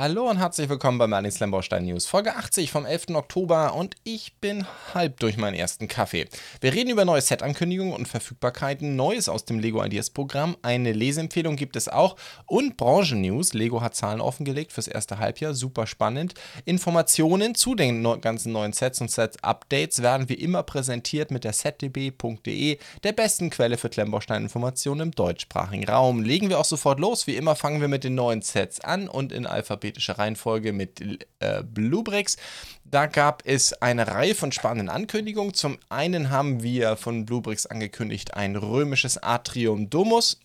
Hallo 0.00 0.30
und 0.30 0.38
herzlich 0.38 0.70
willkommen 0.70 0.96
bei 0.96 1.06
Merlin 1.06 1.30
Slamborstein 1.30 1.84
News, 1.84 2.06
Folge 2.06 2.34
80 2.34 2.70
vom 2.70 2.86
11. 2.86 3.08
Oktober 3.10 3.74
und 3.74 3.96
ich 4.02 4.32
bin 4.40 4.66
halb 4.94 5.20
durch 5.20 5.36
meinen 5.36 5.52
ersten 5.52 5.88
Kaffee. 5.88 6.26
Wir 6.62 6.72
reden 6.72 6.88
über 6.88 7.04
neue 7.04 7.20
Set-Ankündigungen 7.20 7.92
und 7.92 8.08
Verfügbarkeiten, 8.08 8.96
Neues 8.96 9.28
aus 9.28 9.44
dem 9.44 9.58
Lego 9.58 9.84
Ideas 9.84 10.08
Programm, 10.08 10.56
eine 10.62 10.94
Leseempfehlung 10.94 11.56
gibt 11.56 11.76
es 11.76 11.90
auch 11.90 12.16
und 12.46 12.78
Branchen-News. 12.78 13.52
Lego 13.52 13.82
hat 13.82 13.94
Zahlen 13.94 14.22
offengelegt 14.22 14.72
fürs 14.72 14.88
erste 14.88 15.18
Halbjahr, 15.18 15.52
super 15.52 15.86
spannend. 15.86 16.32
Informationen 16.64 17.54
zu 17.54 17.74
den 17.74 18.02
ganzen 18.22 18.52
neuen 18.52 18.72
Sets 18.72 19.02
und 19.02 19.10
Set-Updates 19.10 20.00
werden 20.00 20.30
wie 20.30 20.34
immer 20.34 20.62
präsentiert 20.62 21.30
mit 21.30 21.44
der 21.44 21.52
setdb.de, 21.52 22.78
der 23.02 23.12
besten 23.12 23.50
Quelle 23.50 23.76
für 23.76 23.90
Klemmbaustein-Informationen 23.90 25.00
im 25.02 25.10
deutschsprachigen 25.10 25.86
Raum. 25.86 26.22
Legen 26.22 26.48
wir 26.48 26.58
auch 26.58 26.64
sofort 26.64 27.00
los, 27.00 27.26
wie 27.26 27.36
immer 27.36 27.54
fangen 27.54 27.82
wir 27.82 27.88
mit 27.88 28.02
den 28.02 28.14
neuen 28.14 28.40
Sets 28.40 28.80
an 28.80 29.06
und 29.06 29.30
in 29.30 29.44
Alphabet 29.44 29.89
alphabetischer 29.90 30.18
Reihenfolge 30.18 30.72
mit 30.72 31.26
äh, 31.40 31.62
Bluebricks. 31.62 32.36
Da 32.84 33.06
gab 33.06 33.42
es 33.44 33.72
eine 33.74 34.06
Reihe 34.06 34.34
von 34.34 34.52
spannenden 34.52 34.88
Ankündigungen. 34.88 35.54
Zum 35.54 35.78
einen 35.88 36.30
haben 36.30 36.62
wir 36.62 36.96
von 36.96 37.26
Bluebricks 37.26 37.66
angekündigt 37.66 38.34
ein 38.34 38.56
römisches 38.56 39.18
Atrium 39.18 39.90
Domus. 39.90 40.40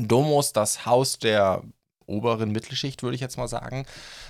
Domus, 0.00 0.52
das 0.52 0.86
Haus 0.86 1.18
der 1.18 1.62
oberen 2.06 2.52
Mittelschicht, 2.52 3.02
würde 3.02 3.14
ich 3.14 3.20
jetzt 3.20 3.38
mal 3.38 3.48
sagen. 3.48 3.86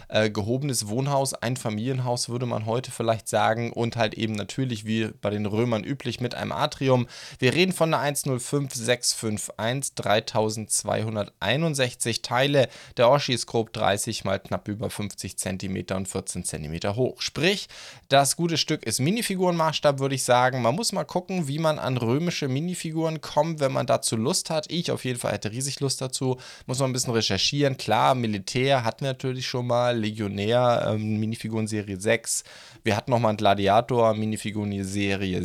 Äh, 0.08 0.30
gehobenes 0.30 0.88
Wohnhaus, 0.88 1.34
ein 1.34 1.56
Familienhaus, 1.56 2.28
würde 2.28 2.46
man 2.46 2.66
heute 2.66 2.90
vielleicht 2.90 3.28
sagen. 3.28 3.72
Und 3.72 3.96
halt 3.96 4.14
eben 4.14 4.34
natürlich, 4.34 4.84
wie 4.84 5.10
bei 5.20 5.30
den 5.30 5.46
Römern 5.46 5.84
üblich, 5.84 6.20
mit 6.20 6.34
einem 6.34 6.52
Atrium. 6.52 7.06
Wir 7.38 7.54
reden 7.54 7.72
von 7.72 7.92
einer 7.92 8.02
105651, 8.02 9.94
3261 9.94 12.22
Teile. 12.22 12.68
Der 12.96 13.10
Oschi 13.10 13.32
ist 13.32 13.46
grob 13.46 13.72
30 13.72 14.24
mal 14.24 14.38
knapp 14.38 14.68
über 14.68 14.90
50 14.90 15.36
cm 15.36 15.84
und 15.94 16.08
14 16.08 16.44
cm 16.44 16.96
hoch. 16.96 17.20
Sprich, 17.20 17.68
das 18.08 18.36
gute 18.36 18.56
Stück 18.56 18.84
ist 18.84 19.00
Minifigurenmaßstab, 19.00 19.98
würde 19.98 20.14
ich 20.14 20.24
sagen. 20.24 20.62
Man 20.62 20.74
muss 20.74 20.92
mal 20.92 21.04
gucken, 21.04 21.48
wie 21.48 21.58
man 21.58 21.78
an 21.78 21.96
römische 21.96 22.48
Minifiguren 22.48 23.20
kommt, 23.20 23.60
wenn 23.60 23.72
man 23.72 23.86
dazu 23.86 24.16
Lust 24.16 24.50
hat. 24.50 24.70
Ich 24.70 24.90
auf 24.90 25.04
jeden 25.04 25.18
Fall 25.18 25.32
hätte 25.32 25.50
riesig 25.50 25.80
Lust 25.80 26.00
dazu. 26.00 26.38
Muss 26.66 26.78
man 26.78 26.90
ein 26.90 26.92
bisschen 26.92 27.14
recherchieren 27.14 27.63
probieren. 27.64 27.76
Klar, 27.76 28.14
Militär 28.14 28.84
hatten 28.84 29.04
wir 29.04 29.12
natürlich 29.12 29.46
schon 29.46 29.66
mal, 29.66 29.96
Legionär, 29.96 30.86
ähm, 30.94 31.18
Minifiguren 31.18 31.66
Serie 31.66 31.98
6. 31.98 32.44
Wir 32.82 32.96
hatten 32.96 33.10
nochmal 33.10 33.30
einen 33.30 33.38
Gladiator, 33.38 34.14
Minifiguren 34.14 34.84
Serie 34.84 35.44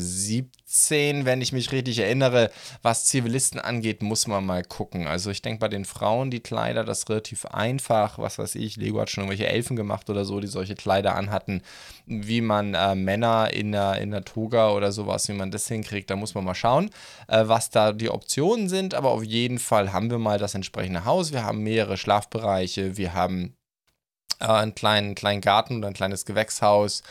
17, 0.70 1.26
wenn 1.26 1.42
ich 1.42 1.52
mich 1.52 1.72
richtig 1.72 1.98
erinnere. 1.98 2.52
Was 2.84 3.06
Zivilisten 3.06 3.60
angeht, 3.60 4.04
muss 4.04 4.28
man 4.28 4.46
mal 4.46 4.64
gucken. 4.64 5.08
Also 5.08 5.32
ich 5.32 5.42
denke 5.42 5.60
bei 5.60 5.68
den 5.68 5.84
Frauen, 5.84 6.30
die 6.30 6.42
Kleider, 6.42 6.84
das 6.84 7.00
ist 7.00 7.10
relativ 7.10 7.46
einfach. 7.46 8.20
Was 8.20 8.38
weiß 8.38 8.54
ich, 8.56 8.76
Lego 8.76 9.02
hat 9.02 9.10
schon 9.10 9.24
irgendwelche 9.24 9.48
Elfen 9.52 9.76
gemacht 9.76 10.10
oder 10.12 10.26
so, 10.26 10.40
die 10.40 10.48
solche 10.48 10.76
Kleider 10.76 11.16
anhatten. 11.16 11.64
Wie 12.06 12.42
man 12.42 12.76
äh, 12.76 12.94
Männer 12.94 13.52
in 13.52 13.72
der, 13.72 14.00
in 14.00 14.12
der 14.12 14.24
Toga 14.24 14.72
oder 14.72 14.92
sowas, 14.92 15.28
wie 15.28 15.34
man 15.34 15.50
das 15.50 15.68
hinkriegt, 15.68 16.10
da 16.12 16.16
muss 16.16 16.36
man 16.36 16.46
mal 16.46 16.56
schauen, 16.56 16.92
äh, 17.28 17.48
was 17.48 17.72
da 17.72 17.92
die 17.92 18.12
Optionen 18.12 18.70
sind. 18.70 18.94
Aber 18.94 19.10
auf 19.10 19.24
jeden 19.24 19.58
Fall 19.58 19.92
haben 19.92 20.12
wir 20.12 20.20
mal 20.20 20.38
das 20.38 20.54
entsprechende 20.54 21.04
Haus. 21.04 21.34
Wir 21.34 21.44
haben 21.44 21.64
mehrere 21.64 21.98
Schlafbereiche, 21.98 22.96
wir 22.96 23.16
haben 23.16 23.56
äh, 24.40 24.46
einen 24.46 24.76
kleinen, 24.76 25.16
kleinen 25.16 25.42
Garten 25.42 25.80
oder 25.80 25.88
ein 25.88 25.94
kleines 25.94 26.26
Gewächshaus 26.26 27.02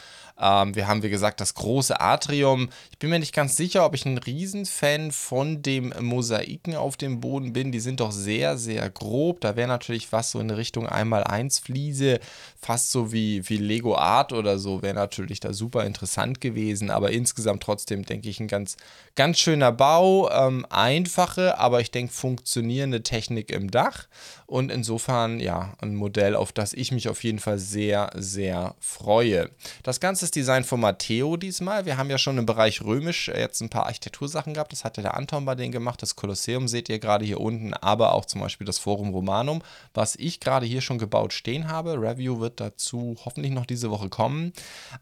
ähm, 0.41 0.75
wir 0.75 0.87
haben, 0.87 1.03
wie 1.03 1.11
gesagt, 1.11 1.41
das 1.41 1.55
große 1.55 2.01
Atrium. 2.01 2.69
Ich 2.91 2.99
bin 2.99 3.11
mir 3.11 3.19
nicht 3.19 3.35
ganz 3.35 3.57
sicher, 3.57 3.85
ob 3.85 3.95
ich 3.95 4.07
ein 4.07 4.19
Riesenfan 4.19 5.11
von 5.11 5.63
dem 5.63 5.93
Mosaiken 6.01 6.77
auf 6.77 6.97
dem 6.97 7.21
Boden 7.21 7.53
bin. 7.53 7.73
Die 7.73 7.81
sind 7.81 8.01
doch 8.01 8.13
sehr, 8.13 8.57
sehr 8.57 8.89
grob. 8.91 9.41
Da 9.41 9.57
wäre 9.57 9.69
natürlich 9.69 10.13
was 10.13 10.31
so 10.31 10.41
in 10.41 10.51
Richtung 10.51 10.87
einmal 10.87 11.25
eins 11.25 11.59
Fliese, 11.59 12.21
fast 12.61 12.93
so 12.93 13.13
wie, 13.13 13.49
wie 13.49 13.57
Lego 13.57 13.97
Art 13.97 14.33
oder 14.33 14.59
so, 14.59 14.83
wäre 14.83 14.95
natürlich 14.95 15.41
da 15.41 15.53
super 15.53 15.85
interessant 15.85 16.41
gewesen. 16.41 16.91
Aber 16.91 17.11
insgesamt 17.11 17.63
trotzdem, 17.63 18.05
denke 18.05 18.29
ich, 18.29 18.39
ein 18.39 18.49
ganz, 18.49 18.77
ganz 19.17 19.39
schöner 19.39 19.73
Bau. 19.73 20.31
Ähm, 20.31 20.67
einfache, 20.71 21.59
aber 21.59 21.81
ich 21.81 21.91
denke, 21.91 22.13
funktionierende 22.13 23.03
Technik 23.03 23.51
im 23.51 23.71
Dach. 23.71 24.07
Und 24.47 24.71
insofern, 24.71 25.41
ja, 25.41 25.75
ein 25.81 25.95
Modell, 25.95 26.37
auf 26.37 26.53
das 26.53 26.73
ich 26.73 26.93
mich 26.93 27.09
auf 27.09 27.25
jeden 27.25 27.39
Fall 27.39 27.59
sehr, 27.59 28.11
sehr 28.15 28.77
freue. 28.81 29.51
Das 29.83 30.01
Ganze 30.01 30.28
ist 30.29 30.37
Design 30.37 30.63
von 30.63 30.81
Matteo 30.81 31.39
diesmal. 31.39 31.87
Wir 31.87 31.97
haben 31.97 32.11
ja 32.11 32.19
schon 32.19 32.37
im 32.37 32.45
Bereich 32.45 32.83
römisch 32.83 33.31
äh, 33.31 33.41
jetzt 33.41 33.63
ein 33.63 33.71
paar 33.71 33.87
Architektursachen 33.87 34.53
gehabt. 34.53 34.73
Das 34.73 34.85
hatte 34.85 35.01
der 35.01 35.17
Anton 35.17 35.47
bei 35.47 35.55
denen 35.55 35.73
gemacht. 35.73 36.03
Das 36.03 36.17
Kolosseum 36.17 36.69
seht 36.69 36.91
ihr 36.91 36.99
gerade 36.99 37.25
hier 37.25 37.41
unten, 37.41 37.73
aber 37.73 38.13
auch 38.13 38.27
zum 38.27 38.43
Beispiel 38.43 38.67
das 38.67 38.79
Forum 38.79 39.09
Romanum, 39.15 39.63
was 39.95 40.17
ich 40.17 40.39
gerade 40.39 40.67
hier 40.67 40.83
schon 40.83 40.99
gebaut 40.99 41.33
stehen 41.33 41.69
habe. 41.69 41.95
Review 41.95 42.41
wird 42.41 42.61
dazu 42.61 43.17
hoffentlich 43.25 43.55
noch 43.55 43.65
diese 43.65 43.91
Woche 43.91 44.11
kommen. 44.11 44.53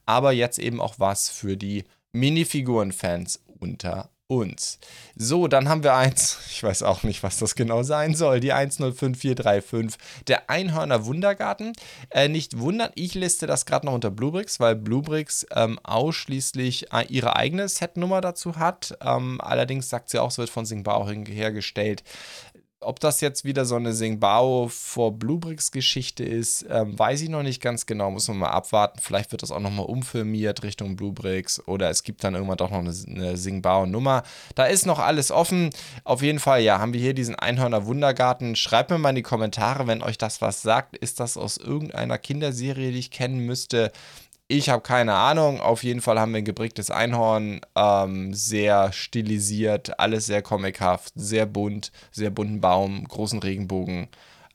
Aber 0.04 0.30
jetzt 0.30 0.60
eben 0.60 0.80
auch 0.80 0.94
was 0.98 1.28
für 1.28 1.56
die 1.56 1.82
Minifiguren-Fans 2.12 3.42
unter 3.58 4.10
uns. 4.28 4.78
So, 5.14 5.46
dann 5.46 5.68
haben 5.68 5.84
wir 5.84 5.94
eins, 5.94 6.38
ich 6.50 6.62
weiß 6.62 6.82
auch 6.82 7.02
nicht, 7.02 7.22
was 7.22 7.38
das 7.38 7.54
genau 7.54 7.82
sein 7.82 8.14
soll, 8.14 8.40
die 8.40 8.52
105435, 8.52 9.98
der 10.26 10.50
Einhörner 10.50 11.06
Wundergarten. 11.06 11.72
Äh, 12.10 12.28
nicht 12.28 12.58
wundern, 12.58 12.90
ich 12.94 13.14
liste 13.14 13.46
das 13.46 13.66
gerade 13.66 13.86
noch 13.86 13.94
unter 13.94 14.10
Bluebricks, 14.10 14.58
weil 14.58 14.74
Bluebricks 14.74 15.46
ähm, 15.54 15.78
ausschließlich 15.82 16.92
äh, 16.92 17.06
ihre 17.08 17.36
eigene 17.36 17.68
Setnummer 17.68 18.20
dazu 18.20 18.56
hat. 18.56 18.98
Ähm, 19.00 19.40
allerdings 19.40 19.88
sagt 19.88 20.10
sie 20.10 20.18
auch, 20.18 20.30
es 20.30 20.38
wird 20.38 20.50
von 20.50 20.66
Singbao 20.66 21.08
hergestellt. 21.08 22.02
Ob 22.80 23.00
das 23.00 23.22
jetzt 23.22 23.46
wieder 23.46 23.64
so 23.64 23.74
eine 23.76 23.94
Singbao 23.94 24.68
vor 24.68 25.12
Bluebricks 25.12 25.70
Geschichte 25.70 26.24
ist, 26.24 26.66
ähm, 26.68 26.98
weiß 26.98 27.22
ich 27.22 27.30
noch 27.30 27.42
nicht 27.42 27.62
ganz 27.62 27.86
genau. 27.86 28.10
Muss 28.10 28.28
man 28.28 28.36
mal 28.36 28.50
abwarten. 28.50 29.00
Vielleicht 29.00 29.32
wird 29.32 29.42
das 29.42 29.50
auch 29.50 29.60
nochmal 29.60 29.86
umfirmiert 29.86 30.62
Richtung 30.62 30.94
Bluebricks 30.94 31.66
oder 31.66 31.88
es 31.88 32.02
gibt 32.02 32.22
dann 32.22 32.34
irgendwann 32.34 32.58
doch 32.58 32.70
noch 32.70 32.80
eine, 32.80 32.94
eine 33.06 33.38
Singbao 33.38 33.86
Nummer. 33.86 34.24
Da 34.54 34.66
ist 34.66 34.84
noch 34.84 34.98
alles 34.98 35.30
offen. 35.30 35.70
Auf 36.04 36.20
jeden 36.20 36.38
Fall, 36.38 36.60
ja, 36.60 36.78
haben 36.78 36.92
wir 36.92 37.00
hier 37.00 37.14
diesen 37.14 37.34
Einhörner 37.34 37.86
Wundergarten. 37.86 38.56
Schreibt 38.56 38.90
mir 38.90 38.98
mal 38.98 39.08
in 39.10 39.16
die 39.16 39.22
Kommentare, 39.22 39.86
wenn 39.86 40.02
euch 40.02 40.18
das 40.18 40.42
was 40.42 40.60
sagt. 40.60 40.98
Ist 40.98 41.18
das 41.18 41.38
aus 41.38 41.56
irgendeiner 41.56 42.18
Kinderserie, 42.18 42.92
die 42.92 42.98
ich 42.98 43.10
kennen 43.10 43.38
müsste? 43.38 43.90
Ich 44.48 44.68
habe 44.68 44.82
keine 44.82 45.14
Ahnung. 45.14 45.60
Auf 45.60 45.82
jeden 45.82 46.00
Fall 46.00 46.20
haben 46.20 46.32
wir 46.32 46.38
ein 46.38 46.44
geprägtes 46.44 46.90
Einhorn. 46.90 47.60
Ähm, 47.74 48.32
sehr 48.32 48.92
stilisiert, 48.92 49.98
alles 49.98 50.26
sehr 50.26 50.42
comichaft, 50.42 51.12
sehr 51.16 51.46
bunt, 51.46 51.90
sehr 52.12 52.30
bunten 52.30 52.60
Baum, 52.60 53.04
großen 53.08 53.40
Regenbogen. 53.40 54.08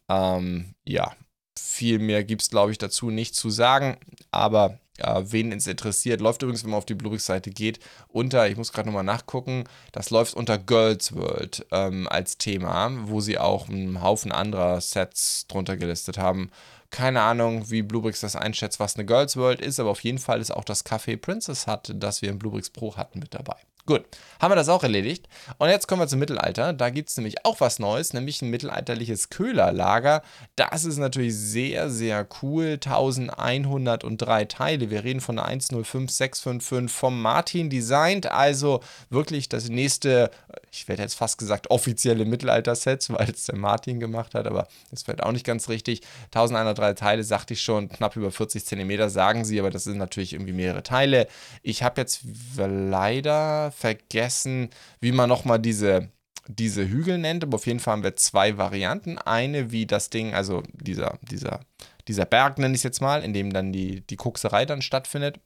Ähm, 0.07 0.75
ja, 0.85 1.13
viel 1.59 1.99
mehr 1.99 2.23
gibt 2.23 2.41
es, 2.41 2.49
glaube 2.49 2.71
ich, 2.71 2.77
dazu 2.77 3.09
nicht 3.09 3.35
zu 3.35 3.49
sagen. 3.49 3.97
Aber 4.31 4.79
äh, 4.97 5.23
wen 5.25 5.51
es 5.51 5.67
interessiert, 5.67 6.21
läuft 6.21 6.41
übrigens, 6.41 6.63
wenn 6.63 6.71
man 6.71 6.77
auf 6.77 6.85
die 6.85 6.95
Bluebricks-Seite 6.95 7.49
geht, 7.49 7.79
unter, 8.07 8.47
ich 8.47 8.55
muss 8.55 8.71
gerade 8.71 8.87
nochmal 8.87 9.03
nachgucken, 9.03 9.65
das 9.91 10.09
läuft 10.09 10.35
unter 10.35 10.57
Girls 10.57 11.13
World 11.15 11.65
ähm, 11.71 12.07
als 12.07 12.37
Thema, 12.37 12.91
wo 13.09 13.19
sie 13.19 13.37
auch 13.37 13.67
einen 13.67 14.01
Haufen 14.01 14.31
anderer 14.31 14.79
Sets 14.79 15.47
drunter 15.47 15.75
gelistet 15.75 16.17
haben 16.17 16.49
keine 16.91 17.21
Ahnung, 17.21 17.69
wie 17.71 17.81
Bluebricks 17.81 18.21
das 18.21 18.35
einschätzt, 18.35 18.79
was 18.79 18.95
eine 18.95 19.05
Girls 19.05 19.37
World 19.37 19.61
ist, 19.61 19.79
aber 19.79 19.89
auf 19.89 20.01
jeden 20.01 20.19
Fall 20.19 20.41
ist 20.41 20.51
auch 20.51 20.65
das 20.65 20.85
Café 20.85 21.17
Princess 21.17 21.65
Hut, 21.65 21.93
das 21.95 22.21
wir 22.21 22.29
im 22.29 22.37
Bluebricks 22.37 22.69
Pro 22.69 22.95
hatten, 22.97 23.19
mit 23.19 23.33
dabei. 23.33 23.55
Gut, 23.91 24.05
haben 24.39 24.51
wir 24.51 24.55
das 24.55 24.69
auch 24.69 24.83
erledigt. 24.83 25.27
Und 25.57 25.67
jetzt 25.67 25.87
kommen 25.87 26.01
wir 26.01 26.07
zum 26.07 26.19
Mittelalter. 26.19 26.71
Da 26.71 26.89
gibt 26.89 27.09
es 27.09 27.17
nämlich 27.17 27.45
auch 27.45 27.59
was 27.59 27.77
Neues, 27.77 28.13
nämlich 28.13 28.41
ein 28.41 28.49
mittelalterliches 28.49 29.29
Köhlerlager. 29.29 30.23
Das 30.55 30.85
ist 30.85 30.97
natürlich 30.97 31.35
sehr, 31.35 31.89
sehr 31.89 32.25
cool. 32.41 32.79
1103 32.83 34.45
Teile. 34.45 34.89
Wir 34.89 35.03
reden 35.03 35.19
von 35.19 35.35
der 35.35 35.45
105655 35.45 36.89
vom 36.89 37.21
Martin 37.21 37.69
designt. 37.69 38.31
Also 38.31 38.79
wirklich 39.09 39.49
das 39.49 39.67
nächste, 39.67 40.31
ich 40.71 40.87
werde 40.87 41.03
jetzt 41.03 41.15
fast 41.15 41.37
gesagt, 41.37 41.69
offizielle 41.69 42.23
Mittelalter-Set, 42.23 43.09
weil 43.09 43.29
es 43.29 43.45
der 43.45 43.57
Martin 43.57 43.99
gemacht 43.99 44.35
hat, 44.35 44.47
aber 44.47 44.67
das 44.89 45.03
fällt 45.03 45.21
auch 45.21 45.33
nicht 45.33 45.45
ganz 45.45 45.69
richtig. 45.69 46.01
1103 46.27 46.93
Teile, 46.93 47.23
sagte 47.23 47.53
ich 47.53 47.61
schon, 47.61 47.89
knapp 47.89 48.15
über 48.15 48.31
40 48.31 48.65
Zentimeter, 48.65 49.09
sagen 49.09 49.43
sie, 49.43 49.59
aber 49.59 49.69
das 49.69 49.83
sind 49.83 49.97
natürlich 49.97 50.33
irgendwie 50.33 50.53
mehrere 50.53 50.81
Teile. 50.81 51.27
Ich 51.61 51.83
habe 51.83 52.01
jetzt 52.01 52.21
leider 52.57 53.71
vergessen, 53.81 54.69
wie 54.99 55.11
man 55.11 55.29
nochmal 55.29 55.59
diese, 55.59 56.09
diese 56.47 56.87
Hügel 56.87 57.17
nennt, 57.17 57.43
aber 57.43 57.55
auf 57.55 57.67
jeden 57.67 57.79
Fall 57.79 57.93
haben 57.93 58.03
wir 58.03 58.15
zwei 58.15 58.57
Varianten. 58.57 59.17
Eine, 59.17 59.71
wie 59.71 59.85
das 59.85 60.09
Ding, 60.09 60.33
also 60.33 60.63
dieser, 60.73 61.17
dieser, 61.21 61.61
dieser 62.07 62.25
Berg 62.25 62.57
nenne 62.57 62.73
ich 62.73 62.79
es 62.79 62.83
jetzt 62.83 63.01
mal, 63.01 63.23
in 63.23 63.33
dem 63.33 63.51
dann 63.51 63.71
die, 63.71 64.01
die 64.01 64.15
Kokserei 64.15 64.65
dann 64.65 64.81
stattfindet. 64.81 65.39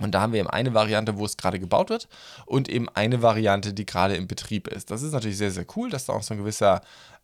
Und 0.00 0.14
da 0.14 0.22
haben 0.22 0.32
wir 0.32 0.40
eben 0.40 0.48
eine 0.48 0.72
Variante, 0.72 1.18
wo 1.18 1.26
es 1.26 1.36
gerade 1.36 1.60
gebaut 1.60 1.90
wird 1.90 2.08
und 2.46 2.68
eben 2.70 2.88
eine 2.88 3.20
Variante, 3.20 3.74
die 3.74 3.84
gerade 3.84 4.16
im 4.16 4.26
Betrieb 4.26 4.68
ist. 4.68 4.90
Das 4.90 5.02
ist 5.02 5.12
natürlich 5.12 5.36
sehr, 5.36 5.50
sehr 5.50 5.66
cool, 5.76 5.90
dass 5.90 6.06
da 6.06 6.14
auch 6.14 6.22
so 6.22 6.32
ein 6.32 6.38
gewisser 6.38 6.80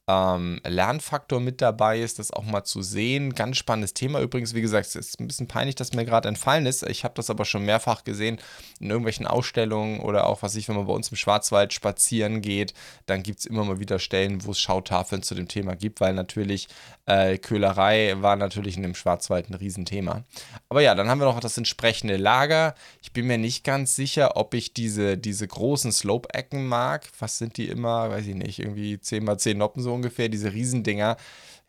ähm, 0.08 0.58
Lernfaktor 0.64 1.38
mit 1.38 1.60
dabei 1.60 2.00
ist, 2.00 2.18
das 2.18 2.32
auch 2.32 2.44
mal 2.44 2.64
zu 2.64 2.80
sehen. 2.80 3.34
Ganz 3.34 3.58
spannendes 3.58 3.92
Thema 3.92 4.20
übrigens. 4.20 4.54
Wie 4.54 4.62
gesagt, 4.62 4.86
es 4.86 4.96
ist 4.96 5.20
ein 5.20 5.28
bisschen 5.28 5.48
peinlich, 5.48 5.74
dass 5.74 5.92
mir 5.92 6.06
gerade 6.06 6.28
entfallen 6.28 6.64
ist. 6.64 6.82
Ich 6.88 7.04
habe 7.04 7.14
das 7.14 7.28
aber 7.28 7.44
schon 7.44 7.66
mehrfach 7.66 8.04
gesehen 8.04 8.38
in 8.80 8.88
irgendwelchen 8.88 9.26
Ausstellungen 9.26 10.00
oder 10.00 10.26
auch, 10.26 10.42
was 10.42 10.56
ich, 10.56 10.66
wenn 10.68 10.76
man 10.76 10.86
bei 10.86 10.94
uns 10.94 11.10
im 11.10 11.16
Schwarzwald 11.16 11.74
spazieren 11.74 12.40
geht, 12.40 12.72
dann 13.04 13.22
gibt 13.22 13.40
es 13.40 13.44
immer 13.44 13.64
mal 13.64 13.80
wieder 13.80 13.98
Stellen, 13.98 14.44
wo 14.46 14.52
es 14.52 14.60
Schautafeln 14.60 15.22
zu 15.22 15.34
dem 15.34 15.46
Thema 15.46 15.76
gibt, 15.76 16.00
weil 16.00 16.14
natürlich 16.14 16.68
äh, 17.04 17.36
Köhlerei 17.36 18.14
war 18.20 18.36
natürlich 18.36 18.76
in 18.76 18.82
dem 18.82 18.94
Schwarzwald 18.94 19.50
ein 19.50 19.54
Riesenthema. 19.54 20.24
Aber 20.70 20.80
ja, 20.80 20.94
dann 20.94 21.08
haben 21.08 21.20
wir 21.20 21.26
noch 21.26 21.40
das 21.40 21.58
entsprechende 21.58 22.16
Lager. 22.16 22.74
Ich 23.02 23.12
bin 23.12 23.26
mir 23.26 23.38
nicht 23.38 23.62
ganz 23.62 23.94
sicher, 23.94 24.36
ob 24.36 24.54
ich 24.54 24.72
diese, 24.72 25.18
diese 25.18 25.46
großen 25.46 25.92
Slope-Ecken 25.92 26.66
mag. 26.66 27.06
Was 27.18 27.36
sind 27.36 27.58
die 27.58 27.68
immer? 27.68 28.08
Weiß 28.08 28.26
ich 28.26 28.34
nicht, 28.34 28.58
irgendwie 28.58 28.98
10 28.98 29.24
mal 29.24 29.38
10 29.38 29.58
Noppen 29.58 29.82
so 29.82 29.97
ungefähr, 29.98 30.28
diese 30.28 30.52
Riesendinger. 30.52 31.16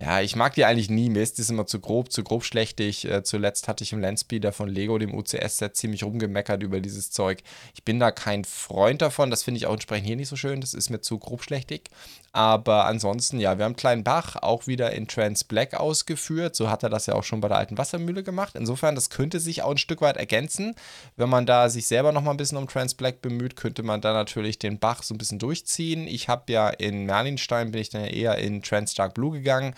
Ja, 0.01 0.21
ich 0.21 0.37
mag 0.37 0.53
die 0.55 0.63
eigentlich 0.63 0.89
nie. 0.89 1.09
Mir 1.09 1.21
ist 1.21 1.39
das 1.39 1.49
immer 1.49 1.67
zu 1.67 1.81
grob, 1.81 2.09
zu 2.09 2.23
grob 2.23 2.45
schlechtig. 2.45 3.03
Äh, 3.03 3.23
zuletzt 3.23 3.67
hatte 3.67 3.83
ich 3.83 3.91
im 3.91 3.99
Landspeeder 3.99 4.53
von 4.53 4.69
Lego, 4.69 4.97
dem 4.97 5.13
UCS-Set, 5.13 5.75
ziemlich 5.75 6.03
rumgemeckert 6.03 6.63
über 6.63 6.79
dieses 6.79 7.11
Zeug. 7.11 7.39
Ich 7.73 7.83
bin 7.83 7.99
da 7.99 8.11
kein 8.11 8.45
Freund 8.45 9.01
davon. 9.01 9.29
Das 9.29 9.43
finde 9.43 9.57
ich 9.57 9.65
auch 9.65 9.73
entsprechend 9.73 10.07
hier 10.07 10.15
nicht 10.15 10.29
so 10.29 10.37
schön. 10.37 10.61
Das 10.61 10.73
ist 10.73 10.89
mir 10.89 11.01
zu 11.01 11.19
grob 11.19 11.43
schlechtig. 11.43 11.89
Aber 12.31 12.85
ansonsten, 12.85 13.39
ja, 13.39 13.57
wir 13.57 13.65
haben 13.65 13.75
Kleinen 13.75 14.03
Bach 14.03 14.35
auch 14.35 14.67
wieder 14.67 14.91
in 14.91 15.07
Trans 15.07 15.43
Black 15.43 15.73
ausgeführt. 15.73 16.55
So 16.55 16.69
hat 16.69 16.83
er 16.83 16.89
das 16.89 17.07
ja 17.07 17.15
auch 17.15 17.23
schon 17.23 17.41
bei 17.41 17.47
der 17.47 17.57
alten 17.57 17.77
Wassermühle 17.77 18.23
gemacht. 18.23 18.55
Insofern, 18.55 18.95
das 18.95 19.09
könnte 19.09 19.39
sich 19.39 19.63
auch 19.63 19.71
ein 19.71 19.77
Stück 19.77 20.01
weit 20.01 20.17
ergänzen. 20.17 20.75
Wenn 21.15 21.29
man 21.29 21.45
da 21.45 21.69
sich 21.69 21.87
selber 21.87 22.11
noch 22.11 22.21
mal 22.21 22.31
ein 22.31 22.37
bisschen 22.37 22.57
um 22.57 22.67
Trans 22.67 22.93
Black 22.93 23.21
bemüht, 23.21 23.55
könnte 23.55 23.83
man 23.83 24.01
da 24.01 24.13
natürlich 24.13 24.59
den 24.59 24.79
Bach 24.79 25.03
so 25.03 25.13
ein 25.13 25.17
bisschen 25.17 25.39
durchziehen. 25.39 26.07
Ich 26.07 26.29
habe 26.29 26.51
ja 26.51 26.69
in 26.69 27.05
Merlinstein 27.05 27.71
bin 27.71 27.81
ich 27.81 27.89
dann 27.89 28.05
eher 28.05 28.37
in 28.37 28.61
Trans 28.61 28.93
Dark 28.93 29.15
Blue 29.15 29.31
gegangen 29.31 29.73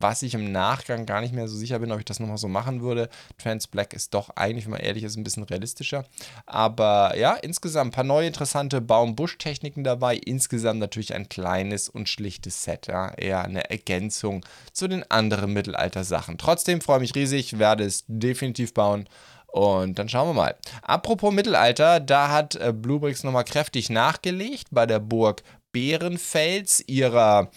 was 0.00 0.22
ich 0.22 0.34
im 0.34 0.52
Nachgang 0.52 1.06
gar 1.06 1.20
nicht 1.20 1.34
mehr 1.34 1.48
so 1.48 1.56
sicher 1.56 1.78
bin, 1.78 1.92
ob 1.92 1.98
ich 1.98 2.04
das 2.04 2.20
nochmal 2.20 2.38
so 2.38 2.48
machen 2.48 2.80
würde. 2.80 3.08
Trans 3.36 3.66
Black 3.66 3.92
ist 3.92 4.14
doch 4.14 4.30
eigentlich, 4.36 4.64
wenn 4.64 4.72
man 4.72 4.80
ehrlich 4.80 5.04
ist, 5.04 5.16
ein 5.16 5.24
bisschen 5.24 5.44
realistischer. 5.44 6.04
Aber 6.46 7.16
ja, 7.16 7.34
insgesamt 7.34 7.88
ein 7.88 7.92
paar 7.92 8.04
neue 8.04 8.26
interessante 8.26 8.80
Baum-Busch-Techniken 8.80 9.84
dabei. 9.84 10.16
Insgesamt 10.16 10.80
natürlich 10.80 11.14
ein 11.14 11.28
kleines 11.28 11.88
und 11.88 12.08
schlichtes 12.08 12.64
Set. 12.64 12.86
Ja? 12.86 13.12
Eher 13.14 13.42
eine 13.42 13.70
Ergänzung 13.70 14.44
zu 14.72 14.88
den 14.88 15.08
anderen 15.10 15.52
Mittelalter-Sachen. 15.52 16.38
Trotzdem 16.38 16.80
freue 16.80 16.98
ich 16.98 17.14
mich 17.14 17.14
riesig, 17.14 17.58
werde 17.58 17.84
es 17.84 18.04
definitiv 18.06 18.74
bauen. 18.74 19.08
Und 19.46 19.98
dann 19.98 20.08
schauen 20.08 20.28
wir 20.28 20.34
mal. 20.34 20.56
Apropos 20.82 21.32
Mittelalter, 21.32 22.00
da 22.00 22.30
hat 22.30 22.54
äh, 22.56 22.72
Bluebricks 22.72 23.24
nochmal 23.24 23.44
kräftig 23.44 23.88
nachgelegt 23.88 24.68
bei 24.70 24.84
der 24.84 25.00
Burg 25.00 25.42
Bärenfels, 25.72 26.84
ihrer 26.86 27.50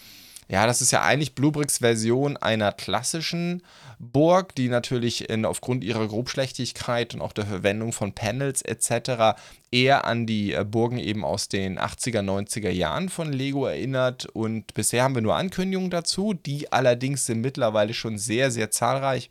ja, 0.52 0.66
das 0.66 0.82
ist 0.82 0.90
ja 0.90 1.00
eigentlich 1.00 1.34
Bluebricks 1.34 1.78
Version 1.78 2.36
einer 2.36 2.72
klassischen 2.72 3.62
Burg, 3.98 4.54
die 4.54 4.68
natürlich 4.68 5.30
in, 5.30 5.46
aufgrund 5.46 5.82
ihrer 5.82 6.06
Grobschlechtigkeit 6.06 7.14
und 7.14 7.22
auch 7.22 7.32
der 7.32 7.46
Verwendung 7.46 7.94
von 7.94 8.12
Panels 8.12 8.60
etc. 8.60 9.40
eher 9.70 10.04
an 10.04 10.26
die 10.26 10.52
äh, 10.52 10.62
Burgen 10.62 10.98
eben 10.98 11.24
aus 11.24 11.48
den 11.48 11.78
80er, 11.78 12.20
90er 12.20 12.68
Jahren 12.68 13.08
von 13.08 13.32
Lego 13.32 13.64
erinnert. 13.64 14.26
Und 14.26 14.74
bisher 14.74 15.04
haben 15.04 15.14
wir 15.14 15.22
nur 15.22 15.36
Ankündigungen 15.36 15.90
dazu, 15.90 16.34
die 16.34 16.70
allerdings 16.70 17.24
sind 17.24 17.40
mittlerweile 17.40 17.94
schon 17.94 18.18
sehr, 18.18 18.50
sehr 18.50 18.70
zahlreich 18.70 19.30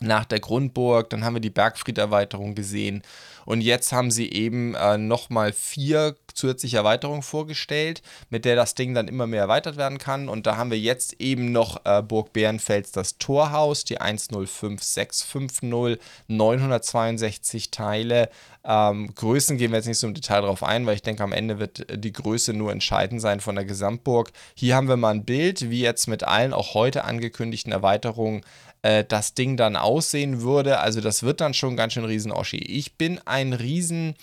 nach 0.00 0.24
der 0.24 0.40
Grundburg, 0.40 1.10
dann 1.10 1.24
haben 1.24 1.34
wir 1.34 1.40
die 1.40 1.50
Bergfried-Erweiterung 1.50 2.54
gesehen 2.54 3.02
und 3.46 3.60
jetzt 3.60 3.92
haben 3.92 4.10
sie 4.10 4.30
eben 4.30 4.74
äh, 4.74 4.98
nochmal 4.98 5.52
vier 5.52 6.16
zusätzliche 6.34 6.78
Erweiterungen 6.78 7.22
vorgestellt, 7.22 8.02
mit 8.28 8.44
der 8.44 8.56
das 8.56 8.74
Ding 8.74 8.92
dann 8.92 9.08
immer 9.08 9.26
mehr 9.26 9.42
erweitert 9.42 9.76
werden 9.76 9.98
kann 9.98 10.28
und 10.28 10.46
da 10.46 10.56
haben 10.56 10.70
wir 10.70 10.78
jetzt 10.78 11.20
eben 11.20 11.52
noch 11.52 11.80
äh, 11.84 12.02
Burg 12.02 12.32
Bärenfels 12.32 12.92
das 12.92 13.18
Torhaus, 13.18 13.84
die 13.84 14.00
105650, 14.00 16.00
962 16.28 17.70
Teile. 17.70 18.28
Ähm, 18.64 19.14
Größen 19.14 19.58
gehen 19.58 19.70
wir 19.70 19.76
jetzt 19.76 19.86
nicht 19.86 19.98
so 19.98 20.08
im 20.08 20.14
Detail 20.14 20.40
drauf 20.40 20.64
ein, 20.64 20.84
weil 20.86 20.96
ich 20.96 21.02
denke, 21.02 21.22
am 21.22 21.32
Ende 21.32 21.60
wird 21.60 21.86
die 21.88 22.12
Größe 22.12 22.52
nur 22.52 22.72
entscheidend 22.72 23.20
sein 23.20 23.38
von 23.38 23.54
der 23.54 23.64
Gesamtburg. 23.64 24.32
Hier 24.54 24.74
haben 24.74 24.88
wir 24.88 24.96
mal 24.96 25.14
ein 25.14 25.24
Bild, 25.24 25.70
wie 25.70 25.80
jetzt 25.80 26.08
mit 26.08 26.24
allen 26.24 26.52
auch 26.52 26.74
heute 26.74 27.04
angekündigten 27.04 27.70
Erweiterungen 27.70 28.42
äh, 28.82 29.04
das 29.04 29.34
Ding 29.34 29.56
dann 29.56 29.76
aussehen 29.76 30.42
würde. 30.42 30.78
Also 30.78 31.00
das 31.00 31.22
wird 31.22 31.40
dann 31.40 31.54
schon 31.54 31.76
ganz 31.76 31.92
schön 31.92 32.04
riesen 32.04 32.32
Oschi. 32.32 32.58
Ich 32.58 32.96
bin 32.96 33.20
ein 33.24 33.52
riesen 33.52 34.14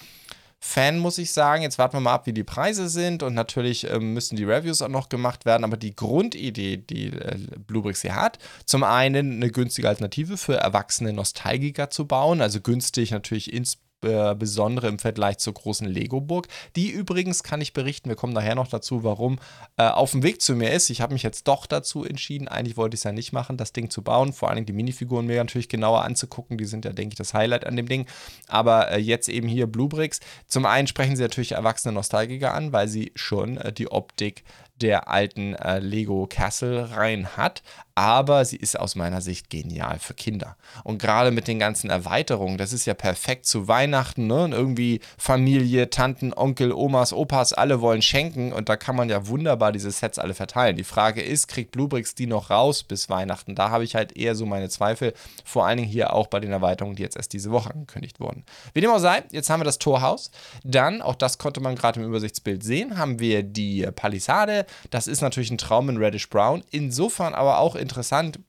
Fan, 0.65 0.97
muss 0.97 1.17
ich 1.17 1.33
sagen. 1.33 1.61
Jetzt 1.61 1.77
warten 1.77 1.97
wir 1.97 2.00
mal 2.00 2.13
ab, 2.13 2.25
wie 2.25 2.31
die 2.31 2.45
Preise 2.45 2.88
sind 2.88 3.21
und 3.21 3.33
natürlich 3.33 3.89
äh, 3.89 4.00
müssen 4.00 4.38
die 4.38 4.45
Reviews 4.45 4.81
auch 4.81 4.88
noch 4.88 5.09
gemacht 5.09 5.45
werden. 5.45 5.65
Aber 5.65 5.75
die 5.75 5.94
Grundidee, 5.94 6.77
die 6.77 7.07
äh, 7.07 7.38
Bluebricks 7.67 8.01
hier 8.01 8.15
hat, 8.15 8.39
zum 8.65 8.83
einen 8.85 9.33
eine 9.33 9.51
günstige 9.51 9.89
Alternative 9.89 10.38
für 10.38 10.56
erwachsene 10.56 11.11
Nostalgiker 11.11 11.89
zu 11.89 12.07
bauen, 12.07 12.41
also 12.41 12.61
günstig 12.61 13.11
natürlich 13.11 13.51
ins 13.51 13.77
äh, 14.03 14.35
Besondere 14.35 14.88
im 14.88 15.00
Vergleich 15.00 15.38
zur 15.38 15.53
großen 15.53 15.88
Lego-Burg, 15.88 16.47
die 16.75 16.89
übrigens, 16.89 17.44
kann 17.44 17.61
ich 17.61 17.73
berichten, 17.73 18.09
wir 18.09 18.15
kommen 18.15 18.33
nachher 18.33 18.55
noch 18.55 18.67
dazu, 18.67 19.03
warum, 19.03 19.39
äh, 19.77 19.83
auf 19.83 20.11
dem 20.11 20.23
Weg 20.23 20.41
zu 20.41 20.55
mir 20.55 20.71
ist. 20.71 20.89
Ich 20.89 21.01
habe 21.01 21.13
mich 21.13 21.23
jetzt 21.23 21.47
doch 21.47 21.65
dazu 21.65 22.03
entschieden, 22.03 22.47
eigentlich 22.47 22.77
wollte 22.77 22.95
ich 22.95 23.00
es 23.00 23.03
ja 23.03 23.11
nicht 23.11 23.33
machen, 23.33 23.57
das 23.57 23.73
Ding 23.73 23.89
zu 23.89 24.01
bauen, 24.01 24.33
vor 24.33 24.50
allem 24.50 24.65
die 24.65 24.73
Minifiguren 24.73 25.25
mir 25.25 25.38
natürlich 25.38 25.69
genauer 25.69 26.03
anzugucken, 26.03 26.57
die 26.57 26.65
sind 26.65 26.85
ja, 26.85 26.94
denke 26.94 27.13
ich, 27.13 27.17
das 27.17 27.33
Highlight 27.33 27.65
an 27.65 27.75
dem 27.75 27.88
Ding. 27.88 28.05
Aber 28.47 28.91
äh, 28.91 29.00
jetzt 29.00 29.29
eben 29.29 29.47
hier 29.47 29.67
Bluebricks. 29.67 30.19
Zum 30.47 30.65
einen 30.65 30.88
sprechen 30.88 31.15
sie 31.15 31.23
natürlich 31.23 31.53
erwachsene 31.53 31.94
Nostalgiker 31.94 32.53
an, 32.53 32.73
weil 32.73 32.88
sie 32.88 33.11
schon 33.15 33.57
äh, 33.57 33.71
die 33.71 33.91
Optik 33.91 34.44
der 34.81 35.07
alten 35.07 35.55
äh, 35.55 35.79
Lego 35.79 36.27
Castle 36.27 36.91
rein 36.91 37.37
hat, 37.37 37.61
aber 37.95 38.43
sie 38.43 38.57
ist 38.57 38.79
aus 38.79 38.95
meiner 38.95 39.21
Sicht 39.21 39.49
genial 39.49 39.99
für 39.99 40.15
Kinder. 40.15 40.57
Und 40.83 40.99
gerade 40.99 41.29
mit 41.29 41.47
den 41.47 41.59
ganzen 41.59 41.91
Erweiterungen, 41.91 42.57
das 42.57 42.73
ist 42.73 42.85
ja 42.85 42.95
perfekt 42.95 43.45
zu 43.45 43.67
Weihnachten, 43.67 44.25
ne? 44.25 44.43
Und 44.45 44.51
irgendwie 44.51 44.99
Familie, 45.17 45.89
Tanten, 45.91 46.33
Onkel, 46.33 46.71
Omas, 46.71 47.13
Opas, 47.13 47.53
alle 47.53 47.81
wollen 47.81 48.01
schenken 48.01 48.51
und 48.51 48.67
da 48.67 48.75
kann 48.75 48.95
man 48.95 49.09
ja 49.09 49.27
wunderbar 49.27 49.71
diese 49.71 49.91
Sets 49.91 50.17
alle 50.17 50.33
verteilen. 50.33 50.75
Die 50.75 50.83
Frage 50.83 51.21
ist, 51.21 51.47
kriegt 51.47 51.71
Bluebricks 51.71 52.15
die 52.15 52.25
noch 52.25 52.49
raus 52.49 52.83
bis 52.83 53.09
Weihnachten? 53.09 53.53
Da 53.53 53.69
habe 53.69 53.83
ich 53.83 53.95
halt 53.95 54.17
eher 54.17 54.33
so 54.33 54.45
meine 54.45 54.69
Zweifel, 54.69 55.13
vor 55.45 55.67
allen 55.67 55.77
Dingen 55.77 55.89
hier 55.89 56.13
auch 56.13 56.27
bei 56.27 56.39
den 56.39 56.51
Erweiterungen, 56.51 56.95
die 56.95 57.03
jetzt 57.03 57.15
erst 57.15 57.33
diese 57.33 57.51
Woche 57.51 57.71
angekündigt 57.71 58.19
wurden. 58.19 58.43
Wie 58.73 58.81
dem 58.81 58.89
auch 58.89 58.99
sei, 58.99 59.23
jetzt 59.31 59.51
haben 59.51 59.59
wir 59.59 59.65
das 59.65 59.77
Torhaus. 59.77 60.31
Dann, 60.63 61.03
auch 61.03 61.15
das 61.15 61.37
konnte 61.37 61.61
man 61.61 61.75
gerade 61.75 61.99
im 61.99 62.07
Übersichtsbild 62.07 62.63
sehen, 62.63 62.97
haben 62.97 63.19
wir 63.19 63.43
die 63.43 63.87
Palisade. 63.95 64.62
Das 64.89 65.07
ist 65.07 65.21
natürlich 65.21 65.51
ein 65.51 65.57
Traum 65.57 65.89
in 65.89 65.98
Reddish 65.98 66.30
Brown. 66.30 66.63
Insofern 66.71 67.33
aber 67.33 67.60
auch 67.60 67.75
interessant, 67.75 68.39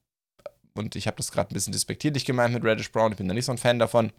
und 0.75 0.96
ich 0.96 1.06
habe 1.06 1.16
das 1.16 1.32
gerade 1.32 1.50
ein 1.50 1.55
bisschen 1.55 1.72
despektierlich 1.72 2.25
gemeint 2.25 2.55
mit 2.55 2.64
Reddish 2.64 2.90
Brown, 2.90 3.12
ich 3.12 3.19
bin 3.19 3.28
da 3.28 3.34
nicht 3.34 3.46
so 3.46 3.52
ein 3.52 3.58
Fan 3.58 3.78
davon. 3.78 4.12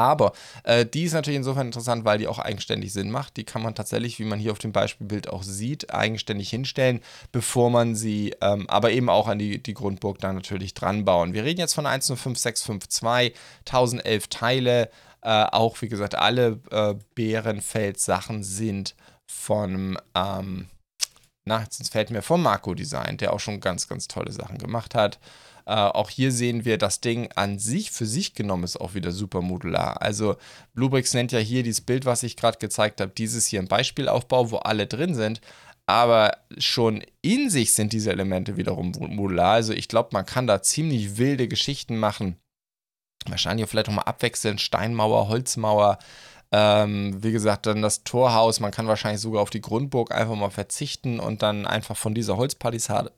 Aber 0.00 0.32
äh, 0.64 0.86
die 0.86 1.04
ist 1.04 1.12
natürlich 1.12 1.36
insofern 1.36 1.66
interessant, 1.66 2.06
weil 2.06 2.16
die 2.16 2.26
auch 2.26 2.38
eigenständig 2.38 2.92
Sinn 2.92 3.10
macht. 3.10 3.36
Die 3.36 3.44
kann 3.44 3.60
man 3.60 3.74
tatsächlich, 3.74 4.18
wie 4.18 4.24
man 4.24 4.38
hier 4.38 4.52
auf 4.52 4.58
dem 4.58 4.72
Beispielbild 4.72 5.28
auch 5.28 5.42
sieht, 5.42 5.92
eigenständig 5.92 6.48
hinstellen, 6.48 7.00
bevor 7.32 7.68
man 7.68 7.94
sie 7.94 8.34
ähm, 8.40 8.68
aber 8.70 8.92
eben 8.92 9.10
auch 9.10 9.28
an 9.28 9.38
die, 9.38 9.62
die 9.62 9.74
Grundburg 9.74 10.18
dann 10.18 10.36
natürlich 10.36 10.72
dran 10.72 11.04
bauen. 11.04 11.34
Wir 11.34 11.44
reden 11.44 11.60
jetzt 11.60 11.74
von 11.74 11.84
105652, 11.84 13.38
1011 13.66 14.28
Teile. 14.28 14.90
Äh, 15.22 15.44
auch 15.52 15.82
wie 15.82 15.88
gesagt, 15.88 16.14
alle 16.14 16.60
äh, 16.70 16.94
Bärenfeld-Sachen 17.14 18.42
sind 18.42 18.94
von 19.26 19.98
ähm, 20.14 20.68
na, 21.50 21.62
jetzt 21.62 21.90
fällt 21.90 22.10
mir 22.10 22.22
vom 22.22 22.42
Marco 22.44 22.74
Design, 22.74 23.16
der 23.16 23.32
auch 23.32 23.40
schon 23.40 23.58
ganz, 23.58 23.88
ganz 23.88 24.06
tolle 24.06 24.30
Sachen 24.30 24.58
gemacht 24.58 24.94
hat. 24.94 25.18
Äh, 25.66 25.72
auch 25.72 26.08
hier 26.08 26.30
sehen 26.30 26.64
wir, 26.64 26.78
das 26.78 27.00
Ding 27.00 27.28
an 27.34 27.58
sich, 27.58 27.90
für 27.90 28.06
sich 28.06 28.34
genommen, 28.34 28.62
ist 28.62 28.80
auch 28.80 28.94
wieder 28.94 29.10
super 29.10 29.42
modular. 29.42 30.00
Also 30.00 30.36
Bluebricks 30.74 31.12
nennt 31.12 31.32
ja 31.32 31.40
hier 31.40 31.64
dieses 31.64 31.80
Bild, 31.80 32.04
was 32.04 32.22
ich 32.22 32.36
gerade 32.36 32.58
gezeigt 32.58 33.00
habe, 33.00 33.10
dieses 33.10 33.46
hier 33.46 33.58
ein 33.58 33.66
Beispielaufbau, 33.66 34.52
wo 34.52 34.58
alle 34.58 34.86
drin 34.86 35.16
sind. 35.16 35.40
Aber 35.86 36.36
schon 36.56 37.02
in 37.20 37.50
sich 37.50 37.74
sind 37.74 37.92
diese 37.92 38.12
Elemente 38.12 38.56
wiederum 38.56 38.92
modular. 38.92 39.54
Also 39.54 39.72
ich 39.72 39.88
glaube, 39.88 40.10
man 40.12 40.26
kann 40.26 40.46
da 40.46 40.62
ziemlich 40.62 41.18
wilde 41.18 41.48
Geschichten 41.48 41.98
machen. 41.98 42.36
Wahrscheinlich 43.26 43.68
vielleicht 43.68 43.88
auch 43.88 43.94
mal 43.94 44.02
abwechselnd 44.02 44.60
Steinmauer, 44.60 45.26
Holzmauer, 45.26 45.98
ähm, 46.52 47.22
wie 47.22 47.32
gesagt, 47.32 47.66
dann 47.66 47.82
das 47.82 48.04
Torhaus, 48.04 48.60
man 48.60 48.72
kann 48.72 48.88
wahrscheinlich 48.88 49.20
sogar 49.20 49.42
auf 49.42 49.50
die 49.50 49.60
Grundburg 49.60 50.12
einfach 50.12 50.34
mal 50.34 50.50
verzichten 50.50 51.20
und 51.20 51.42
dann 51.42 51.66
einfach 51.66 51.96
von 51.96 52.14
dieser 52.14 52.36
Holzpalisade 52.36 53.12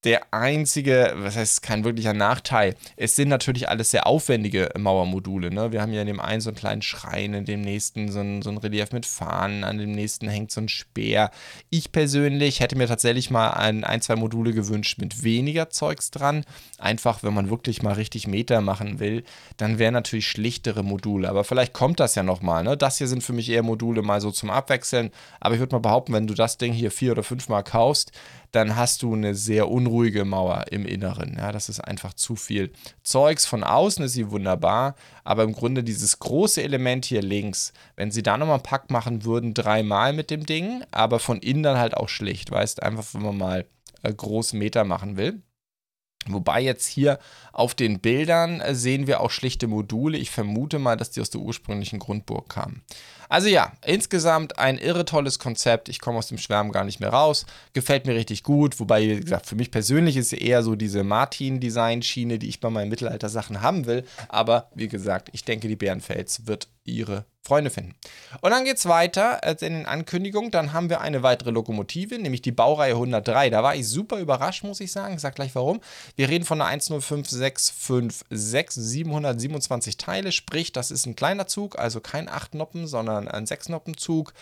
der 0.05 0.33
einzige, 0.33 1.13
was 1.17 1.35
heißt 1.35 1.61
kein 1.61 1.83
wirklicher 1.83 2.13
Nachteil, 2.13 2.75
es 2.95 3.17
sind 3.17 3.27
natürlich 3.27 3.67
alles 3.67 3.91
sehr 3.91 4.07
aufwendige 4.07 4.69
Mauermodule. 4.77 5.51
Ne? 5.51 5.73
Wir 5.73 5.81
haben 5.81 5.91
ja 5.91 6.01
in 6.01 6.07
dem 6.07 6.21
einen 6.21 6.39
so 6.39 6.49
einen 6.49 6.57
kleinen 6.57 6.81
Schrein, 6.81 7.33
in 7.33 7.43
dem 7.43 7.61
nächsten 7.61 8.09
so 8.09 8.21
ein, 8.21 8.41
so 8.41 8.49
ein 8.49 8.57
Relief 8.57 8.93
mit 8.93 9.05
Fahnen, 9.05 9.65
an 9.65 9.77
dem 9.77 9.91
nächsten 9.91 10.29
hängt 10.29 10.51
so 10.51 10.61
ein 10.61 10.69
Speer. 10.69 11.31
Ich 11.69 11.91
persönlich 11.91 12.61
hätte 12.61 12.77
mir 12.77 12.87
tatsächlich 12.87 13.29
mal 13.29 13.49
ein, 13.49 13.83
ein, 13.83 14.01
zwei 14.01 14.15
Module 14.15 14.53
gewünscht 14.53 14.99
mit 14.99 15.23
weniger 15.23 15.69
Zeugs 15.69 16.11
dran. 16.11 16.45
Einfach, 16.77 17.21
wenn 17.21 17.33
man 17.33 17.49
wirklich 17.49 17.83
mal 17.83 17.93
richtig 17.93 18.25
Meter 18.25 18.61
machen 18.61 18.99
will, 18.99 19.23
dann 19.57 19.79
wären 19.79 19.93
natürlich 19.93 20.29
schlichtere 20.29 20.83
Module. 20.83 21.27
Aber 21.27 21.43
vielleicht 21.43 21.73
kommt 21.73 21.99
das 21.99 22.15
ja 22.15 22.23
nochmal. 22.23 22.63
Ne? 22.63 22.77
Das 22.77 22.99
hier 22.99 23.07
sind 23.09 23.21
für 23.21 23.33
mich 23.33 23.49
eher 23.49 23.63
Module 23.63 24.01
mal 24.01 24.21
so 24.21 24.31
zum 24.31 24.49
Abwechseln. 24.49 25.11
Aber 25.41 25.55
ich 25.55 25.59
würde 25.59 25.75
mal 25.75 25.79
behaupten, 25.79 26.13
wenn 26.13 26.27
du 26.27 26.35
das 26.35 26.57
Ding 26.57 26.71
hier 26.71 26.91
vier 26.91 27.11
oder 27.11 27.23
fünfmal 27.23 27.63
kaufst, 27.65 28.13
dann 28.51 28.75
hast 28.75 29.03
du 29.03 29.13
eine 29.13 29.35
sehr 29.35 29.69
unruhige 29.69 30.25
Mauer 30.25 30.65
im 30.71 30.85
Inneren. 30.85 31.35
Ja, 31.37 31.51
das 31.51 31.69
ist 31.69 31.79
einfach 31.79 32.13
zu 32.13 32.35
viel 32.35 32.71
Zeugs. 33.03 33.45
Von 33.45 33.63
außen 33.63 34.05
ist 34.05 34.13
sie 34.13 34.31
wunderbar, 34.31 34.95
aber 35.23 35.43
im 35.43 35.53
Grunde 35.53 35.83
dieses 35.83 36.19
große 36.19 36.63
Element 36.63 37.05
hier 37.05 37.21
links, 37.21 37.73
wenn 37.95 38.11
sie 38.11 38.23
da 38.23 38.37
nochmal 38.37 38.55
einen 38.55 38.63
Pack 38.63 38.89
machen 38.91 39.23
würden, 39.23 39.53
dreimal 39.53 40.13
mit 40.13 40.31
dem 40.31 40.45
Ding, 40.45 40.83
aber 40.91 41.19
von 41.19 41.39
innen 41.39 41.63
dann 41.63 41.77
halt 41.77 41.95
auch 41.95 42.09
schlicht, 42.09 42.51
weißt 42.51 42.81
einfach, 42.83 43.05
wenn 43.13 43.21
man 43.21 43.37
mal 43.37 43.65
äh, 44.03 44.13
groß 44.13 44.53
Meter 44.53 44.83
machen 44.83 45.17
will. 45.17 45.41
Wobei 46.27 46.61
jetzt 46.61 46.85
hier 46.85 47.17
auf 47.53 47.73
den 47.75 47.99
Bildern 47.99 48.61
äh, 48.61 48.75
sehen 48.75 49.07
wir 49.07 49.21
auch 49.21 49.31
schlichte 49.31 49.67
Module. 49.67 50.17
Ich 50.17 50.31
vermute 50.31 50.79
mal, 50.79 50.97
dass 50.97 51.11
die 51.11 51.21
aus 51.21 51.29
der 51.29 51.41
ursprünglichen 51.41 51.99
Grundburg 51.99 52.49
kamen. 52.49 52.83
Also 53.29 53.47
ja, 53.47 53.71
insgesamt 53.85 54.57
ein 54.57 54.77
irre 54.77 55.05
tolles 55.05 55.39
Konzept. 55.39 55.87
Ich 55.87 56.01
komme 56.01 56.17
aus 56.17 56.27
dem 56.27 56.39
Schwärmen 56.39 56.71
gar 56.71 56.83
nicht 56.83 56.99
mehr 56.99 57.11
raus. 57.11 57.45
Gefällt 57.73 58.07
mir 58.07 58.15
richtig 58.15 58.43
gut. 58.43 58.79
Wobei, 58.79 59.07
wie 59.07 59.21
gesagt, 59.21 59.45
für 59.45 59.55
mich 59.55 59.71
persönlich 59.71 60.17
ist 60.17 60.33
eher 60.33 60.63
so 60.63 60.75
diese 60.75 61.03
Martin-Design-Schiene, 61.03 62.39
die 62.39 62.49
ich 62.49 62.59
bei 62.59 62.71
meinen 62.71 62.89
Mittelalter-Sachen 62.89 63.61
haben 63.61 63.85
will. 63.85 64.03
Aber 64.27 64.69
wie 64.73 64.87
gesagt, 64.87 65.29
ich 65.31 65.45
denke, 65.45 65.67
die 65.67 65.75
Bärenfels 65.75 66.47
wird 66.47 66.67
ihre 66.83 67.25
Freunde 67.41 67.69
finden. 67.71 67.95
Und 68.41 68.51
dann 68.51 68.65
geht 68.65 68.77
es 68.77 68.85
weiter 68.85 69.39
äh, 69.43 69.55
in 69.65 69.73
den 69.73 69.85
Ankündigungen. 69.85 70.51
Dann 70.51 70.73
haben 70.73 70.89
wir 70.89 70.99
eine 71.01 71.23
weitere 71.23 71.51
Lokomotive, 71.51 72.19
nämlich 72.19 72.41
die 72.41 72.51
Baureihe 72.51 72.93
103. 72.93 73.49
Da 73.49 73.63
war 73.63 73.75
ich 73.75 73.87
super 73.87 74.19
überrascht, 74.19 74.63
muss 74.63 74.81
ich 74.81 74.91
sagen. 74.91 75.15
Ich 75.15 75.21
sage 75.21 75.35
gleich 75.35 75.55
warum. 75.55 75.79
Wir 76.15 76.29
reden 76.29 76.45
von 76.45 76.61
einer 76.61 76.69
105656, 76.69 78.83
727 78.83 79.97
Teile. 79.97 80.31
Sprich, 80.31 80.71
das 80.73 80.91
ist 80.91 81.07
ein 81.07 81.15
kleiner 81.15 81.47
Zug, 81.47 81.79
also 81.79 82.01
kein 82.01 82.29
8 82.29 82.53
Noppen, 82.55 82.87
sondern 82.87 83.18
ein 83.27 83.45
6 83.45 83.69
Noppen 83.69 83.97
Zug. 83.97 84.33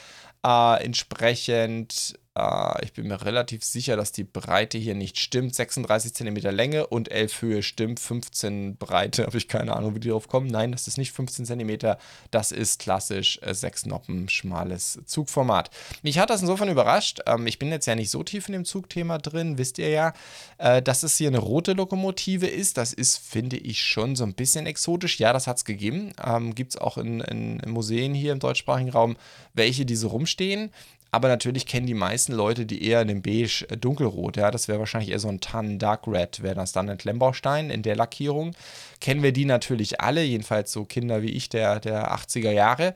Äh, 0.46 0.84
entsprechend 0.84 2.20
äh, 2.38 2.86
ich 2.86 2.94
bin 2.94 3.08
mir 3.08 3.24
relativ 3.26 3.64
sicher, 3.64 3.96
dass 3.96 4.12
die 4.12 4.24
Breite 4.24 4.78
hier 4.78 4.96
nicht 4.96 5.18
stimmt. 5.20 5.56
36 5.56 6.14
cm 6.14 6.36
Länge 6.56 6.88
und 6.88 7.12
11 7.12 7.42
Höhe 7.42 7.64
stimmt. 7.64 8.00
15 8.00 8.78
Breite, 8.78 9.24
habe 9.26 9.38
ich 9.38 9.48
keine 9.48 9.76
Ahnung, 9.76 9.96
wie 9.96 10.00
die 10.00 10.10
drauf 10.10 10.28
kommen. 10.28 10.48
Nein, 10.48 10.72
das 10.72 10.88
ist 10.88 10.98
nicht 10.98 11.12
15 11.12 11.46
cm. 11.46 11.96
Das 12.32 12.52
ist 12.52 12.80
klassisch 12.80 13.40
äh, 13.42 13.54
6 13.54 13.88
Noppen, 13.88 14.30
schmales 14.30 15.00
Zugformat. 15.06 15.72
Mich 16.04 16.20
hat 16.20 16.30
das 16.30 16.42
insofern 16.42 16.70
überrascht. 16.70 17.22
Ähm, 17.26 17.48
ich 17.48 17.58
bin 17.58 17.72
jetzt 17.72 17.88
ja 17.88 17.96
nicht 17.96 18.12
so 18.12 18.24
tief 18.24 18.48
in 18.48 18.54
dem 18.54 18.66
Zugthema 18.66 19.18
drin, 19.18 19.58
wisst 19.58 19.80
ihr 19.80 19.90
ja, 19.90 20.14
äh, 20.58 20.82
dass 20.82 21.04
es 21.04 21.18
hier 21.18 21.30
eine 21.30 21.40
rote 21.40 21.74
Lokomotive 21.74 22.48
ist. 22.48 22.78
Das 22.78 22.94
ist, 22.94 23.18
finde 23.18 23.58
ich, 23.58 23.84
schon 23.84 24.16
so 24.16 24.24
ein 24.24 24.34
bisschen 24.34 24.68
exotisch. 24.68 25.20
Ja, 25.20 25.34
das 25.34 25.48
hat 25.48 25.58
es 25.58 25.66
gegeben. 25.66 26.12
Ähm, 26.24 26.54
Gibt 26.54 26.76
es 26.76 26.78
auch 26.78 26.98
in, 26.98 27.22
in, 27.22 27.60
in 27.60 27.72
Museen 27.72 28.14
hier 28.14 28.32
im 28.32 28.40
deutschsprachigen 28.40 28.90
Raum 28.90 29.18
welche, 29.54 29.86
die 29.86 29.96
so 29.96 30.10
rumstehen. 30.10 30.72
Aber 31.12 31.28
natürlich 31.28 31.66
kennen 31.66 31.88
die 31.88 31.94
meisten 31.94 32.34
Leute 32.34 32.66
die 32.66 32.84
eher 32.86 33.02
in 33.02 33.08
dem 33.08 33.22
Beige 33.22 33.66
äh, 33.70 33.78
dunkelrot. 33.78 34.38
Ja, 34.38 34.52
das 34.52 34.68
wäre 34.68 34.80
wahrscheinlich 34.80 35.12
eher 35.12 35.20
so 35.20 35.30
ein 35.30 35.40
Tan 35.40 35.80
Dark 35.80 36.08
Red, 36.08 36.44
wäre 36.44 36.56
das 36.56 36.72
dann 36.72 36.90
ein 36.90 36.98
Klemmbaustein 36.98 37.70
in 37.70 37.82
der 37.82 37.96
Lackierung. 37.96 38.56
Kennen 39.00 39.24
wir 39.24 39.32
die 39.32 39.46
natürlich 39.46 40.02
alle, 40.02 40.24
jedenfalls 40.24 40.72
so 40.72 40.86
Kinder 40.86 41.22
wie 41.22 41.32
ich 41.32 41.50
der, 41.50 41.80
der 41.80 42.14
80er 42.14 42.52
Jahre. 42.52 42.94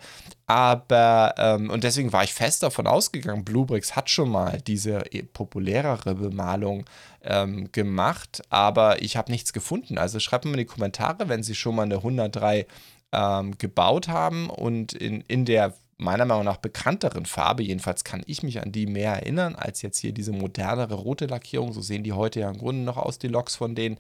Aber, 0.47 1.35
ähm, 1.37 1.69
und 1.69 1.83
deswegen 1.83 2.11
war 2.11 2.23
ich 2.23 2.33
fest 2.33 2.63
davon 2.63 2.87
ausgegangen, 2.87 3.45
Bluebricks 3.45 3.95
hat 3.95 4.09
schon 4.09 4.29
mal 4.29 4.59
diese 4.67 5.11
äh, 5.13 5.23
populärere 5.23 6.15
Bemalung 6.15 6.85
ähm, 7.23 7.71
gemacht, 7.71 8.41
aber 8.49 9.01
ich 9.01 9.15
habe 9.15 9.31
nichts 9.31 9.53
gefunden. 9.53 9.97
Also 9.97 10.19
schreibt 10.19 10.45
mir 10.45 10.51
in 10.51 10.57
die 10.57 10.65
Kommentare, 10.65 11.29
wenn 11.29 11.43
Sie 11.43 11.55
schon 11.55 11.75
mal 11.75 11.83
eine 11.83 11.97
103 11.97 12.65
ähm, 13.13 13.57
gebaut 13.57 14.07
haben 14.07 14.49
und 14.49 14.93
in, 14.93 15.21
in 15.21 15.45
der 15.45 15.73
meiner 16.01 16.25
Meinung 16.25 16.45
nach 16.45 16.57
bekannteren 16.57 17.25
Farbe. 17.25 17.63
Jedenfalls 17.63 18.03
kann 18.03 18.23
ich 18.25 18.41
mich 18.41 18.61
an 18.61 18.71
die 18.71 18.87
mehr 18.87 19.13
erinnern 19.13 19.55
als 19.55 19.81
jetzt 19.83 19.99
hier 19.99 20.11
diese 20.11 20.31
modernere 20.31 20.95
rote 20.95 21.27
Lackierung. 21.27 21.73
So 21.73 21.81
sehen 21.81 22.03
die 22.03 22.13
heute 22.13 22.39
ja 22.39 22.49
im 22.49 22.57
Grunde 22.57 22.81
noch 22.81 22.97
aus, 22.97 23.19
die 23.19 23.27
Loks 23.27 23.55
von 23.55 23.75
denen. 23.75 23.97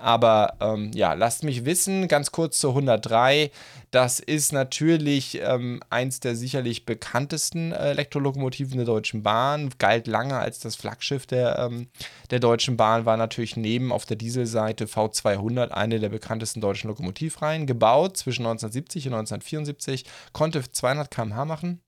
Aber 0.00 0.54
ähm, 0.60 0.90
ja, 0.94 1.12
lasst 1.12 1.44
mich 1.44 1.64
wissen, 1.64 2.08
ganz 2.08 2.32
kurz 2.32 2.58
zur 2.58 2.70
103. 2.70 3.50
Das 3.90 4.20
ist 4.20 4.52
natürlich 4.52 5.40
ähm, 5.42 5.82
eins 5.90 6.20
der 6.20 6.36
sicherlich 6.36 6.86
bekanntesten 6.86 7.72
äh, 7.72 7.90
Elektrolokomotiven 7.90 8.76
der 8.76 8.86
Deutschen 8.86 9.22
Bahn. 9.22 9.70
Galt 9.78 10.06
lange 10.06 10.38
als 10.38 10.60
das 10.60 10.76
Flaggschiff 10.76 11.26
der, 11.26 11.58
ähm, 11.58 11.88
der 12.30 12.40
Deutschen 12.40 12.76
Bahn, 12.76 13.04
war 13.04 13.16
natürlich 13.16 13.56
neben 13.56 13.92
auf 13.92 14.06
der 14.06 14.16
Dieselseite 14.16 14.86
V200 14.86 15.68
eine 15.68 16.00
der 16.00 16.08
bekanntesten 16.08 16.60
deutschen 16.60 16.88
Lokomotivreihen. 16.88 17.66
Gebaut 17.66 18.16
zwischen 18.16 18.42
1970 18.46 19.08
und 19.08 19.14
1974, 19.14 20.04
konnte 20.32 20.62
200 20.70 21.10
km/h 21.10 21.44
machen 21.44 21.80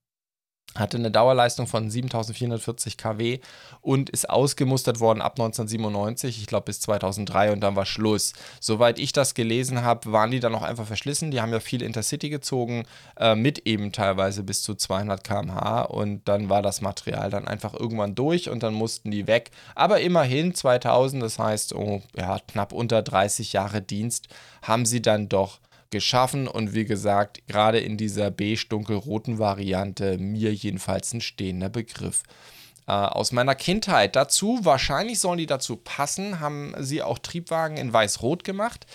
hatte 0.75 0.97
eine 0.97 1.11
Dauerleistung 1.11 1.67
von 1.67 1.91
7440 1.91 2.97
kW 2.97 3.41
und 3.83 4.09
ist 4.09 4.31
ausgemustert 4.31 5.01
worden 5.01 5.21
ab 5.21 5.33
1997, 5.33 6.39
ich 6.39 6.47
glaube 6.47 6.65
bis 6.67 6.81
2003 6.81 7.53
und 7.53 7.61
dann 7.61 7.77
war 7.77 7.85
Schluss. 7.85 8.33
Soweit 8.59 8.99
ich 8.99 9.13
das 9.13 9.35
gelesen 9.35 9.83
habe, 9.83 10.13
waren 10.13 10.31
die 10.31 10.41
dann 10.41 10.55
auch 10.55 10.63
einfach 10.63 10.87
verschlissen. 10.87 11.31
Die 11.31 11.41
haben 11.41 11.53
ja 11.53 11.61
viel 11.61 11.83
Intercity 11.83 12.31
gezogen, 12.31 12.85
äh, 13.19 13.35
mit 13.35 13.67
eben 13.67 13.93
teilweise 13.93 14.43
bis 14.43 14.63
zu 14.63 14.75
200 14.75 15.23
km/h 15.23 15.83
und 15.83 16.27
dann 16.27 16.49
war 16.49 16.63
das 16.63 16.81
Material 16.81 17.29
dann 17.29 17.47
einfach 17.47 17.75
irgendwann 17.75 18.15
durch 18.15 18.49
und 18.49 18.63
dann 18.63 18.75
mussten 18.75 19.11
die 19.11 19.27
weg. 19.27 19.51
Aber 19.75 20.01
immerhin 20.01 20.55
2000, 20.55 21.23
das 21.23 21.39
heißt 21.39 21.75
oh, 21.75 22.03
ja, 22.17 22.39
knapp 22.49 22.73
unter 22.73 23.03
30 23.03 23.53
Jahre 23.53 23.83
Dienst, 23.83 24.29
haben 24.63 24.87
sie 24.87 25.03
dann 25.03 25.29
doch 25.29 25.61
geschaffen 25.93 26.49
und 26.49 26.75
wie 26.75 26.85
gesagt, 26.85 27.47
gerade 27.47 27.79
in 27.79 27.97
dieser 27.97 28.33
beige-dunkelroten 28.33 29.39
Variante 29.39 30.19
mir 30.19 30.53
jedenfalls 30.53 31.13
ein 31.13 31.21
stehender 31.21 31.69
Begriff. 31.69 32.25
Äh, 32.89 32.93
aus 32.93 33.31
meiner 33.31 33.55
Kindheit. 33.55 34.17
Dazu, 34.17 34.59
wahrscheinlich 34.65 35.21
sollen 35.21 35.39
die 35.39 35.47
dazu 35.47 35.77
passen, 35.77 36.41
haben 36.41 36.75
sie 36.81 37.01
auch 37.01 37.21
Triebwagen 37.21 37.77
in 37.77 37.93
weiß-rot 37.93 38.43
gemacht. 38.43 38.87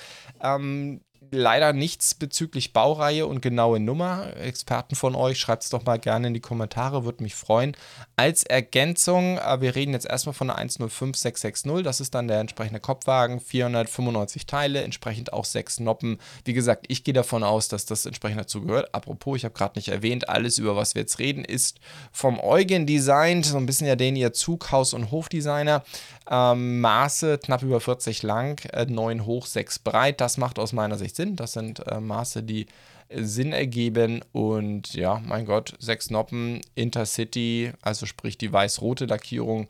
Ähm, 0.41 0.99
leider 1.31 1.73
nichts 1.73 2.13
bezüglich 2.13 2.73
Baureihe 2.73 3.25
und 3.25 3.41
genaue 3.41 3.79
Nummer. 3.79 4.35
Experten 4.37 4.95
von 4.95 5.15
euch, 5.15 5.39
schreibt 5.39 5.63
es 5.63 5.69
doch 5.69 5.85
mal 5.85 5.99
gerne 5.99 6.27
in 6.27 6.33
die 6.33 6.39
Kommentare, 6.39 7.05
würde 7.05 7.23
mich 7.23 7.35
freuen. 7.35 7.75
Als 8.15 8.43
Ergänzung, 8.43 9.37
äh, 9.37 9.61
wir 9.61 9.75
reden 9.75 9.93
jetzt 9.93 10.05
erstmal 10.05 10.33
von 10.33 10.47
der 10.47 10.57
105660, 10.57 11.83
das 11.83 12.01
ist 12.01 12.15
dann 12.15 12.27
der 12.27 12.39
entsprechende 12.39 12.79
Kopfwagen, 12.79 13.39
495 13.39 14.45
Teile, 14.45 14.81
entsprechend 14.81 15.33
auch 15.33 15.45
sechs 15.45 15.79
Noppen. 15.79 16.19
Wie 16.45 16.53
gesagt, 16.53 16.85
ich 16.87 17.03
gehe 17.03 17.13
davon 17.13 17.43
aus, 17.43 17.67
dass 17.67 17.85
das 17.85 18.05
entsprechend 18.05 18.39
dazu 18.39 18.61
gehört. 18.61 18.93
Apropos, 18.93 19.37
ich 19.37 19.45
habe 19.45 19.53
gerade 19.53 19.77
nicht 19.77 19.89
erwähnt, 19.89 20.29
alles 20.29 20.57
über 20.57 20.75
was 20.75 20.95
wir 20.95 21.01
jetzt 21.01 21.19
reden, 21.19 21.43
ist 21.43 21.79
vom 22.11 22.39
Eugen 22.39 22.85
designt, 22.85 23.45
so 23.45 23.57
ein 23.57 23.65
bisschen 23.65 23.87
ja 23.87 23.95
den 23.95 24.15
ihr 24.15 24.33
Zug, 24.33 24.71
Haus- 24.71 24.93
und 24.93 25.11
Hofdesigner. 25.11 25.83
Ähm, 26.29 26.81
Maße 26.81 27.37
knapp 27.37 27.63
über 27.63 27.79
40 27.79 28.23
lang, 28.23 28.59
äh, 28.73 28.85
9 28.85 29.25
hoch, 29.25 29.45
6 29.45 29.79
breit. 29.79 30.19
Das 30.19 30.37
macht 30.37 30.59
aus 30.59 30.73
meiner 30.73 30.97
Sicht 30.97 31.06
Sinn. 31.15 31.35
Das 31.35 31.53
sind 31.53 31.85
äh, 31.87 31.99
Maße, 31.99 32.43
die 32.43 32.67
äh, 33.09 33.23
Sinn 33.23 33.53
ergeben. 33.53 34.21
Und 34.31 34.93
ja, 34.93 35.21
mein 35.25 35.45
Gott, 35.45 35.73
6 35.79 36.09
Noppen, 36.11 36.61
Intercity, 36.75 37.71
also 37.81 38.05
sprich 38.05 38.37
die 38.37 38.51
weiß-rote 38.51 39.05
Lackierung 39.05 39.67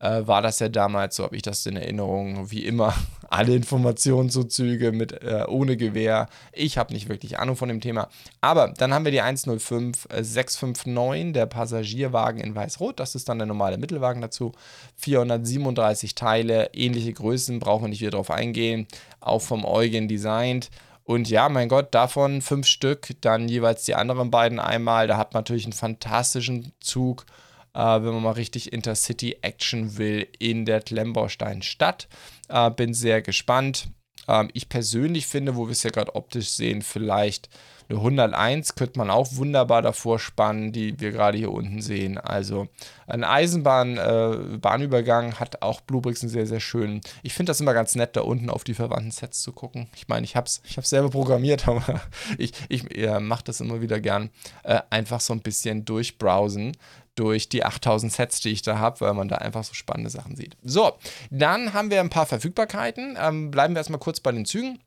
äh, 0.00 0.26
war 0.26 0.42
das 0.42 0.58
ja 0.58 0.68
damals, 0.68 1.16
so 1.16 1.24
habe 1.24 1.36
ich 1.36 1.42
das 1.42 1.64
in 1.66 1.76
Erinnerung, 1.76 2.50
wie 2.50 2.64
immer, 2.64 2.94
alle 3.28 3.54
Informationen 3.54 4.30
zu 4.30 4.44
Züge 4.44 4.92
mit 4.92 5.22
äh, 5.22 5.44
ohne 5.46 5.76
Gewehr. 5.76 6.28
Ich 6.52 6.78
habe 6.78 6.92
nicht 6.92 7.08
wirklich 7.08 7.38
Ahnung 7.38 7.56
von 7.56 7.68
dem 7.68 7.80
Thema. 7.80 8.08
Aber 8.40 8.68
dann 8.76 8.92
haben 8.92 9.04
wir 9.04 9.12
die 9.12 9.20
105 9.20 10.08
659, 10.10 11.28
äh, 11.28 11.32
der 11.32 11.46
Passagierwagen 11.46 12.40
in 12.40 12.54
Weiß-Rot. 12.54 12.98
Das 12.98 13.14
ist 13.14 13.28
dann 13.28 13.38
der 13.38 13.46
normale 13.46 13.78
Mittelwagen 13.78 14.22
dazu. 14.22 14.52
437 14.96 16.14
Teile, 16.14 16.70
ähnliche 16.72 17.12
Größen, 17.12 17.60
brauchen 17.60 17.84
wir 17.84 17.88
nicht 17.88 18.00
wieder 18.00 18.12
drauf 18.12 18.30
eingehen. 18.30 18.88
Auch 19.20 19.42
vom 19.42 19.64
Eugen 19.64 20.08
designt. 20.08 20.70
Und 21.04 21.28
ja, 21.28 21.48
mein 21.48 21.68
Gott, 21.68 21.94
davon 21.94 22.40
fünf 22.40 22.66
Stück, 22.66 23.16
dann 23.20 23.48
jeweils 23.48 23.84
die 23.84 23.96
anderen 23.96 24.30
beiden 24.30 24.60
einmal. 24.60 25.08
Da 25.08 25.16
hat 25.16 25.34
man 25.34 25.40
natürlich 25.40 25.64
einen 25.64 25.72
fantastischen 25.72 26.72
Zug 26.80 27.26
äh, 27.74 27.78
wenn 27.78 28.14
man 28.14 28.22
mal 28.22 28.32
richtig 28.32 28.72
Intercity-Action 28.72 29.98
will 29.98 30.28
in 30.38 30.64
der 30.64 30.80
Klemmbaustein-Stadt. 30.80 32.08
Äh, 32.48 32.70
bin 32.70 32.94
sehr 32.94 33.22
gespannt. 33.22 33.88
Ähm, 34.28 34.50
ich 34.52 34.68
persönlich 34.68 35.26
finde, 35.26 35.56
wo 35.56 35.66
wir 35.66 35.72
es 35.72 35.82
ja 35.82 35.90
gerade 35.90 36.14
optisch 36.14 36.50
sehen, 36.50 36.82
vielleicht 36.82 37.48
eine 37.90 37.98
101 37.98 38.76
könnte 38.76 38.98
man 38.98 39.10
auch 39.10 39.28
wunderbar 39.32 39.82
davor 39.82 40.20
spannen, 40.20 40.72
die 40.72 41.00
wir 41.00 41.10
gerade 41.10 41.36
hier 41.36 41.50
unten 41.50 41.82
sehen. 41.82 42.18
Also 42.18 42.68
ein 43.08 43.24
Eisenbahn-Bahnübergang 43.24 45.30
äh, 45.30 45.34
hat 45.34 45.62
auch 45.62 45.80
Bluebricks 45.80 46.22
einen 46.22 46.30
sehr, 46.30 46.46
sehr 46.46 46.60
schönen. 46.60 47.00
Ich 47.24 47.34
finde 47.34 47.50
das 47.50 47.60
immer 47.60 47.74
ganz 47.74 47.96
nett, 47.96 48.14
da 48.14 48.20
unten 48.20 48.48
auf 48.48 48.62
die 48.62 48.74
verwandten 48.74 49.10
Sets 49.10 49.42
zu 49.42 49.50
gucken. 49.52 49.88
Ich 49.96 50.06
meine, 50.06 50.24
ich 50.24 50.36
habe 50.36 50.46
es 50.46 50.62
ich 50.64 50.76
selber 50.86 51.10
programmiert, 51.10 51.66
aber 51.68 52.00
ich, 52.38 52.52
ich 52.68 52.96
äh, 52.96 53.18
mache 53.18 53.42
das 53.44 53.60
immer 53.60 53.80
wieder 53.80 53.98
gern. 53.98 54.30
Äh, 54.62 54.82
einfach 54.90 55.20
so 55.20 55.32
ein 55.32 55.40
bisschen 55.40 55.84
durchbrowsen 55.84 56.76
durch 57.20 57.50
die 57.50 57.64
8000 57.66 58.10
Sets, 58.10 58.40
die 58.40 58.48
ich 58.48 58.62
da 58.62 58.78
habe, 58.78 59.00
weil 59.00 59.12
man 59.12 59.28
da 59.28 59.36
einfach 59.36 59.62
so 59.62 59.74
spannende 59.74 60.08
Sachen 60.08 60.36
sieht. 60.36 60.56
So, 60.62 60.92
dann 61.30 61.74
haben 61.74 61.90
wir 61.90 62.00
ein 62.00 62.08
paar 62.08 62.24
Verfügbarkeiten. 62.24 63.18
Ähm, 63.20 63.50
bleiben 63.50 63.74
wir 63.74 63.80
erstmal 63.80 64.00
kurz 64.00 64.20
bei 64.20 64.32
den 64.32 64.46
Zügen. 64.46 64.78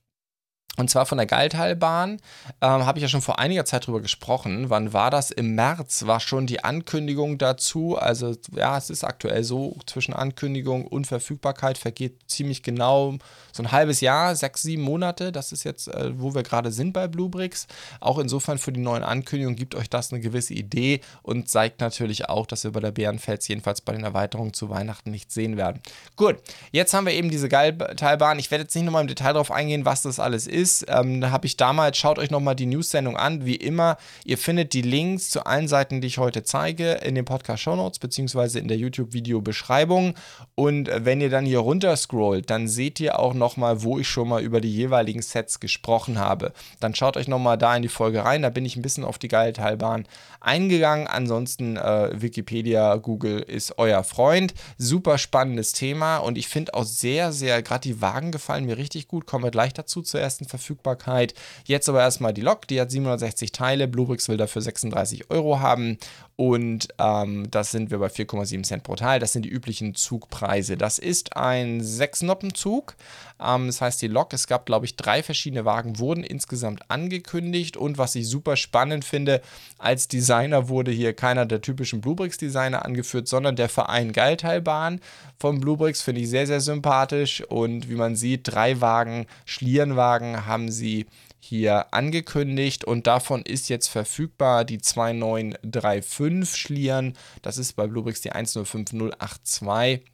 Und 0.75 0.89
zwar 0.89 1.05
von 1.05 1.19
der 1.19 1.27
Geiltalbahn 1.27 2.19
ähm, 2.61 2.85
habe 2.85 2.97
ich 2.97 3.03
ja 3.03 3.07
schon 3.07 3.21
vor 3.21 3.37
einiger 3.37 3.63
Zeit 3.63 3.85
drüber 3.85 4.01
gesprochen. 4.01 4.71
Wann 4.71 4.91
war 4.91 5.11
das? 5.11 5.29
Im 5.29 5.53
März 5.53 6.07
war 6.07 6.19
schon 6.19 6.47
die 6.47 6.63
Ankündigung 6.63 7.37
dazu. 7.37 7.95
Also 7.95 8.35
ja, 8.55 8.75
es 8.75 8.89
ist 8.89 9.03
aktuell 9.03 9.43
so, 9.43 9.77
zwischen 9.85 10.13
Ankündigung 10.13 10.87
und 10.87 11.05
Verfügbarkeit 11.05 11.77
vergeht 11.77 12.21
ziemlich 12.25 12.63
genau 12.63 13.17
so 13.51 13.61
ein 13.61 13.71
halbes 13.71 14.01
Jahr, 14.01 14.35
sechs, 14.35 14.63
sieben 14.63 14.81
Monate. 14.81 15.31
Das 15.31 15.51
ist 15.51 15.63
jetzt, 15.63 15.89
äh, 15.89 16.19
wo 16.19 16.33
wir 16.33 16.41
gerade 16.41 16.71
sind 16.71 16.91
bei 16.91 17.07
Bluebricks. 17.07 17.67
Auch 17.99 18.17
insofern 18.17 18.57
für 18.57 18.71
die 18.71 18.79
neuen 18.79 19.03
Ankündigungen 19.03 19.55
gibt 19.55 19.75
euch 19.75 19.91
das 19.91 20.11
eine 20.11 20.21
gewisse 20.21 20.55
Idee 20.55 21.01
und 21.21 21.49
zeigt 21.49 21.81
natürlich 21.81 22.29
auch, 22.29 22.47
dass 22.47 22.63
wir 22.63 22.71
bei 22.71 22.79
der 22.79 22.91
Bärenfels 22.91 23.47
jedenfalls 23.47 23.81
bei 23.81 23.93
den 23.93 24.03
Erweiterungen 24.03 24.53
zu 24.53 24.71
Weihnachten 24.71 25.11
nicht 25.11 25.31
sehen 25.31 25.55
werden. 25.55 25.81
Gut, 26.15 26.37
jetzt 26.71 26.95
haben 26.95 27.05
wir 27.05 27.13
eben 27.13 27.29
diese 27.29 27.47
Geiltalbahn. 27.47 28.39
Ich 28.39 28.49
werde 28.49 28.63
jetzt 28.63 28.73
nicht 28.73 28.85
nochmal 28.85 29.03
im 29.03 29.07
Detail 29.07 29.33
darauf 29.33 29.51
eingehen, 29.51 29.85
was 29.85 30.01
das 30.01 30.19
alles 30.19 30.47
ist 30.47 30.62
ist, 30.63 30.85
ähm, 30.87 31.29
habe 31.29 31.45
ich 31.45 31.57
damals, 31.57 31.97
schaut 31.97 32.17
euch 32.17 32.31
nochmal 32.31 32.55
die 32.55 32.65
News-Sendung 32.65 33.17
an. 33.17 33.45
Wie 33.45 33.57
immer, 33.57 33.97
ihr 34.23 34.37
findet 34.37 34.71
die 34.71 34.81
Links 34.81 35.29
zu 35.29 35.45
allen 35.45 35.67
Seiten, 35.67 35.99
die 35.99 36.07
ich 36.07 36.19
heute 36.19 36.43
zeige, 36.43 36.93
in 36.93 37.15
den 37.15 37.25
Podcast-Shownotes 37.25 37.99
beziehungsweise 37.99 38.59
in 38.59 38.69
der 38.69 38.77
YouTube-Video-Beschreibung. 38.77 40.15
Und 40.55 40.89
wenn 40.93 41.19
ihr 41.19 41.29
dann 41.29 41.45
hier 41.45 41.59
runter 41.59 41.95
scrollt, 41.97 42.49
dann 42.49 42.69
seht 42.69 43.01
ihr 43.01 43.19
auch 43.19 43.33
nochmal, 43.33 43.83
wo 43.83 43.99
ich 43.99 44.07
schon 44.07 44.29
mal 44.29 44.41
über 44.41 44.61
die 44.61 44.73
jeweiligen 44.73 45.21
Sets 45.21 45.59
gesprochen 45.59 46.17
habe. 46.17 46.53
Dann 46.79 46.95
schaut 46.95 47.17
euch 47.17 47.27
nochmal 47.27 47.57
da 47.57 47.75
in 47.75 47.81
die 47.81 47.89
Folge 47.89 48.23
rein. 48.23 48.41
Da 48.41 48.49
bin 48.49 48.65
ich 48.65 48.77
ein 48.77 48.81
bisschen 48.81 49.03
auf 49.03 49.17
die 49.17 49.27
geile 49.27 49.51
Teilbahn 49.51 50.05
eingegangen. 50.39 51.07
Ansonsten 51.07 51.75
äh, 51.75 52.09
Wikipedia, 52.13 52.95
Google 52.95 53.39
ist 53.39 53.77
euer 53.77 54.03
Freund. 54.05 54.53
Super 54.77 55.17
spannendes 55.17 55.73
Thema 55.73 56.17
und 56.17 56.37
ich 56.37 56.47
finde 56.47 56.73
auch 56.73 56.85
sehr, 56.85 57.33
sehr, 57.33 57.61
gerade 57.61 57.81
die 57.81 58.01
Wagen 58.01 58.31
gefallen 58.31 58.65
mir 58.65 58.77
richtig 58.77 59.07
gut. 59.07 59.25
Kommen 59.25 59.43
wir 59.43 59.51
gleich 59.51 59.73
dazu 59.73 60.01
zur 60.01 60.21
ersten 60.21 60.45
Verfügbarkeit. 60.53 61.33
Jetzt 61.65 61.89
aber 61.89 62.01
erstmal 62.01 62.33
die 62.33 62.41
Lok, 62.41 62.67
die 62.67 62.79
hat 62.79 62.91
760 62.91 63.51
Teile. 63.51 63.87
Bluebricks 63.87 64.29
will 64.29 64.37
dafür 64.37 64.61
36 64.61 65.31
Euro 65.31 65.59
haben 65.59 65.97
und 66.35 66.87
ähm, 66.97 67.49
das 67.51 67.69
sind 67.69 67.91
wir 67.91 67.99
bei 67.99 68.07
4,7 68.07 68.63
Cent 68.63 68.83
pro 68.83 68.95
Teil. 68.95 69.19
Das 69.19 69.33
sind 69.33 69.45
die 69.45 69.49
üblichen 69.49 69.93
Zugpreise. 69.93 70.77
Das 70.77 70.97
ist 70.97 71.37
ein 71.37 71.81
Sechsnoppenzug. 71.81 72.95
Ähm, 73.39 73.67
das 73.67 73.81
heißt, 73.81 74.01
die 74.01 74.07
Lok, 74.07 74.33
es 74.33 74.47
gab, 74.47 74.65
glaube 74.65 74.87
ich, 74.87 74.95
drei 74.95 75.21
verschiedene 75.21 75.63
Wagen, 75.63 75.99
wurden 75.99 76.23
insgesamt 76.23 76.89
angekündigt. 76.89 77.77
Und 77.77 77.99
was 77.99 78.15
ich 78.15 78.27
super 78.27 78.55
spannend 78.55 79.05
finde, 79.05 79.41
als 79.77 80.07
Designer 80.07 80.69
wurde 80.69 80.89
hier 80.89 81.13
keiner 81.13 81.45
der 81.45 81.61
typischen 81.61 82.01
Bluebricks-Designer 82.01 82.83
angeführt, 82.83 83.27
sondern 83.27 83.55
der 83.55 83.69
Verein 83.69 84.11
Geilteilbahn 84.11 85.01
von 85.37 85.59
Bluebricks. 85.59 86.01
Finde 86.01 86.21
ich 86.21 86.29
sehr, 86.31 86.47
sehr 86.47 86.61
sympathisch. 86.61 87.43
Und 87.47 87.89
wie 87.89 87.95
man 87.95 88.15
sieht, 88.15 88.51
drei 88.51 88.81
Wagen, 88.81 89.27
Schlierenwagen 89.45 90.47
haben 90.47 90.71
sie 90.71 91.05
hier 91.43 91.93
angekündigt 91.93 92.85
und 92.85 93.05
davon 93.05 93.41
ist 93.41 93.67
jetzt 93.67 93.89
verfügbar 93.89 94.63
die 94.63 94.77
2935 94.79 96.55
Schlieren. 96.55 97.17
Das 97.41 97.57
ist 97.57 97.73
bei 97.73 97.85
Bluebricks 97.85 98.21
die 98.21 98.31
105082. 98.31 100.05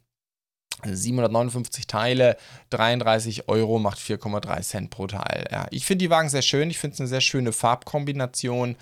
759 0.82 1.86
Teile, 1.86 2.36
33 2.70 3.48
Euro 3.48 3.78
macht 3.78 3.98
4,3 3.98 4.62
Cent 4.62 4.90
pro 4.90 5.06
Teil. 5.06 5.46
Ja, 5.50 5.66
ich 5.70 5.84
finde 5.84 6.04
die 6.04 6.10
Wagen 6.10 6.30
sehr 6.30 6.42
schön. 6.42 6.70
Ich 6.70 6.78
finde 6.78 6.94
es 6.94 7.00
eine 7.00 7.08
sehr 7.08 7.20
schöne 7.20 7.52
Farbkombination. 7.52 8.76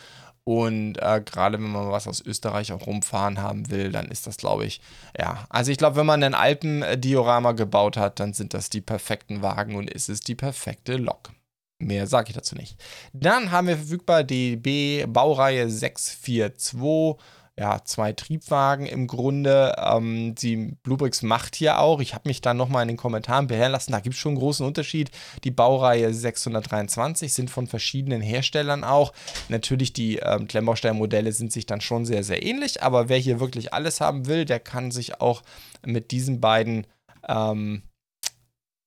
Und 0.45 0.97
äh, 1.03 1.21
gerade 1.23 1.59
wenn 1.59 1.71
man 1.71 1.91
was 1.91 2.07
aus 2.07 2.23
Österreich 2.25 2.73
auch 2.73 2.87
rumfahren 2.87 3.43
haben 3.43 3.69
will, 3.69 3.93
dann 3.93 4.07
ist 4.07 4.27
das, 4.27 4.39
glaube 4.39 4.65
ich, 4.65 4.81
ja. 5.19 5.45
Also 5.51 5.71
ich 5.71 5.77
glaube, 5.77 5.97
wenn 5.97 6.07
man 6.07 6.23
ein 6.23 6.35
Alpendiorama 6.35 7.53
gebaut 7.53 7.99
hat, 7.99 8.21
dann 8.21 8.33
sind 8.33 8.55
das 8.55 8.71
die 8.71 8.81
perfekten 8.81 9.43
Wagen 9.43 9.75
und 9.75 9.91
ist 9.91 10.09
es 10.09 10.21
die 10.21 10.37
perfekte 10.37 10.97
Lok. 10.97 11.33
Mehr 11.79 12.07
sage 12.07 12.31
ich 12.31 12.35
dazu 12.35 12.57
nicht. 12.57 12.77
Dann 13.12 13.51
haben 13.51 13.69
wir 13.69 13.77
verfügbar 13.77 14.25
die 14.25 14.57
B-Baureihe 14.57 15.71
642 15.71 17.17
ja, 17.59 17.83
zwei 17.85 18.12
Triebwagen 18.12 18.87
im 18.87 19.09
Grunde. 19.09 19.75
Ähm, 19.79 20.35
die 20.37 20.77
Bluebricks 20.83 21.23
macht 21.23 21.57
hier 21.57 21.81
auch, 21.81 22.01
ich 22.01 22.14
habe 22.14 22.29
mich 22.29 22.41
da 22.41 22.55
nochmal 22.55 22.83
in 22.83 22.88
den 22.88 22.97
Kommentaren 22.97 23.49
belehren 23.49 23.73
lassen, 23.73 23.93
da 23.93 24.01
gibt 24.01 24.14
es 24.14 24.21
schon 24.21 24.31
einen 24.31 24.38
großen 24.38 24.64
Unterschied. 24.64 25.11
Die 25.43 25.51
Baureihe 25.51 26.14
623 26.14 27.33
sind 27.33 27.51
von 27.51 27.67
verschiedenen 27.67 28.23
Herstellern 28.23 28.85
auch. 28.85 29.12
Natürlich, 29.49 29.93
die 29.93 30.19
ähm, 30.19 30.47
Klemmbaustein-Modelle 30.47 31.33
sind 31.33 31.53
sich 31.53 31.67
dann 31.67 31.81
schon 31.81 32.07
sehr, 32.07 32.23
sehr 32.23 32.45
ähnlich, 32.45 32.83
aber 32.83 33.09
wer 33.09 33.19
hier 33.19 33.41
wirklich 33.41 33.75
alles 33.75 34.01
haben 34.01 34.27
will, 34.27 34.45
der 34.45 34.61
kann 34.61 34.93
sich 34.93 35.21
auch 35.21 35.43
mit 35.85 36.12
diesen 36.12 36.41
beiden 36.41 36.87
ähm, 37.27 37.83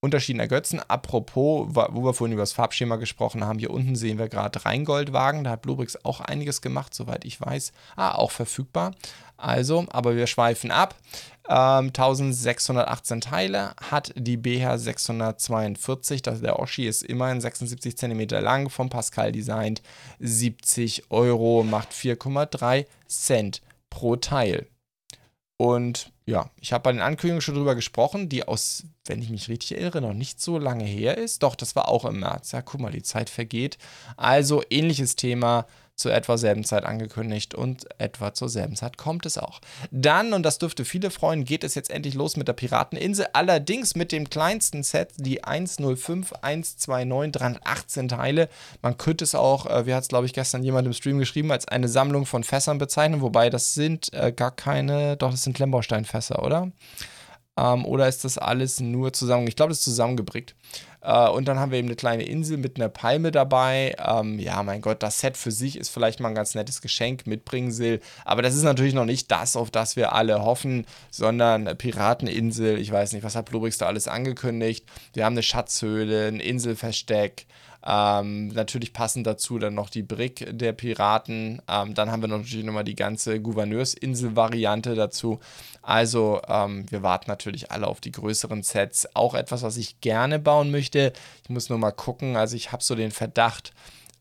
Unterschieden 0.04 0.40
ergötzen. 0.40 0.82
Apropos, 0.88 1.68
wo 1.70 2.04
wir 2.04 2.14
vorhin 2.16 2.34
über 2.34 2.42
das 2.42 2.54
Farbschema 2.54 2.96
gesprochen 2.96 3.46
haben, 3.46 3.60
hier 3.60 3.70
unten 3.70 3.96
sehen 3.96 4.18
wir 4.18 4.30
gerade 4.30 4.66
Rheingoldwagen. 4.66 5.44
Da 5.44 5.52
hat 5.52 5.62
Bluebricks 5.62 6.04
auch 6.04 6.22
einiges 6.22 6.62
gemacht, 6.62 6.96
soweit 6.96 7.24
ich 7.24 7.40
weiß. 7.40 7.72
Ah, 7.96 8.16
auch 8.16 8.32
verfügbar. 8.32 8.96
Also, 9.38 9.86
aber 9.92 10.16
wir 10.16 10.26
schweifen 10.26 10.72
ab. 10.72 10.96
Ähm, 11.48 11.88
1618 11.88 13.22
Teile 13.22 13.76
hat 13.80 14.12
die 14.16 14.38
BH 14.38 14.80
642. 14.80 16.24
Das, 16.24 16.42
der 16.42 16.60
Oschi 16.60 16.88
ist 16.88 17.04
immerhin 17.04 17.40
76 17.40 17.96
cm 17.96 18.28
lang, 18.42 18.72
vom 18.72 18.90
Pascal 18.90 19.32
designt. 19.32 19.84
70 20.20 21.12
Euro, 21.12 21.64
macht 21.64 21.92
4,3 21.92 22.88
Cent 23.08 23.62
pro 23.92 24.16
Teil. 24.16 24.66
Und 25.58 26.12
ja, 26.32 26.50
ich 26.62 26.72
habe 26.72 26.84
bei 26.84 26.92
den 26.94 27.02
Ankündigungen 27.02 27.42
schon 27.42 27.56
drüber 27.56 27.76
gesprochen, 27.76 28.30
die 28.30 28.48
aus, 28.48 28.84
wenn 29.06 29.22
ich 29.22 29.30
mich 29.30 29.50
richtig 29.50 29.74
erinnere, 29.74 30.02
noch 30.02 30.14
nicht 30.14 30.40
so 30.40 30.58
lange 30.58 30.86
her 30.86 31.18
ist. 31.18 31.44
Doch, 31.44 31.56
das 31.56 31.76
war 31.76 31.90
auch 31.90 32.06
im 32.06 32.22
März. 32.22 32.54
Ja, 32.54 32.62
guck 32.62 32.80
mal, 32.80 32.92
die 32.92 33.04
Zeit 33.04 33.30
vergeht. 33.30 33.78
Also 34.16 34.64
ähnliches 34.70 35.18
Thema 35.18 35.68
zur 36.02 36.14
etwa 36.14 36.38
selben 36.38 36.64
Zeit 36.64 36.84
angekündigt 36.84 37.54
und 37.54 37.86
etwa 38.00 38.34
zur 38.34 38.50
selben 38.50 38.76
Zeit 38.76 38.98
kommt 38.98 39.26
es 39.26 39.38
auch. 39.38 39.62
Dann, 39.92 40.34
und 40.34 40.44
das 40.44 40.58
dürfte 40.58 40.84
viele 40.84 41.12
freuen, 41.12 41.46
geht 41.46 41.64
es 41.64 41.76
jetzt 41.76 41.90
endlich 41.90 42.16
los 42.16 42.36
mit 42.38 42.48
der 42.48 42.54
Pirateninsel, 42.54 43.28
allerdings 43.34 43.96
mit 43.96 44.12
dem 44.12 44.30
kleinsten 44.30 44.84
Set, 44.84 45.10
die 45.18 45.44
105 45.44 46.34
129 46.42 47.32
318 47.32 48.08
Teile. 48.10 48.50
Man 48.82 48.98
könnte 48.98 49.24
es 49.24 49.36
auch, 49.36 49.66
äh, 49.66 49.86
wie 49.86 49.94
hat 49.94 50.04
es 50.04 50.10
glaube 50.10 50.26
ich 50.26 50.34
gestern 50.34 50.64
jemand 50.64 50.88
im 50.88 50.94
Stream 50.94 51.20
geschrieben, 51.20 51.52
als 51.52 51.68
eine 51.68 51.88
Sammlung 51.88 52.26
von 52.26 52.44
Fässern 52.44 52.78
bezeichnen, 52.78 53.22
wobei 53.22 53.50
das 53.50 53.74
sind 53.74 54.14
äh, 54.14 54.32
gar 54.32 54.52
keine, 54.52 55.18
doch 55.18 55.32
das 55.32 55.44
sind 55.44 55.56
Klemmbausteinfässer, 55.56 56.44
oder? 56.44 56.72
Ähm, 57.58 57.86
oder 57.86 58.08
ist 58.08 58.24
das 58.24 58.38
alles 58.38 58.80
nur 58.80 59.14
zusammen? 59.14 59.48
Ich 59.48 59.56
glaube, 59.56 59.70
das 59.70 59.80
ist 59.80 59.86
zusammengebrickt. 59.86 60.56
Äh, 61.02 61.30
und 61.30 61.48
dann 61.48 61.60
haben 61.60 61.72
wir 61.72 61.80
eben 61.80 61.88
eine 61.88 61.96
kleine 61.96 62.24
Insel 62.24 62.58
mit 62.58 62.78
einer 62.78 62.90
Palme 62.90 63.32
dabei. 63.32 63.96
Ähm, 64.06 64.40
ja, 64.40 64.62
mein 64.64 64.82
Gott, 64.82 65.04
das 65.04 65.20
Set 65.20 65.38
für 65.38 65.52
sich 65.52 65.78
ist 65.78 65.90
vielleicht 65.90 66.20
mal 66.20 66.30
ein 66.30 66.36
ganz 66.36 66.56
nettes 66.56 66.82
Geschenk, 66.82 67.28
mitbringen 67.28 67.72
Aber 68.26 68.42
das 68.42 68.56
ist 68.56 68.64
natürlich 68.64 68.94
noch 68.94 69.06
nicht 69.06 69.32
das, 69.32 69.56
auf 69.56 69.72
das 69.72 69.96
wir 69.96 70.14
alle 70.14 70.44
hoffen, 70.44 70.86
sondern 71.10 71.78
Pirateninsel. 71.78 72.80
Ich 72.80 72.92
weiß 72.92 73.14
nicht, 73.14 73.24
was 73.24 73.36
hat 73.36 73.50
Bluebrix 73.50 73.78
da 73.78 73.88
alles 73.88 74.08
angekündigt? 74.08 74.86
Wir 75.14 75.26
haben 75.26 75.34
eine 75.34 75.44
Schatzhöhle, 75.44 76.28
ein 76.28 76.40
Inselversteck. 76.40 77.46
Ähm, 77.86 78.50
natürlich 78.50 78.94
passend 78.94 79.26
dazu 79.26 79.58
dann 79.58 79.74
noch 79.74 79.90
die 79.90 80.04
Brick 80.04 80.48
der 80.52 80.72
Piraten. 80.74 81.62
Ähm, 81.68 81.94
dann 81.94 82.12
haben 82.12 82.22
wir 82.22 82.28
natürlich 82.28 82.66
nochmal 82.66 82.84
die 82.84 82.96
ganze 82.96 83.42
Gouverneursinsel-Variante 83.42 84.96
dazu. 84.96 85.40
Also 85.82 86.42
ähm, 86.48 86.86
wir 86.92 87.02
warten 87.02 87.30
natürlich 87.30 87.72
alle 87.72 87.88
auf 87.88 88.00
die 88.00 88.12
größeren 88.12 88.62
Sets. 88.64 89.16
Auch 89.16 89.34
etwas, 89.34 89.64
was 89.64 89.78
ich 89.78 90.00
gerne 90.02 90.38
bauen 90.38 90.70
möchte. 90.70 91.14
Ich 91.44 91.50
muss 91.50 91.70
nur 91.70 91.80
mal 91.80 91.92
gucken. 91.92 92.36
Also 92.36 92.56
ich 92.56 92.72
habe 92.72 92.84
so 92.84 92.96
den 92.96 93.12
Verdacht, 93.12 93.74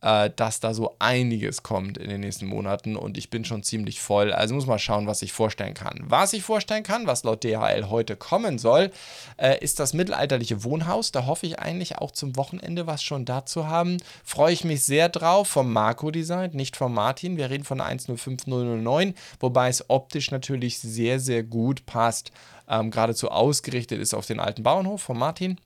äh, 0.03 0.31
dass 0.35 0.61
da 0.61 0.75
so 0.75 0.97
einiges 0.99 1.63
kommt 1.63 1.99
in 1.99 2.09
den 2.09 2.21
nächsten 2.21 2.47
Monaten 2.47 2.97
und 2.97 3.19
ich 3.19 3.31
bin 3.31 3.45
schon 3.45 3.63
ziemlich 3.63 4.01
voll. 4.01 4.33
Also 4.33 4.55
muss 4.55 4.67
mal 4.67 4.79
schauen, 4.79 5.07
was 5.07 5.23
ich 5.23 5.33
vorstellen 5.33 5.75
kann. 5.75 6.01
Was 6.05 6.33
ich 6.33 6.43
vorstellen 6.43 6.83
kann, 6.83 7.07
was 7.07 7.25
laut 7.25 7.45
DHL 7.45 7.89
heute 7.91 8.17
kommen 8.17 8.59
soll, 8.59 8.91
äh, 9.37 9.59
ist 9.63 9.79
das 9.79 9.93
mittelalterliche 9.93 10.65
Wohnhaus. 10.65 11.13
Da 11.13 11.27
hoffe 11.27 11.47
ich 11.47 11.59
eigentlich 11.59 11.99
auch 11.99 12.13
zum 12.13 12.37
Wochenende 12.37 12.87
was 12.87 13.03
schon 13.03 13.25
dazu 13.25 13.67
haben. 13.67 13.99
Freue 14.25 14.53
ich 14.53 14.65
mich 14.65 14.85
sehr 14.85 15.09
drauf 15.09 15.49
vom 15.49 15.73
Marco 15.73 16.11
Design, 16.11 16.51
nicht 16.53 16.77
vom 16.77 16.95
Martin. 16.95 17.37
Wir 17.37 17.51
reden 17.51 17.65
von 17.65 17.79
der 17.79 17.87
105009, 17.87 19.15
wobei 19.39 19.69
es 19.69 19.89
optisch 19.89 20.31
natürlich 20.31 20.79
sehr, 20.79 21.21
sehr 21.21 21.43
gut 21.43 21.87
passt. 21.87 22.33
Ähm, 22.69 22.91
geradezu 22.91 23.31
ausgerichtet 23.31 24.01
ist 24.01 24.15
auf 24.15 24.27
den 24.27 24.41
alten 24.41 24.63
Bauernhof 24.63 25.03
von 25.03 25.19
Martin. 25.19 25.59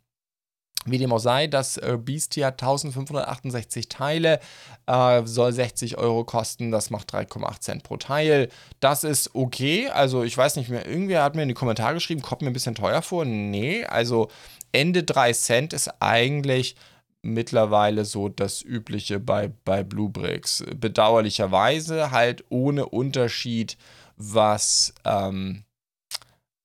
Wie 0.87 0.99
dem 0.99 1.13
auch 1.13 1.19
sei, 1.19 1.47
das 1.47 1.79
äh, 1.79 1.99
Beastie 1.99 2.45
hat 2.45 2.63
1568 2.63 3.89
Teile, 3.89 4.39
äh, 4.87 5.23
soll 5.25 5.53
60 5.53 5.97
Euro 5.97 6.25
kosten, 6.25 6.71
das 6.71 6.91
macht 6.91 7.15
3,8 7.15 7.61
Cent 7.61 7.83
pro 7.83 7.97
Teil. 7.97 8.51
Das 8.81 9.03
ist 9.03 9.35
okay, 9.35 9.89
also 9.89 10.23
ich 10.25 10.37
weiß 10.37 10.57
nicht 10.57 10.69
mehr, 10.69 10.87
irgendwer 10.87 11.23
hat 11.23 11.37
mir 11.37 11.43
in 11.43 11.49
die 11.49 11.55
Kommentare 11.55 11.95
geschrieben, 11.95 12.23
kommt 12.23 12.43
mir 12.43 12.49
ein 12.49 12.53
bisschen 12.55 12.75
teuer 12.75 13.01
vor. 13.03 13.25
Nee, 13.25 13.85
also 13.85 14.29
Ende 14.73 15.05
3 15.05 15.33
Cent 15.33 15.73
ist 15.73 15.91
eigentlich 16.01 16.77
mittlerweile 17.23 18.05
so 18.05 18.29
das 18.29 18.61
Übliche 18.61 19.19
bei, 19.19 19.51
bei 19.65 19.83
Blue 19.83 20.11
Bricks. 20.11 20.63
Bedauerlicherweise 20.77 22.11
halt 22.11 22.45
ohne 22.51 22.87
Unterschied, 22.87 23.79
was... 24.17 24.95
Ähm, 25.05 25.64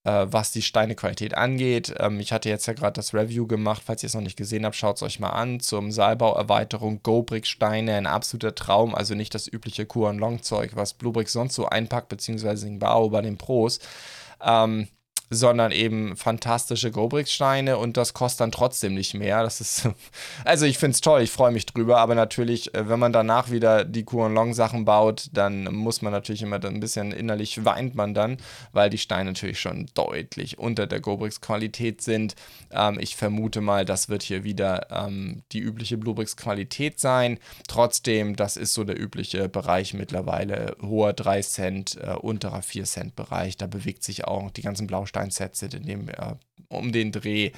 äh, 0.04 0.26
was 0.28 0.52
die 0.52 0.62
Steinequalität 0.62 1.34
angeht. 1.34 1.94
Ähm, 1.98 2.20
ich 2.20 2.32
hatte 2.32 2.48
jetzt 2.48 2.66
ja 2.66 2.72
gerade 2.72 2.94
das 2.94 3.14
Review 3.14 3.46
gemacht, 3.46 3.82
falls 3.84 4.02
ihr 4.02 4.08
es 4.08 4.14
noch 4.14 4.22
nicht 4.22 4.36
gesehen 4.36 4.64
habt, 4.64 4.76
schaut 4.76 4.96
es 4.96 5.02
euch 5.02 5.20
mal 5.20 5.30
an. 5.30 5.60
Zum 5.60 5.92
Saalbauerweiterung 5.92 7.02
Go-Brick-Steine, 7.02 7.94
ein 7.94 8.06
absoluter 8.06 8.54
Traum, 8.54 8.94
also 8.94 9.14
nicht 9.14 9.34
das 9.34 9.46
übliche 9.46 9.86
Kuan-Long-Zeug, 9.86 10.72
was 10.74 10.94
Bluebrick 10.94 11.28
sonst 11.28 11.54
so 11.54 11.66
einpackt, 11.66 12.08
beziehungsweise 12.08 12.62
Singbao 12.62 13.10
bei 13.10 13.22
den 13.22 13.36
Pros. 13.38 13.80
Ähm, 14.42 14.88
sondern 15.30 15.70
eben 15.70 16.16
fantastische 16.16 16.90
Gobrix-Steine 16.90 17.78
und 17.78 17.96
das 17.96 18.14
kostet 18.14 18.40
dann 18.40 18.52
trotzdem 18.52 18.94
nicht 18.94 19.14
mehr. 19.14 19.44
Das 19.44 19.60
ist, 19.60 19.88
also 20.44 20.66
ich 20.66 20.76
finde 20.76 20.94
es 20.94 21.00
toll, 21.00 21.22
ich 21.22 21.30
freue 21.30 21.52
mich 21.52 21.66
drüber, 21.66 21.98
aber 21.98 22.16
natürlich, 22.16 22.74
äh, 22.74 22.88
wenn 22.88 22.98
man 22.98 23.12
danach 23.12 23.50
wieder 23.50 23.84
die 23.84 24.04
Kuan 24.04 24.34
Long 24.34 24.52
Sachen 24.54 24.84
baut, 24.84 25.28
dann 25.32 25.72
muss 25.72 26.02
man 26.02 26.12
natürlich 26.12 26.42
immer 26.42 26.62
ein 26.62 26.80
bisschen 26.80 27.12
innerlich 27.12 27.64
weint 27.64 27.94
man 27.94 28.12
dann, 28.12 28.38
weil 28.72 28.90
die 28.90 28.98
Steine 28.98 29.30
natürlich 29.30 29.60
schon 29.60 29.86
deutlich 29.94 30.58
unter 30.58 30.88
der 30.88 31.00
Gobrix 31.00 31.40
Qualität 31.40 32.02
sind. 32.02 32.34
Ähm, 32.72 32.98
ich 33.00 33.14
vermute 33.14 33.60
mal, 33.60 33.84
das 33.84 34.08
wird 34.08 34.24
hier 34.24 34.42
wieder 34.42 34.88
ähm, 34.90 35.42
die 35.52 35.60
übliche 35.60 35.96
Bluebricks 35.96 36.36
Qualität 36.36 36.98
sein. 36.98 37.38
Trotzdem, 37.68 38.34
das 38.34 38.56
ist 38.56 38.74
so 38.74 38.82
der 38.82 39.00
übliche 39.00 39.48
Bereich 39.48 39.94
mittlerweile, 39.94 40.76
hoher 40.82 41.12
3 41.12 41.42
Cent, 41.42 41.98
äh, 42.02 42.14
unterer 42.14 42.62
4 42.62 42.84
Cent 42.84 43.16
Bereich. 43.16 43.56
Da 43.56 43.68
bewegt 43.68 44.02
sich 44.02 44.24
auch 44.24 44.50
die 44.50 44.62
ganzen 44.62 44.88
Blausteine 44.88 45.19
Sind 45.28 45.74
in 45.74 45.84
dem, 45.84 46.08
äh, 46.08 46.34
um 46.68 46.92
den 46.92 47.12
Dreh. 47.12 47.52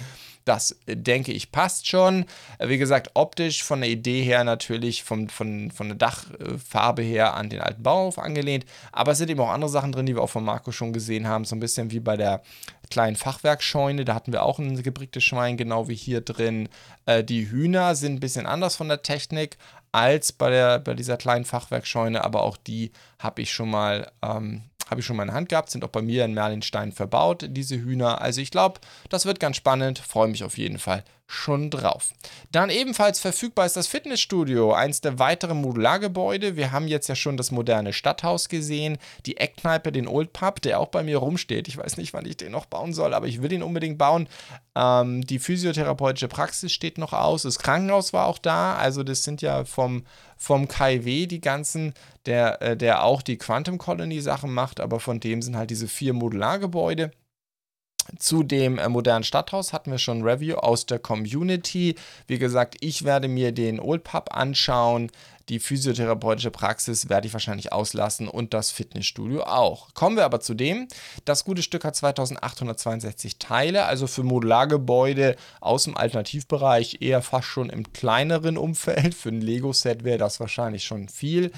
Das 0.44 0.77
äh, 0.87 0.96
denke 0.96 1.33
ich 1.33 1.53
passt 1.53 1.87
schon. 1.87 2.25
Äh, 2.59 2.68
wie 2.68 2.79
gesagt, 2.79 3.11
optisch 3.14 3.62
von 3.62 3.81
der 3.81 3.90
Idee 3.90 4.22
her 4.22 4.44
natürlich 4.44 5.05
vom, 5.05 5.29
von, 5.29 5.70
von 5.70 5.88
der 5.88 5.96
Dachfarbe 5.96 7.03
her 7.03 7.35
an 7.35 7.48
den 7.48 7.61
alten 7.61 7.83
Bauhof 7.83 8.18
angelehnt. 8.18 8.64
Aber 8.90 9.12
es 9.12 9.18
sind 9.18 9.31
eben 9.31 9.40
auch 9.40 9.51
andere 9.51 9.70
Sachen 9.70 9.92
drin, 9.92 10.07
die 10.07 10.16
wir 10.16 10.22
auch 10.22 10.31
von 10.31 10.44
Marco 10.44 10.72
schon 10.72 10.92
gesehen 10.92 11.29
haben. 11.29 11.44
So 11.44 11.55
ein 11.55 11.61
bisschen 11.61 11.90
wie 11.90 12.01
bei 12.01 12.16
der 12.16 12.42
kleinen 12.90 13.16
Fachwerkscheune. 13.16 14.05
Da 14.05 14.14
hatten 14.14 14.33
wir 14.33 14.42
auch 14.42 14.59
ein 14.59 14.83
gebricktes 14.83 15.25
Schwein, 15.25 15.57
genau 15.57 15.88
wie 15.88 15.94
hier 15.94 16.20
drin. 16.20 16.68
Äh, 17.07 17.22
die 17.22 17.51
Hühner 17.51 17.94
sind 17.94 18.14
ein 18.14 18.20
bisschen 18.20 18.46
anders 18.46 18.77
von 18.77 18.88
der 18.88 19.03
Technik 19.03 19.57
als 19.92 20.33
bei, 20.33 20.51
der, 20.51 20.79
bei 20.79 20.94
dieser 20.94 21.18
kleinen 21.18 21.44
Fachwerkscheune. 21.44 22.25
Aber 22.25 22.42
auch 22.42 22.57
die 22.57 22.92
habe 23.18 23.42
ich 23.42 23.53
schon 23.53 23.70
mal 23.70 24.11
ähm, 24.22 24.62
habe 24.92 25.00
ich 25.00 25.07
schon 25.07 25.16
mal 25.16 25.24
in 25.24 25.33
Hand 25.33 25.48
gehabt, 25.48 25.70
sind 25.70 25.85
auch 25.85 25.88
bei 25.88 26.02
mir 26.02 26.24
in 26.24 26.35
Merlinstein 26.35 26.92
verbaut, 26.92 27.46
diese 27.48 27.76
Hühner. 27.76 28.20
Also 28.20 28.40
ich 28.40 28.52
glaube, 28.52 28.81
das 29.09 29.26
wird 29.26 29.40
ganz 29.40 29.57
spannend, 29.57 29.98
freue 29.98 30.28
mich 30.28 30.44
auf 30.44 30.57
jeden 30.57 30.78
Fall 30.78 31.02
schon 31.33 31.71
drauf. 31.71 32.12
Dann 32.51 32.68
ebenfalls 32.68 33.18
verfügbar 33.18 33.64
ist 33.64 33.77
das 33.77 33.87
Fitnessstudio, 33.87 34.75
eins 34.75 35.01
der 35.01 35.18
weiteren 35.18 35.61
Modulargebäude. 35.62 36.57
Wir 36.57 36.73
haben 36.73 36.87
jetzt 36.87 37.09
ja 37.09 37.14
schon 37.14 37.37
das 37.37 37.51
moderne 37.51 37.92
Stadthaus 37.95 38.49
gesehen, 38.49 38.99
die 39.25 39.38
Eckkneipe, 39.38 39.92
den 39.92 40.07
Old 40.07 40.35
Pub, 40.35 40.61
der 40.61 40.79
auch 40.79 40.88
bei 40.88 41.03
mir 41.03 41.18
rumsteht. 41.18 41.68
Ich 41.68 41.79
weiß 41.79 41.97
nicht, 41.97 42.12
wann 42.12 42.27
ich 42.27 42.37
den 42.37 42.53
noch 42.53 42.66
bauen 42.66 42.92
soll, 42.92 43.14
aber 43.14 43.27
ich 43.27 43.40
will 43.40 43.53
ihn 43.53 43.62
unbedingt 43.62 43.97
bauen. 43.97 44.29
Ähm, 44.75 45.23
die 45.27 45.38
physiotherapeutische 45.38 46.29
Praxis 46.29 46.73
steht 46.73 46.99
noch 46.99 47.14
aus, 47.14 47.42
das 47.42 47.59
Krankenhaus 47.59 48.12
war 48.12 48.27
auch 48.27 48.38
da. 48.38 48.77
Also 48.77 49.03
das 49.03 49.25
sind 49.25 49.40
ja 49.40 49.64
vom, 49.64 50.05
vom 50.37 50.68
KIW 50.68 51.27
die 51.27 51.40
ganzen, 51.40 51.95
der, 52.27 52.61
äh, 52.61 52.77
der 52.77 53.05
auch 53.05 53.23
die 53.23 53.38
Quantum 53.38 53.79
Colony 53.79 54.21
Sachen 54.21 54.53
macht, 54.53 54.81
aber 54.81 55.01
von 55.01 55.18
dem 55.18 55.40
sind 55.40 55.57
halt 55.57 55.71
diese 55.71 55.88
vier 55.88 56.12
Modulargebäude. 56.12 57.11
Zu 58.19 58.43
dem 58.43 58.79
äh, 58.79 58.88
modernen 58.88 59.25
Stadthaus 59.25 59.73
hatten 59.73 59.91
wir 59.91 59.99
schon 59.99 60.19
ein 60.19 60.25
Review 60.25 60.57
aus 60.57 60.87
der 60.87 60.99
Community. 60.99 61.95
Wie 62.27 62.38
gesagt, 62.38 62.77
ich 62.81 63.05
werde 63.05 63.29
mir 63.29 63.53
den 63.53 63.81
Old 63.81 64.05
Pub 64.05 64.29
anschauen. 64.33 65.11
Die 65.48 65.59
physiotherapeutische 65.59 66.50
Praxis 66.50 67.09
werde 67.09 67.26
ich 67.26 67.33
wahrscheinlich 67.33 67.72
auslassen 67.72 68.28
und 68.28 68.55
das 68.55 68.70
Fitnessstudio 68.70 69.42
auch. 69.44 69.92
Kommen 69.94 70.16
wir 70.16 70.24
aber 70.24 70.40
zu 70.40 70.55
dem. 70.55 70.88
Das 71.24 71.44
gute 71.44 71.62
Stück 71.62 71.85
hat 71.85 71.96
2862 71.96 73.38
Teile, 73.38 73.85
also 73.87 74.07
für 74.07 74.22
Modulargebäude 74.22 75.37
aus 75.61 75.85
dem 75.85 75.96
Alternativbereich 75.96 76.98
eher 77.00 77.22
fast 77.22 77.48
schon 77.48 77.70
im 77.70 77.92
kleineren 77.92 78.57
Umfeld. 78.57 79.14
Für 79.14 79.31
ein 79.31 79.40
Lego-Set 79.40 80.05
wäre 80.05 80.18
das 80.18 80.40
wahrscheinlich 80.40 80.85
schon 80.85 81.09
viel. 81.09 81.50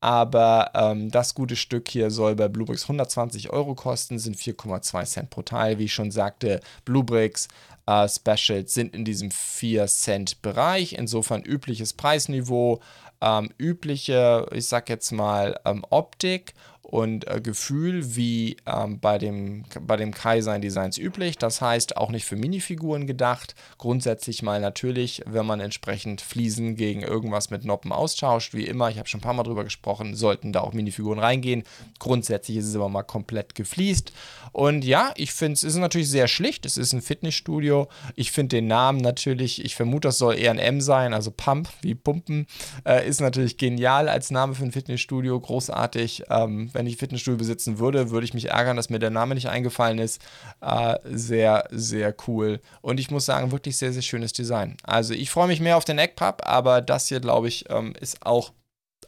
Aber 0.00 0.72
ähm, 0.74 1.10
das 1.10 1.34
gute 1.34 1.56
Stück 1.56 1.88
hier 1.88 2.10
soll 2.10 2.34
bei 2.34 2.48
Bluebricks 2.48 2.84
120 2.84 3.50
Euro 3.50 3.74
kosten, 3.74 4.18
sind 4.18 4.36
4,2 4.36 5.04
Cent 5.04 5.30
pro 5.30 5.42
Teil. 5.42 5.78
Wie 5.78 5.84
ich 5.84 5.94
schon 5.94 6.10
sagte, 6.10 6.60
Bluebricks 6.84 7.48
äh, 7.86 8.08
Specials 8.08 8.74
sind 8.74 8.94
in 8.94 9.04
diesem 9.04 9.30
4 9.30 9.86
Cent 9.86 10.42
Bereich. 10.42 10.94
Insofern 10.94 11.42
übliches 11.42 11.92
Preisniveau 11.92 12.80
ähm, 13.22 13.50
übliche, 13.56 14.46
ich 14.52 14.66
sag 14.66 14.88
jetzt 14.88 15.12
mal, 15.12 15.58
ähm, 15.64 15.84
Optik 15.88 16.54
und 16.82 17.26
äh, 17.28 17.40
Gefühl 17.40 18.16
wie 18.16 18.56
ähm, 18.66 19.00
bei 19.00 19.16
dem, 19.16 19.64
bei 19.80 19.96
dem 19.96 20.12
Kaiser 20.12 20.58
Designs 20.58 20.98
üblich. 20.98 21.38
Das 21.38 21.60
heißt, 21.60 21.96
auch 21.96 22.10
nicht 22.10 22.24
für 22.24 22.36
Minifiguren 22.36 23.06
gedacht. 23.06 23.54
Grundsätzlich 23.78 24.42
mal 24.42 24.60
natürlich, 24.60 25.22
wenn 25.26 25.46
man 25.46 25.60
entsprechend 25.60 26.20
Fliesen 26.20 26.76
gegen 26.76 27.02
irgendwas 27.02 27.50
mit 27.50 27.64
Noppen 27.64 27.92
austauscht, 27.92 28.52
wie 28.52 28.66
immer, 28.66 28.90
ich 28.90 28.98
habe 28.98 29.08
schon 29.08 29.18
ein 29.18 29.22
paar 29.22 29.32
Mal 29.32 29.44
drüber 29.44 29.64
gesprochen, 29.64 30.14
sollten 30.14 30.52
da 30.52 30.60
auch 30.60 30.72
Minifiguren 30.72 31.18
reingehen. 31.18 31.62
Grundsätzlich 31.98 32.58
ist 32.58 32.66
es 32.66 32.76
aber 32.76 32.88
mal 32.88 33.04
komplett 33.04 33.54
gefliest. 33.54 34.12
Und 34.52 34.84
ja, 34.84 35.12
ich 35.16 35.32
finde 35.32 35.54
es 35.54 35.62
ist 35.62 35.76
natürlich 35.76 36.10
sehr 36.10 36.28
schlicht. 36.28 36.66
Es 36.66 36.76
ist 36.76 36.92
ein 36.92 37.00
Fitnessstudio. 37.00 37.88
Ich 38.16 38.32
finde 38.32 38.56
den 38.56 38.66
Namen 38.66 38.98
natürlich, 38.98 39.64
ich 39.64 39.76
vermute, 39.76 40.08
das 40.08 40.18
soll 40.18 40.36
eher 40.36 40.50
ein 40.50 40.58
M 40.58 40.80
sein, 40.80 41.14
also 41.14 41.30
Pump 41.30 41.68
wie 41.80 41.94
Pumpen. 41.94 42.46
Äh, 42.84 43.08
ist 43.08 43.20
natürlich 43.20 43.56
genial 43.56 44.08
als 44.08 44.30
Name 44.30 44.54
für 44.54 44.64
ein 44.64 44.72
Fitnessstudio, 44.72 45.40
großartig. 45.40 46.24
Ähm, 46.28 46.70
wenn 46.74 46.86
ich 46.86 46.96
Fitnessstudio 46.96 47.38
besitzen 47.38 47.78
würde, 47.78 48.10
würde 48.10 48.24
ich 48.24 48.34
mich 48.34 48.50
ärgern, 48.50 48.76
dass 48.76 48.90
mir 48.90 48.98
der 48.98 49.10
Name 49.10 49.34
nicht 49.34 49.48
eingefallen 49.48 49.98
ist. 49.98 50.20
Äh, 50.60 50.98
sehr, 51.04 51.68
sehr 51.70 52.14
cool. 52.26 52.60
Und 52.80 53.00
ich 53.00 53.10
muss 53.10 53.26
sagen, 53.26 53.52
wirklich 53.52 53.76
sehr, 53.76 53.92
sehr 53.92 54.02
schönes 54.02 54.32
Design. 54.32 54.76
Also 54.82 55.14
ich 55.14 55.30
freue 55.30 55.48
mich 55.48 55.60
mehr 55.60 55.76
auf 55.76 55.84
den 55.84 55.98
Eckpub, 55.98 56.42
aber 56.44 56.80
das 56.80 57.08
hier, 57.08 57.20
glaube 57.20 57.48
ich, 57.48 57.70
ähm, 57.70 57.94
ist 58.00 58.24
auch 58.24 58.52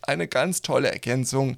eine 0.03 0.29
ganz 0.29 0.63
tolle 0.63 0.91
Ergänzung 0.91 1.57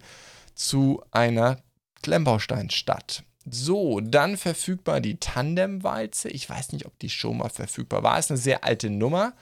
zu 0.55 1.03
einer 1.11 1.59
Klemmbausteinstadt. 2.03 3.25
So, 3.49 4.01
dann 4.01 4.37
verfügbar 4.37 5.01
die 5.01 5.21
Tandemwalze. 5.21 6.29
Ich 6.29 6.51
weiß 6.51 6.73
nicht, 6.73 6.87
ob 6.87 6.99
die 6.99 7.11
schon 7.11 7.39
mal 7.39 7.49
verfügbar 7.49 8.03
war. 8.03 8.19
Ist 8.19 8.31
eine 8.31 8.39
sehr 8.39 8.65
alte 8.65 8.91
Nummer. 8.91 9.35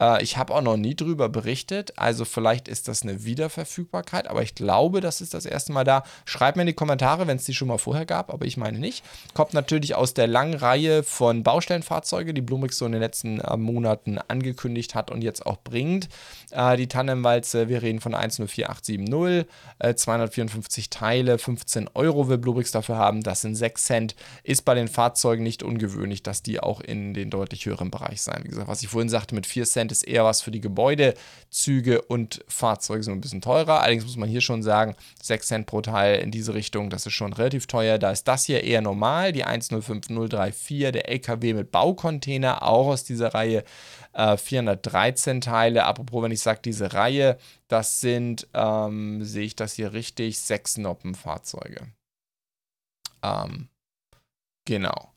Äh, 0.00 0.22
ich 0.22 0.36
habe 0.36 0.54
auch 0.54 0.62
noch 0.62 0.76
nie 0.76 0.94
drüber 0.94 1.28
berichtet, 1.28 1.92
also 1.96 2.24
vielleicht 2.24 2.68
ist 2.68 2.88
das 2.88 3.02
eine 3.02 3.24
Wiederverfügbarkeit, 3.24 4.28
aber 4.28 4.42
ich 4.42 4.54
glaube, 4.54 5.00
das 5.00 5.20
ist 5.20 5.34
das 5.34 5.46
erste 5.46 5.72
Mal 5.72 5.84
da. 5.84 6.04
Schreibt 6.24 6.56
mir 6.56 6.62
in 6.62 6.68
die 6.68 6.74
Kommentare, 6.74 7.26
wenn 7.26 7.36
es 7.36 7.44
die 7.44 7.54
schon 7.54 7.68
mal 7.68 7.78
vorher 7.78 8.06
gab, 8.06 8.32
aber 8.32 8.46
ich 8.46 8.56
meine 8.56 8.78
nicht. 8.78 9.04
Kommt 9.34 9.54
natürlich 9.54 9.94
aus 9.94 10.14
der 10.14 10.26
langen 10.26 10.54
Reihe 10.54 11.02
von 11.02 11.42
Baustellenfahrzeugen, 11.42 12.34
die 12.34 12.42
Blumix 12.42 12.78
so 12.78 12.86
in 12.86 12.92
den 12.92 13.00
letzten 13.00 13.40
äh, 13.40 13.56
Monaten 13.56 14.18
angekündigt 14.18 14.94
hat 14.94 15.10
und 15.10 15.22
jetzt 15.22 15.46
auch 15.46 15.58
bringt. 15.58 16.08
Äh, 16.50 16.76
die 16.76 16.88
Tandemwalze, 16.88 17.68
wir 17.68 17.82
reden 17.82 18.00
von 18.00 18.14
104870, 18.14 19.46
254 19.94 20.90
Teile, 20.90 21.38
15 21.38 21.90
Euro 21.94 22.28
will 22.28 22.38
Blumix 22.38 22.70
dafür 22.70 22.96
haben, 22.96 23.22
das 23.22 23.40
sind 23.42 23.54
6 23.54 23.84
Cent. 23.84 24.16
Ist 24.42 24.64
bei 24.64 24.74
den 24.74 24.88
Fahrzeugen 24.88 25.42
nicht 25.42 25.62
ungewöhnlich, 25.62 26.22
dass 26.22 26.42
die 26.42 26.60
auch 26.60 26.80
in 26.80 27.14
den 27.14 27.30
deutlich 27.30 27.66
höheren 27.66 27.90
Bereich 27.90 28.22
sein. 28.22 28.42
Wie 28.44 28.48
gesagt, 28.48 28.68
was 28.68 28.82
ich 28.82 28.88
vorhin 28.88 29.08
sagte 29.08 29.34
mit 29.34 29.46
4 29.46 29.64
Cent 29.64 29.85
Prozent 29.86 29.92
ist 29.92 30.02
eher 30.02 30.24
was 30.24 30.42
für 30.42 30.50
die 30.50 30.60
Gebäude, 30.60 31.14
Züge 31.50 32.02
und 32.02 32.44
Fahrzeuge 32.48 33.02
sind 33.02 33.14
ein 33.14 33.20
bisschen 33.20 33.40
teurer. 33.40 33.80
Allerdings 33.80 34.04
muss 34.04 34.16
man 34.16 34.28
hier 34.28 34.40
schon 34.40 34.62
sagen, 34.62 34.96
6 35.22 35.46
Cent 35.46 35.66
pro 35.66 35.80
Teil 35.80 36.20
in 36.20 36.30
diese 36.30 36.54
Richtung, 36.54 36.90
das 36.90 37.06
ist 37.06 37.14
schon 37.14 37.32
relativ 37.32 37.66
teuer. 37.66 37.98
Da 37.98 38.10
ist 38.10 38.24
das 38.24 38.44
hier 38.44 38.64
eher 38.64 38.82
normal, 38.82 39.32
die 39.32 39.44
105034, 39.44 40.92
der 40.92 41.08
LKW 41.08 41.54
mit 41.54 41.70
Baucontainer, 41.70 42.62
auch 42.62 42.88
aus 42.88 43.04
dieser 43.04 43.34
Reihe 43.34 43.64
äh, 44.12 44.36
413 44.36 45.40
Teile. 45.40 45.84
Apropos, 45.84 46.22
wenn 46.22 46.32
ich 46.32 46.40
sage, 46.40 46.60
diese 46.64 46.92
Reihe, 46.92 47.38
das 47.68 48.00
sind, 48.00 48.48
ähm, 48.54 49.24
sehe 49.24 49.44
ich 49.44 49.56
das 49.56 49.74
hier 49.74 49.92
richtig, 49.92 50.38
sechs 50.38 50.76
Noppenfahrzeuge. 50.76 51.86
Ähm, 53.22 53.68
genau. 54.64 55.12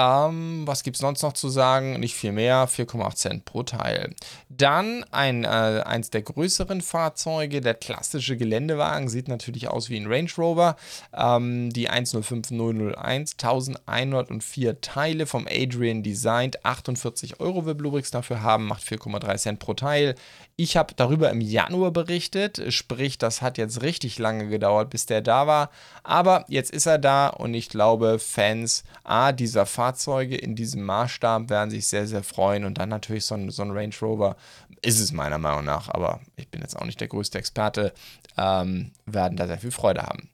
Ähm, 0.00 0.66
was 0.66 0.82
gibt 0.82 0.96
es 0.96 1.00
sonst 1.02 1.22
noch 1.22 1.34
zu 1.34 1.50
sagen? 1.50 2.00
Nicht 2.00 2.14
viel 2.14 2.32
mehr, 2.32 2.66
4,8 2.66 3.14
Cent 3.16 3.44
pro 3.44 3.62
Teil. 3.64 4.14
Dann 4.48 5.04
ein, 5.10 5.44
äh, 5.44 5.82
eins 5.84 6.08
der 6.08 6.22
größeren 6.22 6.80
Fahrzeuge, 6.80 7.60
der 7.60 7.74
klassische 7.74 8.38
Geländewagen, 8.38 9.10
sieht 9.10 9.28
natürlich 9.28 9.68
aus 9.68 9.90
wie 9.90 9.98
ein 9.98 10.06
Range 10.06 10.30
Rover. 10.38 10.76
Ähm, 11.14 11.70
die 11.70 11.90
105001, 11.90 13.36
1104 13.36 14.80
Teile 14.80 15.26
vom 15.26 15.46
Adrian 15.46 16.02
Designed, 16.02 16.64
48 16.64 17.40
Euro 17.40 17.66
will 17.66 17.74
Bluebricks 17.74 18.10
dafür 18.10 18.42
haben, 18.42 18.66
macht 18.68 18.82
4,3 18.84 19.36
Cent 19.36 19.58
pro 19.58 19.74
Teil. 19.74 20.14
Ich 20.62 20.76
habe 20.76 20.92
darüber 20.94 21.30
im 21.30 21.40
Januar 21.40 21.90
berichtet, 21.90 22.62
sprich, 22.68 23.16
das 23.16 23.40
hat 23.40 23.56
jetzt 23.56 23.80
richtig 23.80 24.18
lange 24.18 24.50
gedauert, 24.50 24.90
bis 24.90 25.06
der 25.06 25.22
da 25.22 25.46
war. 25.46 25.70
Aber 26.02 26.44
jetzt 26.48 26.70
ist 26.70 26.84
er 26.84 26.98
da 26.98 27.28
und 27.28 27.54
ich 27.54 27.70
glaube, 27.70 28.18
Fans 28.18 28.84
A, 29.02 29.32
dieser 29.32 29.64
Fahrzeuge 29.64 30.36
in 30.36 30.56
diesem 30.56 30.82
Maßstab 30.82 31.48
werden 31.48 31.70
sich 31.70 31.86
sehr, 31.86 32.06
sehr 32.06 32.22
freuen. 32.22 32.66
Und 32.66 32.76
dann 32.76 32.90
natürlich 32.90 33.24
so 33.24 33.36
ein, 33.36 33.48
so 33.48 33.62
ein 33.62 33.70
Range 33.70 33.94
Rover 34.02 34.36
ist 34.82 35.00
es 35.00 35.12
meiner 35.12 35.38
Meinung 35.38 35.64
nach, 35.64 35.88
aber 35.88 36.20
ich 36.36 36.50
bin 36.50 36.60
jetzt 36.60 36.76
auch 36.76 36.84
nicht 36.84 37.00
der 37.00 37.08
größte 37.08 37.38
Experte, 37.38 37.94
ähm, 38.36 38.90
werden 39.06 39.38
da 39.38 39.46
sehr 39.46 39.60
viel 39.60 39.70
Freude 39.70 40.02
haben. 40.02 40.28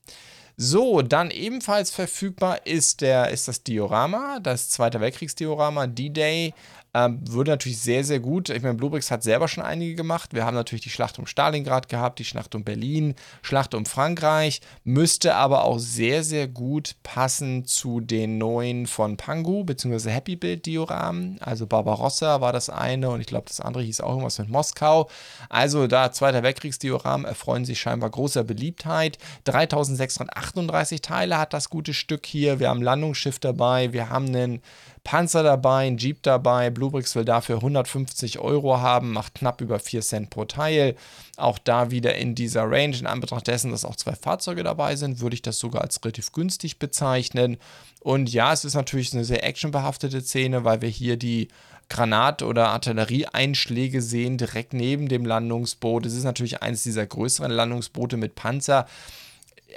So, 0.58 1.02
dann 1.02 1.30
ebenfalls 1.30 1.90
verfügbar 1.90 2.66
ist, 2.66 3.02
der, 3.02 3.28
ist 3.28 3.46
das 3.46 3.62
Diorama, 3.62 4.40
das 4.40 4.70
Zweite 4.70 5.00
Weltkriegsdiorama 5.00 5.86
D-Day. 5.86 6.54
Ähm, 6.96 7.20
würde 7.28 7.50
natürlich 7.50 7.78
sehr, 7.78 8.04
sehr 8.04 8.20
gut. 8.20 8.48
Ich 8.48 8.62
meine, 8.62 8.72
Bluebricks 8.72 9.10
hat 9.10 9.22
selber 9.22 9.48
schon 9.48 9.62
einige 9.62 9.94
gemacht. 9.94 10.32
Wir 10.32 10.46
haben 10.46 10.54
natürlich 10.54 10.82
die 10.82 10.88
Schlacht 10.88 11.18
um 11.18 11.26
Stalingrad 11.26 11.90
gehabt, 11.90 12.18
die 12.18 12.24
Schlacht 12.24 12.54
um 12.54 12.64
Berlin, 12.64 13.16
Schlacht 13.42 13.74
um 13.74 13.84
Frankreich. 13.84 14.62
Müsste 14.82 15.34
aber 15.34 15.64
auch 15.64 15.78
sehr, 15.78 16.24
sehr 16.24 16.48
gut 16.48 16.96
passen 17.02 17.66
zu 17.66 18.00
den 18.00 18.38
neuen 18.38 18.86
von 18.86 19.18
Pangu, 19.18 19.62
beziehungsweise 19.62 20.10
Happy 20.10 20.36
Build 20.36 20.64
Dioramen. 20.64 21.36
Also 21.42 21.66
Barbarossa 21.66 22.40
war 22.40 22.54
das 22.54 22.70
eine 22.70 23.10
und 23.10 23.20
ich 23.20 23.26
glaube, 23.26 23.44
das 23.46 23.60
andere 23.60 23.82
hieß 23.82 24.00
auch 24.00 24.12
irgendwas 24.12 24.38
mit 24.38 24.48
Moskau. 24.48 25.10
Also 25.50 25.88
da 25.88 26.12
Zweiter 26.12 26.42
Weltkriegsdioramen 26.42 27.26
erfreuen 27.26 27.66
sich 27.66 27.78
scheinbar 27.78 28.08
großer 28.08 28.42
Beliebtheit. 28.42 29.18
3638 29.44 31.02
Teile 31.02 31.36
hat 31.36 31.52
das 31.52 31.68
gute 31.68 31.92
Stück 31.92 32.24
hier. 32.24 32.58
Wir 32.58 32.70
haben 32.70 32.80
Landungsschiff 32.80 33.38
dabei, 33.38 33.92
wir 33.92 34.08
haben 34.08 34.28
einen 34.28 34.62
Panzer 35.06 35.44
dabei, 35.44 35.86
ein 35.86 35.98
Jeep 35.98 36.20
dabei. 36.24 36.68
Bluebricks 36.68 37.14
will 37.14 37.24
dafür 37.24 37.58
150 37.58 38.40
Euro 38.40 38.80
haben, 38.80 39.12
macht 39.12 39.36
knapp 39.36 39.60
über 39.60 39.78
4 39.78 40.00
Cent 40.00 40.30
pro 40.30 40.46
Teil. 40.46 40.96
Auch 41.36 41.60
da 41.60 41.92
wieder 41.92 42.16
in 42.16 42.34
dieser 42.34 42.64
Range. 42.68 42.96
In 42.96 43.06
Anbetracht 43.06 43.46
dessen, 43.46 43.70
dass 43.70 43.84
auch 43.84 43.94
zwei 43.94 44.16
Fahrzeuge 44.16 44.64
dabei 44.64 44.96
sind, 44.96 45.20
würde 45.20 45.34
ich 45.34 45.42
das 45.42 45.60
sogar 45.60 45.82
als 45.82 46.02
relativ 46.02 46.32
günstig 46.32 46.80
bezeichnen. 46.80 47.56
Und 48.00 48.32
ja, 48.32 48.52
es 48.52 48.64
ist 48.64 48.74
natürlich 48.74 49.14
eine 49.14 49.24
sehr 49.24 49.44
actionbehaftete 49.44 50.20
Szene, 50.22 50.64
weil 50.64 50.82
wir 50.82 50.88
hier 50.88 51.16
die 51.16 51.46
Granat- 51.88 52.42
oder 52.42 52.70
Artillerieeinschläge 52.70 54.02
sehen, 54.02 54.38
direkt 54.38 54.74
neben 54.74 55.08
dem 55.08 55.24
Landungsboot. 55.24 56.04
Es 56.04 56.14
ist 56.14 56.24
natürlich 56.24 56.64
eines 56.64 56.82
dieser 56.82 57.06
größeren 57.06 57.52
Landungsboote 57.52 58.16
mit 58.16 58.34
Panzer. 58.34 58.88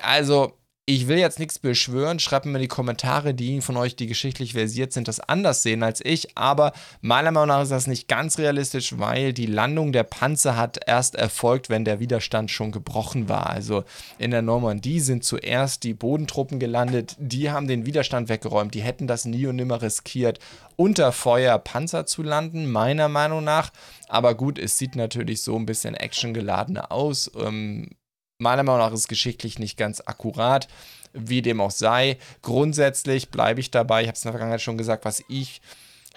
Also, 0.02 0.54
ich 0.90 1.08
will 1.08 1.20
jetzt 1.20 1.38
nichts 1.38 1.60
beschwören, 1.60 2.18
schreibt 2.18 2.48
mir 2.48 2.56
in 2.56 2.64
die 2.64 2.68
Kommentare, 2.68 3.36
die 3.36 3.62
von 3.62 3.78
euch, 3.78 3.96
die 3.96 4.08
geschichtlich 4.08 4.54
versiert 4.54 4.92
sind, 4.92 5.08
das 5.08 5.20
anders 5.20 5.62
sehen 5.62 5.84
als 5.84 6.04
ich. 6.04 6.36
Aber 6.36 6.74
meiner 7.02 7.30
Meinung 7.30 7.50
nach 7.50 7.62
ist 7.62 7.72
das 7.72 7.86
nicht 7.86 8.08
ganz 8.08 8.40
realistisch, 8.40 8.98
weil 8.98 9.32
die 9.32 9.46
Landung 9.46 9.92
der 9.92 10.02
Panzer 10.02 10.58
hat 10.58 10.80
erst 10.88 11.14
erfolgt, 11.14 11.70
wenn 11.70 11.86
der 11.86 12.00
Widerstand 12.00 12.50
schon 12.50 12.72
gebrochen 12.72 13.30
war. 13.30 13.52
Also 13.52 13.84
in 14.18 14.32
der 14.32 14.42
Normandie 14.42 15.00
sind 15.00 15.24
zuerst 15.24 15.84
die 15.84 15.94
Bodentruppen 15.94 16.58
gelandet, 16.58 17.16
die 17.20 17.52
haben 17.52 17.68
den 17.68 17.86
Widerstand 17.86 18.28
weggeräumt. 18.28 18.74
Die 18.74 18.82
hätten 18.82 19.06
das 19.06 19.26
nie 19.26 19.46
und 19.46 19.58
nimmer 19.58 19.84
riskiert, 19.84 20.40
unter 20.76 21.12
Feuer 21.12 21.60
Panzer 21.60 22.08
zu 22.08 22.24
landen, 22.24 22.66
meiner 22.66 23.10
Meinung 23.10 23.44
nach. 23.44 23.70
Aber 24.08 24.34
gut, 24.34 24.58
es 24.58 24.80
sieht 24.80 24.96
natürlich 24.96 25.44
so 25.44 25.56
ein 25.56 25.68
bisschen 25.68 25.94
actiongeladener 25.94 26.92
aus. 26.92 27.30
Ähm, 27.40 27.92
meiner 28.40 28.64
Meinung 28.64 28.80
nach 28.80 28.94
ist 28.94 29.02
es 29.02 29.08
geschichtlich 29.08 29.60
nicht 29.60 29.78
ganz 29.78 30.02
akkurat, 30.06 30.68
wie 31.14 31.42
dem 31.42 31.62
auch 31.62 31.72
sei. 31.72 32.18
Grundsätzlich 32.42 33.30
bleibe 33.30 33.60
ich 33.60 33.70
dabei, 33.70 34.02
ich 34.02 34.08
habe 34.08 34.16
es 34.16 34.24
in 34.24 34.28
der 34.28 34.34
Vergangenheit 34.34 34.62
schon 34.62 34.78
gesagt, 34.78 35.06
was 35.06 35.24
ich, 35.28 35.62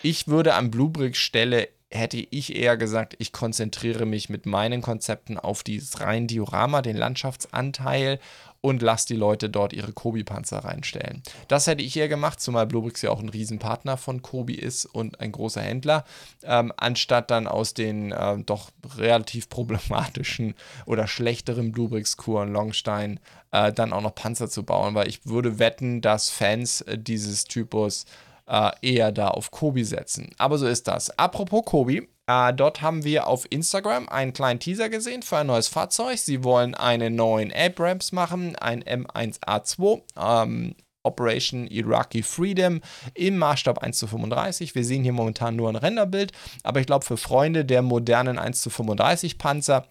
ich 0.03 0.29
würde 0.29 0.55
an 0.55 0.71
Bluebrick 0.71 1.17
Stelle 1.17 1.69
hätte 1.93 2.17
ich 2.31 2.57
eher 2.57 2.77
gesagt, 2.77 3.15
ich 3.19 3.33
konzentriere 3.33 4.07
mich 4.07 4.29
mit 4.29 4.47
meinen 4.47 4.83
Konzepten 4.83 5.39
auf 5.39 5.63
dieses 5.63 6.01
rein 6.01 6.27
Diorama, 6.27 6.83
den 6.83 6.97
Landschaftsanteil 6.97 8.19
und 8.63 8.81
lasse 8.81 9.09
die 9.09 9.17
Leute 9.17 9.51
dort 9.51 9.73
ihre 9.73 9.93
Kobi-Panzer 9.93 10.59
reinstellen. 10.59 11.23
Das 11.49 11.67
hätte 11.67 11.83
ich 11.83 11.97
eher 11.97 12.09
gemacht, 12.09 12.41
zumal 12.41 12.67
Bluebricks 12.67 13.03
ja 13.03 13.11
auch 13.11 13.21
ein 13.21 13.29
Riesenpartner 13.29 13.97
von 13.97 14.23
Kobi 14.23 14.55
ist 14.55 14.87
und 14.87 15.21
ein 15.21 15.33
großer 15.33 15.61
Händler, 15.61 16.05
ähm, 16.45 16.73
anstatt 16.77 17.31
dann 17.31 17.47
aus 17.47 17.75
den 17.75 18.13
äh, 18.13 18.39
doch 18.39 18.71
relativ 18.97 19.49
problematischen 19.51 20.55
oder 20.87 21.07
schlechteren 21.09 21.73
Bluebricks 21.73 22.17
Kuren 22.17 22.53
Longstein 22.53 23.21
äh, 23.51 23.73
dann 23.73 23.93
auch 23.93 24.01
noch 24.01 24.15
Panzer 24.15 24.49
zu 24.49 24.63
bauen, 24.63 24.95
weil 24.95 25.09
ich 25.09 25.27
würde 25.27 25.59
wetten, 25.59 26.01
dass 26.01 26.31
Fans 26.31 26.83
äh, 26.83 26.97
dieses 26.97 27.45
Typus 27.45 28.07
äh, 28.53 28.71
eher 28.83 29.13
da 29.13 29.29
auf 29.29 29.51
Kobi 29.51 29.83
setzen. 29.83 30.31
Aber 30.37 30.59
so 30.59 30.67
ist 30.67 30.87
das. 30.87 31.19
Apropos 31.19 31.65
Kobi, 31.65 32.09
äh, 32.27 32.53
dort 32.53 32.83
haben 32.83 33.03
wir 33.03 33.27
auf 33.27 33.47
Instagram 33.51 34.09
einen 34.11 34.35
kleinen 34.35 34.61
Teaser 34.61 34.91
gesehen 34.91 35.23
für 35.23 35.39
ein 35.39 35.47
neues 35.47 35.69
Fahrzeug. 35.69 36.19
Sie 36.19 36.45
wollen 36.45 36.75
einen 36.75 37.17
neuen 37.17 37.51
Abrams 37.53 38.13
machen, 38.13 38.55
ein 38.57 38.85
M1A2. 38.85 40.03
Ähm, 40.17 40.75
Operation 41.05 41.67
Iraqi 41.67 42.23
Freedom 42.23 42.81
im 43.15 43.39
Maßstab 43.39 43.79
1 43.79 43.99
zu 43.99 44.07
35. 44.07 44.77
Wir 44.77 44.85
sehen 44.85 45.03
hier 45.03 45.13
momentan 45.13 45.57
nur 45.57 45.69
ein 45.69 45.75
Renderbild, 45.75 46.31
aber 46.63 46.79
ich 46.79 46.87
glaube, 46.87 47.05
für 47.05 47.17
Freunde 47.17 47.65
der 47.65 47.83
modernen 47.83 48.39
1 48.39 48.63
zu 48.63 48.71
35 48.71 49.37
Panzer 49.37 49.89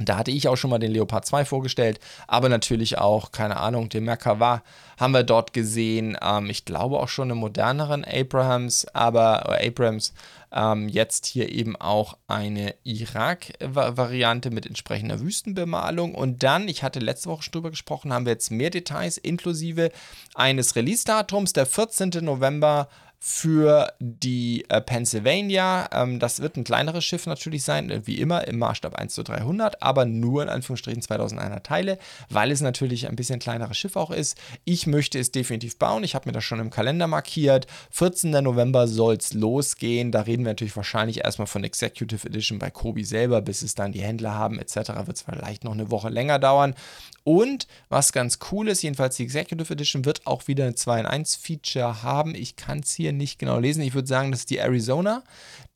da 0.00 0.18
hatte 0.18 0.30
ich 0.30 0.48
auch 0.48 0.56
schon 0.56 0.70
mal 0.70 0.78
den 0.78 0.92
Leopard 0.92 1.26
2 1.26 1.44
vorgestellt, 1.44 2.00
aber 2.26 2.48
natürlich 2.48 2.98
auch, 2.98 3.32
keine 3.32 3.58
Ahnung, 3.58 3.88
den 3.88 4.04
Merkava 4.04 4.62
haben 4.98 5.12
wir 5.12 5.22
dort 5.22 5.52
gesehen. 5.52 6.16
Ähm, 6.22 6.50
ich 6.50 6.64
glaube 6.64 6.98
auch 6.98 7.08
schon 7.08 7.30
einen 7.30 7.40
moderneren 7.40 8.04
Abrahams, 8.04 8.86
aber 8.94 9.58
äh, 9.60 9.68
Abrams 9.68 10.12
ähm, 10.52 10.88
jetzt 10.88 11.26
hier 11.26 11.50
eben 11.50 11.76
auch 11.76 12.16
eine 12.26 12.74
Irak-Variante 12.84 14.50
mit 14.50 14.66
entsprechender 14.66 15.20
Wüstenbemalung. 15.20 16.14
Und 16.14 16.42
dann, 16.42 16.68
ich 16.68 16.82
hatte 16.82 17.00
letzte 17.00 17.28
Woche 17.28 17.42
schon 17.42 17.52
drüber 17.52 17.70
gesprochen, 17.70 18.12
haben 18.12 18.24
wir 18.24 18.32
jetzt 18.32 18.50
mehr 18.50 18.70
Details 18.70 19.18
inklusive 19.18 19.90
eines 20.34 20.74
Release-Datums, 20.74 21.52
der 21.52 21.66
14. 21.66 22.10
November 22.22 22.88
für 23.20 23.92
die 23.98 24.64
äh, 24.68 24.80
Pennsylvania. 24.80 25.88
Ähm, 25.92 26.20
das 26.20 26.40
wird 26.40 26.56
ein 26.56 26.62
kleineres 26.62 27.04
Schiff 27.04 27.26
natürlich 27.26 27.64
sein, 27.64 27.90
äh, 27.90 28.06
wie 28.06 28.20
immer 28.20 28.46
im 28.46 28.58
Maßstab 28.58 28.94
1 28.94 29.12
zu 29.12 29.24
300, 29.24 29.82
aber 29.82 30.04
nur 30.04 30.44
in 30.44 30.48
Anführungsstrichen 30.48 31.02
2100 31.02 31.66
Teile, 31.66 31.98
weil 32.30 32.52
es 32.52 32.60
natürlich 32.60 33.08
ein 33.08 33.16
bisschen 33.16 33.40
kleineres 33.40 33.76
Schiff 33.76 33.96
auch 33.96 34.12
ist. 34.12 34.38
Ich 34.64 34.86
möchte 34.86 35.18
es 35.18 35.32
definitiv 35.32 35.78
bauen. 35.78 36.04
Ich 36.04 36.14
habe 36.14 36.28
mir 36.28 36.32
das 36.32 36.44
schon 36.44 36.60
im 36.60 36.70
Kalender 36.70 37.08
markiert. 37.08 37.66
14. 37.90 38.30
November 38.30 38.86
soll 38.86 39.16
es 39.16 39.34
losgehen. 39.34 40.12
Da 40.12 40.20
reden 40.20 40.44
wir 40.44 40.52
natürlich 40.52 40.76
wahrscheinlich 40.76 41.24
erstmal 41.24 41.48
von 41.48 41.64
Executive 41.64 42.26
Edition 42.26 42.60
bei 42.60 42.70
Kobi 42.70 43.02
selber, 43.02 43.42
bis 43.42 43.62
es 43.62 43.74
dann 43.74 43.90
die 43.90 44.02
Händler 44.02 44.34
haben 44.34 44.60
etc. 44.60 44.90
Wird 45.06 45.16
es 45.16 45.22
vielleicht 45.22 45.64
noch 45.64 45.72
eine 45.72 45.90
Woche 45.90 46.08
länger 46.08 46.38
dauern. 46.38 46.74
Und 47.24 47.66
was 47.90 48.12
ganz 48.12 48.38
cool 48.50 48.68
ist, 48.68 48.82
jedenfalls 48.82 49.16
die 49.16 49.24
Executive 49.24 49.72
Edition 49.72 50.04
wird 50.04 50.26
auch 50.26 50.46
wieder 50.48 50.64
ein 50.64 50.76
2 50.76 51.00
in 51.00 51.06
1 51.06 51.36
Feature 51.36 52.02
haben. 52.02 52.34
Ich 52.34 52.56
kann 52.56 52.78
es 52.78 52.94
hier 52.94 53.07
nicht 53.12 53.38
genau 53.38 53.58
lesen. 53.58 53.82
Ich 53.82 53.94
würde 53.94 54.08
sagen, 54.08 54.30
das 54.30 54.40
ist 54.40 54.50
die 54.50 54.58
Arizona, 54.58 55.22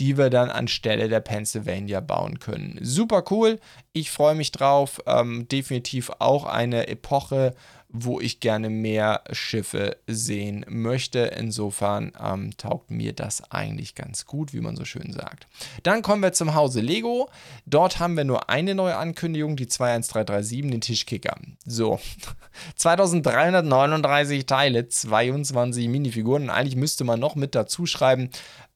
die 0.00 0.16
wir 0.18 0.30
dann 0.30 0.50
anstelle 0.50 1.08
der 1.08 1.20
Pennsylvania 1.20 2.00
bauen 2.00 2.38
können. 2.38 2.78
Super 2.82 3.24
cool. 3.30 3.58
Ich 3.92 4.10
freue 4.10 4.34
mich 4.34 4.52
drauf. 4.52 5.00
Ähm, 5.06 5.46
definitiv 5.48 6.10
auch 6.18 6.44
eine 6.44 6.88
Epoche, 6.88 7.54
wo 7.92 8.20
ich 8.20 8.40
gerne 8.40 8.70
mehr 8.70 9.22
Schiffe 9.32 9.98
sehen 10.06 10.64
möchte. 10.68 11.20
Insofern 11.20 12.12
ähm, 12.22 12.56
taugt 12.56 12.90
mir 12.90 13.12
das 13.12 13.50
eigentlich 13.50 13.94
ganz 13.94 14.24
gut, 14.26 14.54
wie 14.54 14.60
man 14.60 14.76
so 14.76 14.84
schön 14.84 15.12
sagt. 15.12 15.46
Dann 15.82 16.02
kommen 16.02 16.22
wir 16.22 16.32
zum 16.32 16.54
Hause 16.54 16.80
Lego. 16.80 17.28
Dort 17.66 17.98
haben 17.98 18.16
wir 18.16 18.24
nur 18.24 18.48
eine 18.48 18.74
neue 18.74 18.96
Ankündigung, 18.96 19.56
die 19.56 19.68
21337, 19.68 20.70
den 20.70 20.80
Tischkicker. 20.80 21.36
So, 21.66 22.00
2339 22.76 24.46
Teile, 24.46 24.88
22 24.88 25.88
Minifiguren. 25.88 26.48
Eigentlich 26.48 26.76
müsste 26.76 27.04
man 27.04 27.20
noch 27.20 27.34
mit 27.34 27.54
dazu 27.54 27.84
schreiben, 27.84 28.30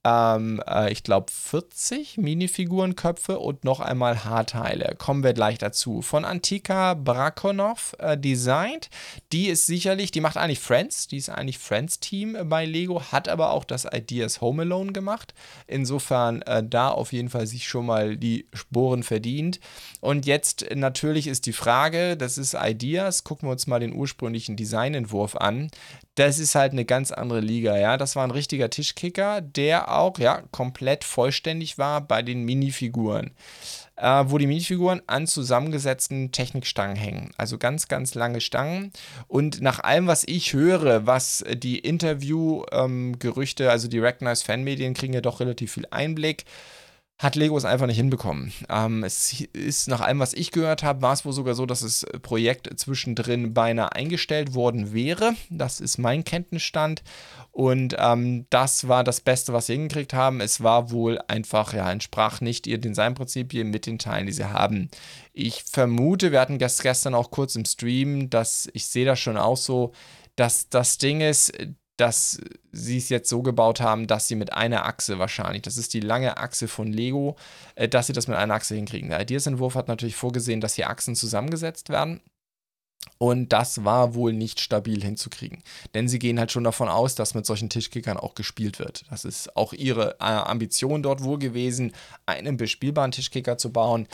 ähm, 0.07 0.63
äh, 0.69 0.93
ich 0.93 1.03
glaube, 1.03 1.33
40 1.33 2.17
Minifigurenköpfe 2.19 3.41
und 3.41 3.65
noch 3.65 3.81
einmal 3.81 4.25
Haarteile. 4.25 4.95
Kommen 4.97 5.25
wir 5.25 5.33
gleich 5.33 5.59
dazu. 5.59 6.01
Von 6.01 6.25
Antika 6.25 6.95
Brakonov 6.95 7.97
äh, 7.99 8.17
designt. 8.17 8.89
Die 9.33 9.49
ist 9.49 9.67
sicherlich, 9.67 10.13
die 10.13 10.21
macht 10.21 10.37
eigentlich 10.37 10.61
Friends. 10.61 11.09
Die 11.09 11.17
ist 11.17 11.29
eigentlich 11.29 11.59
Friends-Team 11.59 12.37
bei 12.45 12.65
Lego, 12.65 13.03
hat 13.11 13.29
aber 13.29 13.51
auch 13.51 13.65
das 13.65 13.85
Ideas 13.85 14.41
Home 14.41 14.63
Alone 14.63 14.93
gemacht. 14.93 15.35
Insofern 15.67 16.43
äh, 16.43 16.63
da 16.65 16.89
auf 16.89 17.13
jeden 17.13 17.29
Fall 17.29 17.49
sich 17.49 17.67
schon 17.67 17.87
mal 17.87 18.17
die 18.17 18.47
Sporen 18.53 19.03
verdient. 19.03 19.59
Und 20.01 20.25
jetzt 20.25 20.67
natürlich 20.73 21.27
ist 21.27 21.47
die 21.47 21.53
Frage, 21.53 22.17
das 22.17 22.39
ist 22.39 22.55
Ideas, 22.55 23.25
gucken 23.25 23.49
wir 23.49 23.53
uns 23.53 23.67
mal 23.67 23.81
den 23.81 23.95
ursprünglichen 23.95 24.57
Designentwurf 24.57 25.35
an 25.35 25.71
das 26.17 26.39
ist 26.39 26.55
halt 26.55 26.73
eine 26.73 26.87
ganz 26.87 27.13
andere 27.13 27.41
Liga, 27.41 27.77
ja. 27.77 27.99
Das 27.99 28.17
war 28.17 28.25
ein 28.25 28.31
richtiger 28.31 28.71
Tischkicker, 28.71 29.43
der 29.43 29.89
auch, 29.99 30.19
ja, 30.19 30.43
komplett 30.51 31.05
vollständig 31.05 31.79
war 31.79 32.01
bei 32.01 32.23
den 32.23 32.45
Minifiguren. 32.45 33.33
Äh, 33.99 34.25
wo 34.27 34.37
die 34.37 34.47
Minifiguren 34.47 35.01
an 35.07 35.27
zusammengesetzten 35.27 36.31
Technikstangen 36.31 36.97
hängen. 36.97 37.31
Also 37.39 37.57
ganz, 37.57 37.89
ganz 37.89 38.15
lange 38.15 38.43
Stangen. 38.43 38.93
Und 39.27 39.63
nach 39.63 39.81
allem, 39.81 40.07
was 40.07 40.25
ich 40.27 40.53
höre, 40.53 41.07
was 41.07 41.43
die 41.51 41.79
Interview-Gerüchte, 41.79 43.65
ähm, 43.65 43.71
also 43.71 43.89
die 43.89 43.99
Recognized 43.99 44.45
Fanmedien 44.45 44.93
kriegen 44.93 45.15
ja 45.15 45.23
doch 45.23 45.41
relativ 45.41 45.73
viel 45.73 45.87
Einblick 45.91 46.45
hat 47.19 47.35
Lego 47.35 47.57
es 47.57 47.65
einfach 47.65 47.87
nicht 47.87 47.97
hinbekommen. 47.97 48.53
Ähm, 48.69 49.03
es 49.03 49.41
ist 49.55 49.89
nach 49.89 50.03
allem, 50.03 50.19
was 50.19 50.35
ich 50.35 50.51
gehört 50.51 50.83
habe, 50.83 51.01
war 51.01 51.15
es 51.15 51.25
wohl 51.25 51.33
sogar 51.33 51.55
so, 51.55 51.65
dass 51.65 51.81
das 51.81 52.05
Projekt 52.21 52.69
zwischendrin 52.79 53.55
beinahe 53.55 53.93
eingestellt 53.93 54.55
worden 54.55 54.93
wäre. 54.93 55.33
Das 55.49 55.81
ist 55.81 55.97
mein 55.97 56.25
Kenntnisstand. 56.25 57.03
Und 57.53 57.97
ähm, 57.99 58.45
das 58.51 58.87
war 58.87 59.03
das 59.03 59.23
Beste, 59.23 59.55
was 59.55 59.67
sie 59.67 59.73
hingekriegt 59.73 60.13
haben. 60.13 60.43
Es 60.43 60.63
war 60.63 60.91
wohl 60.91 61.19
einfach, 61.27 61.73
ja, 61.73 61.91
entsprach 61.91 62.43
nicht 62.43 62.67
ihr 62.67 62.77
Designprinzipien 62.77 63.71
mit 63.71 63.87
den 63.87 63.99
Teilen, 63.99 64.27
die 64.27 64.35
sie 64.35 64.53
haben. 64.53 64.91
Ich 65.33 65.65
vermute, 65.65 66.33
wir 66.33 66.41
hatten 66.41 66.59
gestern 66.59 67.15
auch 67.15 67.31
kurz 67.31 67.57
im 67.57 67.65
Stream, 67.65 68.29
dass 68.29 68.69
ich 68.75 68.87
sehe 68.87 69.07
das 69.07 69.19
schon 69.19 69.39
auch 69.39 69.57
so, 69.57 69.93
dass 70.37 70.69
das 70.69 70.99
Ding 70.99 71.23
ist, 71.23 71.51
dass 71.97 72.41
sie 72.73 72.99
es 72.99 73.09
jetzt 73.09 73.29
so 73.29 73.43
gebaut 73.43 73.81
haben, 73.81 74.07
dass 74.07 74.29
sie 74.29 74.35
mit 74.35 74.53
einer 74.53 74.85
Achse 74.85 75.19
wahrscheinlich, 75.19 75.63
das 75.63 75.79
ist 75.79 75.95
die 75.95 76.01
lange 76.01 76.37
Achse 76.37 76.69
von 76.69 76.93
Lego, 76.93 77.37
äh, 77.75 77.89
dass 77.89 78.07
sie 78.07 78.13
das 78.13 78.29
mit 78.29 78.37
einer 78.37 78.55
Achse 78.55 78.75
hinkriegen. 78.75 79.11
Der 79.11 79.21
Ideas-Entwurf 79.21 79.75
hat 79.75 79.89
natürlich 79.89 80.17
vorgesehen, 80.17 80.61
dass 80.61 80.75
die 80.75 80.85
Achsen 80.85 81.15
zusammengesetzt 81.15 81.89
werden. 81.89 82.21
Und 83.19 83.53
das 83.53 83.85
war 83.85 84.15
wohl 84.15 84.33
nicht 84.33 84.61
stabil 84.61 85.03
hinzukriegen. 85.03 85.63
Denn 85.95 86.09
sie 86.09 86.19
gehen 86.19 86.39
halt 86.39 86.53
schon 86.53 86.65
davon 86.65 86.89
aus, 86.89 87.15
dass 87.15 87.35
mit 87.35 87.47
solchen 87.47 87.71
Tischkickern 87.71 88.17
auch 88.17 88.35
gespielt 88.35 88.79
wird. 88.79 89.05
Das 89.11 89.25
ist 89.25 89.57
auch 89.57 89.73
ihre 89.73 90.17
äh, 90.21 90.25
Ambition 90.25 91.03
dort 91.03 91.23
wohl 91.23 91.39
gewesen, 91.39 91.93
einen 92.27 92.57
bespielbaren 92.57 93.13
Tischkicker 93.13 93.57
zu 93.57 93.73
bauen. 93.73 94.07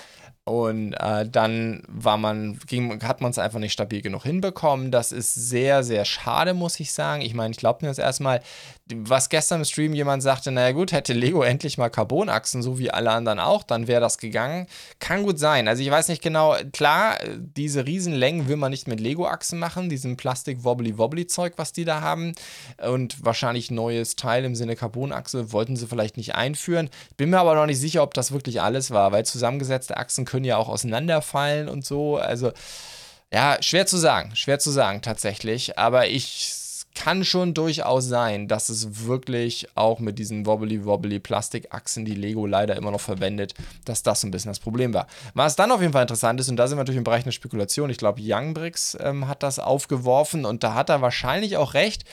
Und 0.45 0.95
äh, 0.95 1.29
dann 1.29 1.85
war 1.87 2.17
man, 2.17 2.59
ging, 2.67 3.01
hat 3.05 3.21
man 3.21 3.31
es 3.31 3.39
einfach 3.39 3.61
nicht 3.61 3.73
stabil 3.73 4.03
genug 4.03 4.25
hinbekommen. 4.25 4.91
Das 4.91 5.13
ist 5.13 5.35
sehr, 5.35 5.85
sehr 5.85 6.05
schade, 6.05 6.53
muss 6.53 6.81
ich 6.81 6.93
sagen. 6.93 7.23
Ich 7.23 7.33
meine, 7.33 7.53
ich 7.53 7.59
glaube 7.59 7.79
mir 7.83 7.89
das 7.89 7.99
erstmal, 7.99 8.41
was 8.93 9.29
gestern 9.29 9.61
im 9.61 9.65
Stream 9.65 9.95
jemand 9.95 10.23
sagte, 10.25 10.51
naja 10.51 10.73
gut, 10.73 10.91
hätte 10.91 11.13
Lego 11.13 11.43
endlich 11.43 11.79
mal 11.79 11.91
Carbonachsen, 11.91 12.61
so 12.61 12.81
wie 12.81 12.91
alle 12.91 13.13
anderen 13.13 13.39
auch, 13.39 13.63
dann 13.63 13.87
wäre 13.87 14.01
das 14.01 14.19
gegangen. 14.19 14.67
Kann 14.99 15.23
gut 15.23 15.39
sein. 15.39 15.69
Also 15.69 15.81
ich 15.83 15.91
weiß 15.91 16.09
nicht 16.09 16.23
genau, 16.23 16.57
klar, 16.73 17.19
diese 17.39 17.87
Riesenlängen 17.87 18.49
will 18.49 18.57
man 18.57 18.73
nicht 18.73 18.89
mit 18.89 18.99
Lego-Achsen 18.99 19.61
machen, 19.61 19.89
diesem 19.89 20.17
Plastik-Wobbly-Wobbly-Zeug, 20.17 21.53
was 21.57 21.73
die 21.73 21.85
da 21.85 22.01
haben. 22.01 22.33
Und 22.85 23.25
wahrscheinlich 23.25 23.71
neues 23.71 24.17
Teil 24.17 24.45
im 24.45 24.57
Sinne 24.57 24.75
Carbonachse 24.75 25.53
wollten 25.53 25.77
sie 25.77 25.87
vielleicht 25.87 26.17
nicht 26.17 26.35
einführen. 26.35 26.91
Bin 27.17 27.31
mir 27.31 27.39
aber 27.39 27.55
noch 27.55 27.67
nicht 27.67 27.81
sicher, 27.81 28.03
ob 28.03 28.13
das 28.15 28.33
wirklich 28.33 28.61
alles 28.61 28.91
war, 28.91 29.13
weil 29.13 29.25
zusammengesetzte 29.25 29.97
Achsen 29.97 30.25
können 30.33 30.45
ja 30.45 30.57
auch 30.57 30.69
auseinanderfallen 30.69 31.69
und 31.69 31.85
so. 31.85 32.17
Also, 32.17 32.53
ja, 33.33 33.59
schwer 33.61 33.87
zu 33.87 33.99
sagen, 33.99 34.35
schwer 34.35 34.59
zu 34.59 34.71
sagen 34.71 35.03
tatsächlich. 35.03 35.79
Aber 35.79 36.09
ich 36.09 36.55
kann 36.95 37.25
schon 37.25 37.55
durchaus 37.55 38.07
sein, 38.07 38.49
dass 38.49 38.69
es 38.69 39.07
wirklich 39.07 39.67
auch 39.75 39.99
mit 39.99 40.19
diesen 40.19 40.47
wobbly-wobbly 40.47 41.21
Plastikachsen, 41.21 42.05
die 42.05 42.15
Lego 42.15 42.47
leider 42.47 42.77
immer 42.77 42.91
noch 42.91 43.01
verwendet, 43.01 43.55
dass 43.85 44.03
das 44.03 44.23
ein 44.25 44.31
bisschen 44.31 44.51
das 44.51 44.61
Problem 44.61 44.93
war. 44.93 45.07
Was 45.35 45.57
dann 45.57 45.73
auf 45.73 45.81
jeden 45.81 45.93
Fall 45.93 46.03
interessant 46.03 46.41
ist, 46.41 46.49
und 46.49 46.57
da 46.57 46.67
sind 46.67 46.77
wir 46.77 46.83
natürlich 46.83 46.99
im 46.99 47.05
Bereich 47.05 47.25
der 47.25 47.31
Spekulation, 47.31 47.91
ich 47.91 47.97
glaube, 47.99 48.21
Youngbricks 48.23 48.97
ähm, 49.01 49.29
hat 49.29 49.43
das 49.43 49.59
aufgeworfen 49.59 50.45
und 50.45 50.65
da 50.65 50.75
hat 50.75 50.91
er 50.91 51.01
wahrscheinlich 51.01 51.57
auch 51.57 51.75
recht, 51.75 52.05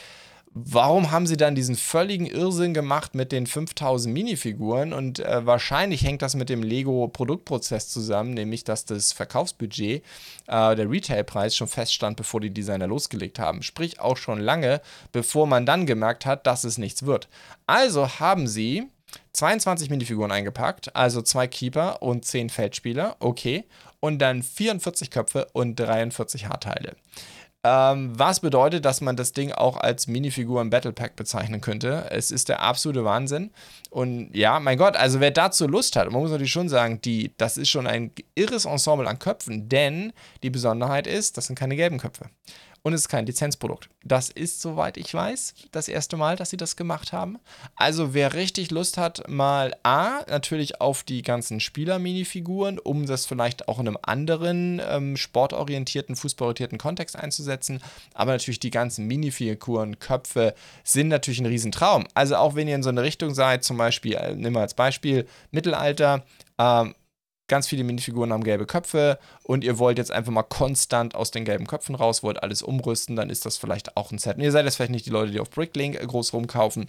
warum 0.52 1.10
haben 1.10 1.26
sie 1.26 1.36
dann 1.36 1.54
diesen 1.54 1.76
völligen 1.76 2.26
Irrsinn 2.26 2.74
gemacht 2.74 3.14
mit 3.14 3.32
den 3.32 3.46
5000 3.46 4.12
Minifiguren? 4.12 4.92
Und 4.92 5.20
äh, 5.20 5.46
wahrscheinlich 5.46 6.02
hängt 6.04 6.22
das 6.22 6.34
mit 6.34 6.48
dem 6.48 6.62
Lego-Produktprozess 6.62 7.88
zusammen, 7.88 8.34
nämlich 8.34 8.64
dass 8.64 8.84
das 8.84 9.12
Verkaufsbudget, 9.12 10.02
äh, 10.48 10.76
der 10.76 10.90
Retailpreis 10.90 11.56
schon 11.56 11.68
feststand, 11.68 12.16
bevor 12.16 12.40
die 12.40 12.50
Designer 12.52 12.88
losgelegt 12.88 13.38
haben. 13.38 13.62
Sprich 13.62 14.00
auch 14.00 14.16
schon 14.16 14.40
lange, 14.40 14.80
bevor 15.12 15.46
man 15.46 15.66
dann 15.66 15.86
gemerkt 15.86 16.26
hat, 16.26 16.46
dass 16.46 16.64
es 16.64 16.78
nichts 16.78 17.04
wird. 17.04 17.28
Also 17.66 18.08
haben 18.18 18.46
sie 18.48 18.88
22 19.32 19.90
Minifiguren 19.90 20.32
eingepackt, 20.32 20.94
also 20.94 21.22
zwei 21.22 21.46
Keeper 21.46 22.02
und 22.02 22.24
10 22.24 22.50
Feldspieler, 22.50 23.16
okay. 23.20 23.64
Und 24.00 24.18
dann 24.18 24.42
44 24.42 25.10
Köpfe 25.10 25.48
und 25.52 25.76
43 25.76 26.46
Haarteile. 26.46 26.96
Ähm, 27.62 28.18
was 28.18 28.40
bedeutet, 28.40 28.86
dass 28.86 29.02
man 29.02 29.16
das 29.16 29.32
Ding 29.32 29.52
auch 29.52 29.76
als 29.76 30.06
Minifigur 30.06 30.62
im 30.62 30.70
Battle 30.70 30.92
Pack 30.92 31.14
bezeichnen 31.16 31.60
könnte. 31.60 32.06
Es 32.10 32.30
ist 32.30 32.48
der 32.48 32.62
absolute 32.62 33.04
Wahnsinn. 33.04 33.50
Und 33.90 34.34
ja, 34.34 34.60
mein 34.60 34.78
Gott, 34.78 34.96
also 34.96 35.20
wer 35.20 35.30
dazu 35.30 35.66
Lust 35.66 35.94
hat, 35.96 36.10
man 36.10 36.22
muss 36.22 36.30
natürlich 36.30 36.52
schon 36.52 36.70
sagen, 36.70 37.02
die, 37.02 37.34
das 37.36 37.58
ist 37.58 37.68
schon 37.68 37.86
ein 37.86 38.12
irres 38.34 38.64
Ensemble 38.64 39.06
an 39.06 39.18
Köpfen, 39.18 39.68
denn 39.68 40.14
die 40.42 40.50
Besonderheit 40.50 41.06
ist, 41.06 41.36
das 41.36 41.46
sind 41.46 41.58
keine 41.58 41.76
gelben 41.76 41.98
Köpfe 41.98 42.30
und 42.82 42.92
es 42.92 43.02
ist 43.02 43.08
kein 43.08 43.26
Lizenzprodukt. 43.26 43.88
Das 44.02 44.30
ist, 44.30 44.60
soweit 44.60 44.96
ich 44.96 45.12
weiß, 45.12 45.54
das 45.72 45.88
erste 45.88 46.16
Mal, 46.16 46.36
dass 46.36 46.50
sie 46.50 46.56
das 46.56 46.76
gemacht 46.76 47.12
haben. 47.12 47.38
Also 47.76 48.14
wer 48.14 48.34
richtig 48.34 48.70
Lust 48.70 48.96
hat, 48.96 49.28
mal 49.28 49.74
A, 49.82 50.22
natürlich 50.28 50.80
auf 50.80 51.02
die 51.02 51.22
ganzen 51.22 51.60
Spieler-Minifiguren, 51.60 52.78
um 52.78 53.06
das 53.06 53.26
vielleicht 53.26 53.68
auch 53.68 53.78
in 53.78 53.88
einem 53.88 53.98
anderen 54.02 54.80
ähm, 54.88 55.16
sportorientierten, 55.16 56.16
fußballorientierten 56.16 56.78
Kontext 56.78 57.16
einzusetzen. 57.16 57.80
Aber 58.14 58.32
natürlich 58.32 58.60
die 58.60 58.70
ganzen 58.70 59.06
Minifiguren, 59.06 59.98
Köpfe 59.98 60.54
sind 60.82 61.08
natürlich 61.08 61.40
ein 61.40 61.46
Riesentraum. 61.46 62.06
Also 62.14 62.36
auch 62.36 62.54
wenn 62.54 62.68
ihr 62.68 62.74
in 62.74 62.82
so 62.82 62.88
eine 62.88 63.02
Richtung 63.02 63.34
seid, 63.34 63.64
zum 63.64 63.76
Beispiel, 63.76 64.14
äh, 64.14 64.34
nimm 64.34 64.54
mal 64.54 64.62
als 64.62 64.74
Beispiel 64.74 65.26
Mittelalter, 65.50 66.24
ähm, 66.58 66.94
ganz 67.50 67.66
viele 67.66 67.84
Minifiguren 67.84 68.32
haben 68.32 68.44
gelbe 68.44 68.64
Köpfe 68.64 69.18
und 69.42 69.64
ihr 69.64 69.78
wollt 69.78 69.98
jetzt 69.98 70.12
einfach 70.12 70.32
mal 70.32 70.44
konstant 70.44 71.14
aus 71.14 71.30
den 71.30 71.44
gelben 71.44 71.66
Köpfen 71.66 71.94
raus, 71.94 72.22
wollt 72.22 72.42
alles 72.42 72.62
umrüsten, 72.62 73.16
dann 73.16 73.28
ist 73.28 73.44
das 73.44 73.58
vielleicht 73.58 73.96
auch 73.96 74.12
ein 74.12 74.18
Set. 74.18 74.36
Und 74.36 74.44
ihr 74.44 74.52
seid 74.52 74.64
jetzt 74.64 74.76
vielleicht 74.76 74.92
nicht 74.92 75.04
die 75.04 75.10
Leute, 75.10 75.32
die 75.32 75.40
auf 75.40 75.50
Bricklink 75.50 76.00
groß 76.00 76.32
rumkaufen. 76.32 76.88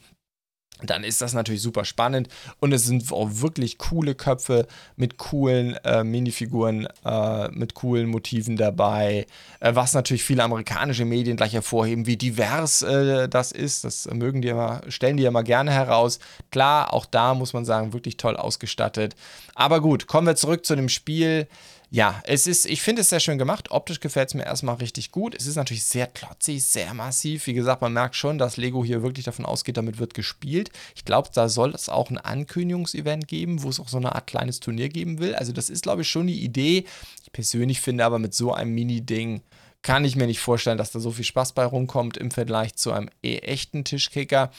Dann 0.84 1.04
ist 1.04 1.22
das 1.22 1.34
natürlich 1.34 1.62
super 1.62 1.86
spannend 1.86 2.28
und 2.60 2.74
es 2.74 2.86
sind 2.86 3.12
auch 3.12 3.30
wirklich 3.30 3.78
coole 3.78 4.16
Köpfe 4.16 4.68
mit 4.96 5.18
coolen 5.18 5.76
äh, 5.84 6.04
Minifiguren, 6.04 6.88
äh, 7.06 7.50
mit 7.50 7.76
coolen 7.76 8.10
Motiven 8.10 8.58
dabei, 8.58 9.28
äh, 9.60 9.76
was 9.76 9.94
natürlich 9.94 10.24
viele 10.24 10.44
amerikanische 10.44 11.06
Medien 11.06 11.38
gleich 11.38 11.54
hervorheben, 11.54 12.08
wie 12.08 12.18
divers 12.18 12.82
äh, 12.82 13.30
das 13.30 13.52
ist. 13.52 13.84
Das 13.84 14.10
mögen 14.12 14.42
die 14.42 14.50
immer, 14.50 14.82
stellen 14.88 15.18
die 15.18 15.26
immer 15.26 15.44
gerne 15.44 15.72
heraus. 15.72 16.20
Klar, 16.50 16.94
auch 16.94 17.06
da 17.06 17.34
muss 17.34 17.54
man 17.54 17.66
sagen, 17.66 17.94
wirklich 17.94 18.18
toll 18.18 18.36
ausgestattet. 18.36 19.16
Aber 19.54 19.82
gut, 19.82 20.08
kommen 20.08 20.28
wir 20.28 20.36
zurück 20.36 20.66
zu 20.66 20.76
dem 20.76 20.90
Spiel 20.90 21.48
ja, 21.94 22.22
es 22.24 22.48
ist, 22.48 22.66
ich 22.68 22.82
finde 22.82 23.02
es 23.02 23.10
sehr 23.10 23.20
schön 23.20 23.38
gemacht. 23.38 23.70
Optisch 23.70 24.00
gefällt 24.00 24.30
es 24.30 24.34
mir 24.34 24.46
erstmal 24.46 24.76
richtig 24.76 25.12
gut. 25.12 25.36
Es 25.36 25.46
ist 25.46 25.58
natürlich 25.58 25.84
sehr 25.84 26.08
klotzig, 26.08 26.64
sehr 26.64 26.94
massiv. 26.94 27.48
Wie 27.48 27.54
gesagt, 27.54 27.82
man 27.82 27.92
merkt 27.92 28.16
schon, 28.16 28.38
dass 28.38 28.56
Lego 28.56 28.86
hier 28.86 29.04
wirklich 29.04 29.26
davon 29.26 29.46
ausgeht, 29.46 29.76
damit 29.76 30.00
wird 30.00 30.14
gespielt. 30.14 30.72
Ich 30.96 31.04
glaube, 31.04 31.30
da 31.34 31.50
soll 31.50 31.76
es 31.76 31.90
auch 31.90 32.10
ein 32.10 32.18
Ankündigungsevent 32.18 33.28
geben, 33.28 33.62
wo 33.62 33.68
es 33.68 33.82
auch 33.82 33.90
so 33.90 33.98
eine 33.98 34.16
Art 34.16 34.26
kleines 34.26 34.62
Turnier 34.62 34.88
geben 34.88 35.20
will. 35.20 35.36
Also, 35.36 35.52
das 35.52 35.70
ist, 35.70 35.84
glaube 35.84 36.04
ich, 36.04 36.08
schon 36.08 36.28
die 36.28 36.42
Idee. 36.42 36.86
Ich 37.26 37.32
persönlich 37.34 37.82
finde 37.82 38.06
aber 38.06 38.20
mit 38.20 38.34
so 38.34 38.54
einem 38.54 38.74
Mini-Ding 38.74 39.42
kann 39.84 40.06
ich 40.06 40.16
mir 40.16 40.28
nicht 40.28 40.40
vorstellen, 40.40 40.78
dass 40.78 40.92
da 40.92 41.00
so 41.00 41.12
viel 41.12 41.26
Spaß 41.26 41.54
bei 41.54 41.66
rumkommt 41.66 42.18
im 42.18 42.32
Vergleich 42.32 42.76
zu 42.76 42.92
einem 42.92 43.10
e 43.24 43.38
echten 43.40 43.84
Tischkicker. 43.84 44.52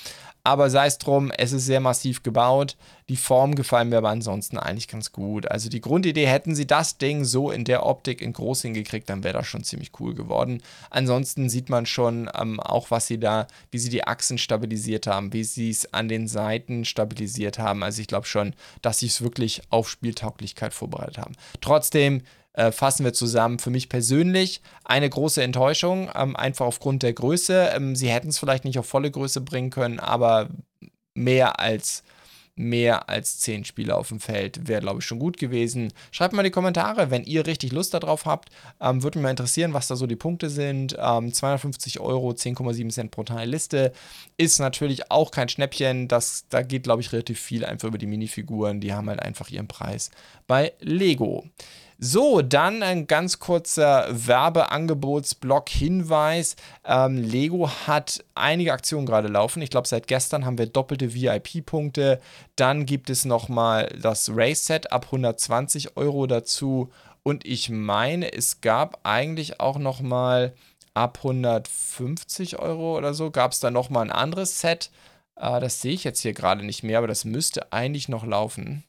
Aber 0.44 0.70
sei 0.70 0.86
es 0.86 0.98
drum, 0.98 1.30
es 1.30 1.52
ist 1.52 1.66
sehr 1.66 1.78
massiv 1.78 2.24
gebaut. 2.24 2.76
Die 3.08 3.16
Formen 3.16 3.54
gefallen 3.54 3.90
mir 3.90 3.98
aber 3.98 4.08
ansonsten 4.08 4.58
eigentlich 4.58 4.88
ganz 4.88 5.12
gut. 5.12 5.48
Also 5.48 5.68
die 5.68 5.80
Grundidee, 5.80 6.26
hätten 6.26 6.56
sie 6.56 6.66
das 6.66 6.98
Ding 6.98 7.24
so 7.24 7.52
in 7.52 7.64
der 7.64 7.86
Optik 7.86 8.20
in 8.20 8.32
groß 8.32 8.62
hingekriegt, 8.62 9.08
dann 9.08 9.22
wäre 9.22 9.34
das 9.34 9.46
schon 9.46 9.62
ziemlich 9.62 9.92
cool 10.00 10.14
geworden. 10.14 10.60
Ansonsten 10.90 11.48
sieht 11.48 11.68
man 11.68 11.86
schon 11.86 12.28
ähm, 12.34 12.58
auch, 12.58 12.90
was 12.90 13.06
sie 13.06 13.20
da, 13.20 13.46
wie 13.70 13.78
sie 13.78 13.90
die 13.90 14.04
Achsen 14.04 14.38
stabilisiert 14.38 15.06
haben, 15.06 15.32
wie 15.32 15.44
sie 15.44 15.70
es 15.70 15.92
an 15.94 16.08
den 16.08 16.26
Seiten 16.26 16.84
stabilisiert 16.84 17.60
haben. 17.60 17.84
Also 17.84 18.00
ich 18.00 18.08
glaube 18.08 18.26
schon, 18.26 18.54
dass 18.80 18.98
sie 18.98 19.06
es 19.06 19.22
wirklich 19.22 19.62
auf 19.70 19.88
Spieltauglichkeit 19.88 20.74
vorbereitet 20.74 21.18
haben. 21.18 21.36
Trotzdem, 21.60 22.22
äh, 22.54 22.72
fassen 22.72 23.04
wir 23.04 23.12
zusammen. 23.12 23.58
Für 23.58 23.70
mich 23.70 23.88
persönlich 23.88 24.60
eine 24.84 25.08
große 25.08 25.42
Enttäuschung, 25.42 26.10
ähm, 26.14 26.36
einfach 26.36 26.66
aufgrund 26.66 27.02
der 27.02 27.12
Größe. 27.12 27.72
Ähm, 27.74 27.96
sie 27.96 28.10
hätten 28.10 28.28
es 28.28 28.38
vielleicht 28.38 28.64
nicht 28.64 28.78
auf 28.78 28.86
volle 28.86 29.10
Größe 29.10 29.40
bringen 29.40 29.70
können, 29.70 30.00
aber 30.00 30.48
mehr 31.14 31.60
als 31.60 32.02
mehr 32.54 33.08
als 33.08 33.38
10 33.40 33.64
Spieler 33.64 33.96
auf 33.96 34.08
dem 34.08 34.20
Feld 34.20 34.68
wäre, 34.68 34.82
glaube 34.82 35.00
ich, 35.00 35.06
schon 35.06 35.18
gut 35.18 35.38
gewesen. 35.38 35.92
Schreibt 36.10 36.34
mal 36.34 36.42
in 36.42 36.46
die 36.46 36.50
Kommentare, 36.50 37.10
wenn 37.10 37.24
ihr 37.24 37.46
richtig 37.46 37.72
Lust 37.72 37.94
darauf 37.94 38.26
habt. 38.26 38.50
Ähm, 38.80 39.02
Würde 39.02 39.18
mich 39.18 39.22
mal 39.22 39.30
interessieren, 39.30 39.72
was 39.72 39.88
da 39.88 39.96
so 39.96 40.06
die 40.06 40.16
Punkte 40.16 40.50
sind. 40.50 40.96
Ähm, 40.98 41.32
250 41.32 42.00
Euro, 42.00 42.30
10,7 42.30 42.90
Cent 42.90 43.10
pro 43.10 43.22
Teilliste. 43.22 43.92
Ist 44.36 44.58
natürlich 44.58 45.10
auch 45.10 45.30
kein 45.30 45.48
Schnäppchen. 45.48 46.08
Das, 46.08 46.44
da 46.50 46.62
geht, 46.62 46.82
glaube 46.82 47.00
ich, 47.00 47.12
relativ 47.12 47.40
viel 47.40 47.64
einfach 47.64 47.88
über 47.88 47.98
die 47.98 48.06
Minifiguren. 48.06 48.80
Die 48.80 48.92
haben 48.92 49.08
halt 49.08 49.20
einfach 49.20 49.48
ihren 49.48 49.68
Preis 49.68 50.10
bei 50.46 50.74
Lego. 50.80 51.44
So, 52.04 52.42
dann 52.42 52.82
ein 52.82 53.06
ganz 53.06 53.38
kurzer 53.38 54.08
Werbeangebotsblock-Hinweis. 54.10 56.56
Ähm, 56.84 57.18
Lego 57.18 57.70
hat 57.86 58.24
einige 58.34 58.72
Aktionen 58.72 59.06
gerade 59.06 59.28
laufen. 59.28 59.62
Ich 59.62 59.70
glaube, 59.70 59.86
seit 59.86 60.08
gestern 60.08 60.44
haben 60.44 60.58
wir 60.58 60.66
doppelte 60.66 61.14
VIP-Punkte. 61.14 62.20
Dann 62.56 62.86
gibt 62.86 63.08
es 63.08 63.24
nochmal 63.24 63.96
das 64.02 64.32
Race-Set 64.34 64.90
ab 64.90 65.04
120 65.12 65.96
Euro 65.96 66.26
dazu. 66.26 66.90
Und 67.22 67.46
ich 67.46 67.70
meine, 67.70 68.32
es 68.32 68.60
gab 68.60 68.98
eigentlich 69.04 69.60
auch 69.60 69.78
nochmal 69.78 70.54
ab 70.94 71.18
150 71.18 72.58
Euro 72.58 72.98
oder 72.98 73.14
so, 73.14 73.30
gab 73.30 73.52
es 73.52 73.60
da 73.60 73.70
nochmal 73.70 74.06
ein 74.06 74.10
anderes 74.10 74.58
Set. 74.58 74.90
Äh, 75.36 75.60
das 75.60 75.80
sehe 75.80 75.92
ich 75.92 76.02
jetzt 76.02 76.18
hier 76.18 76.32
gerade 76.32 76.66
nicht 76.66 76.82
mehr, 76.82 76.98
aber 76.98 77.06
das 77.06 77.24
müsste 77.24 77.72
eigentlich 77.72 78.08
noch 78.08 78.26
laufen. 78.26 78.82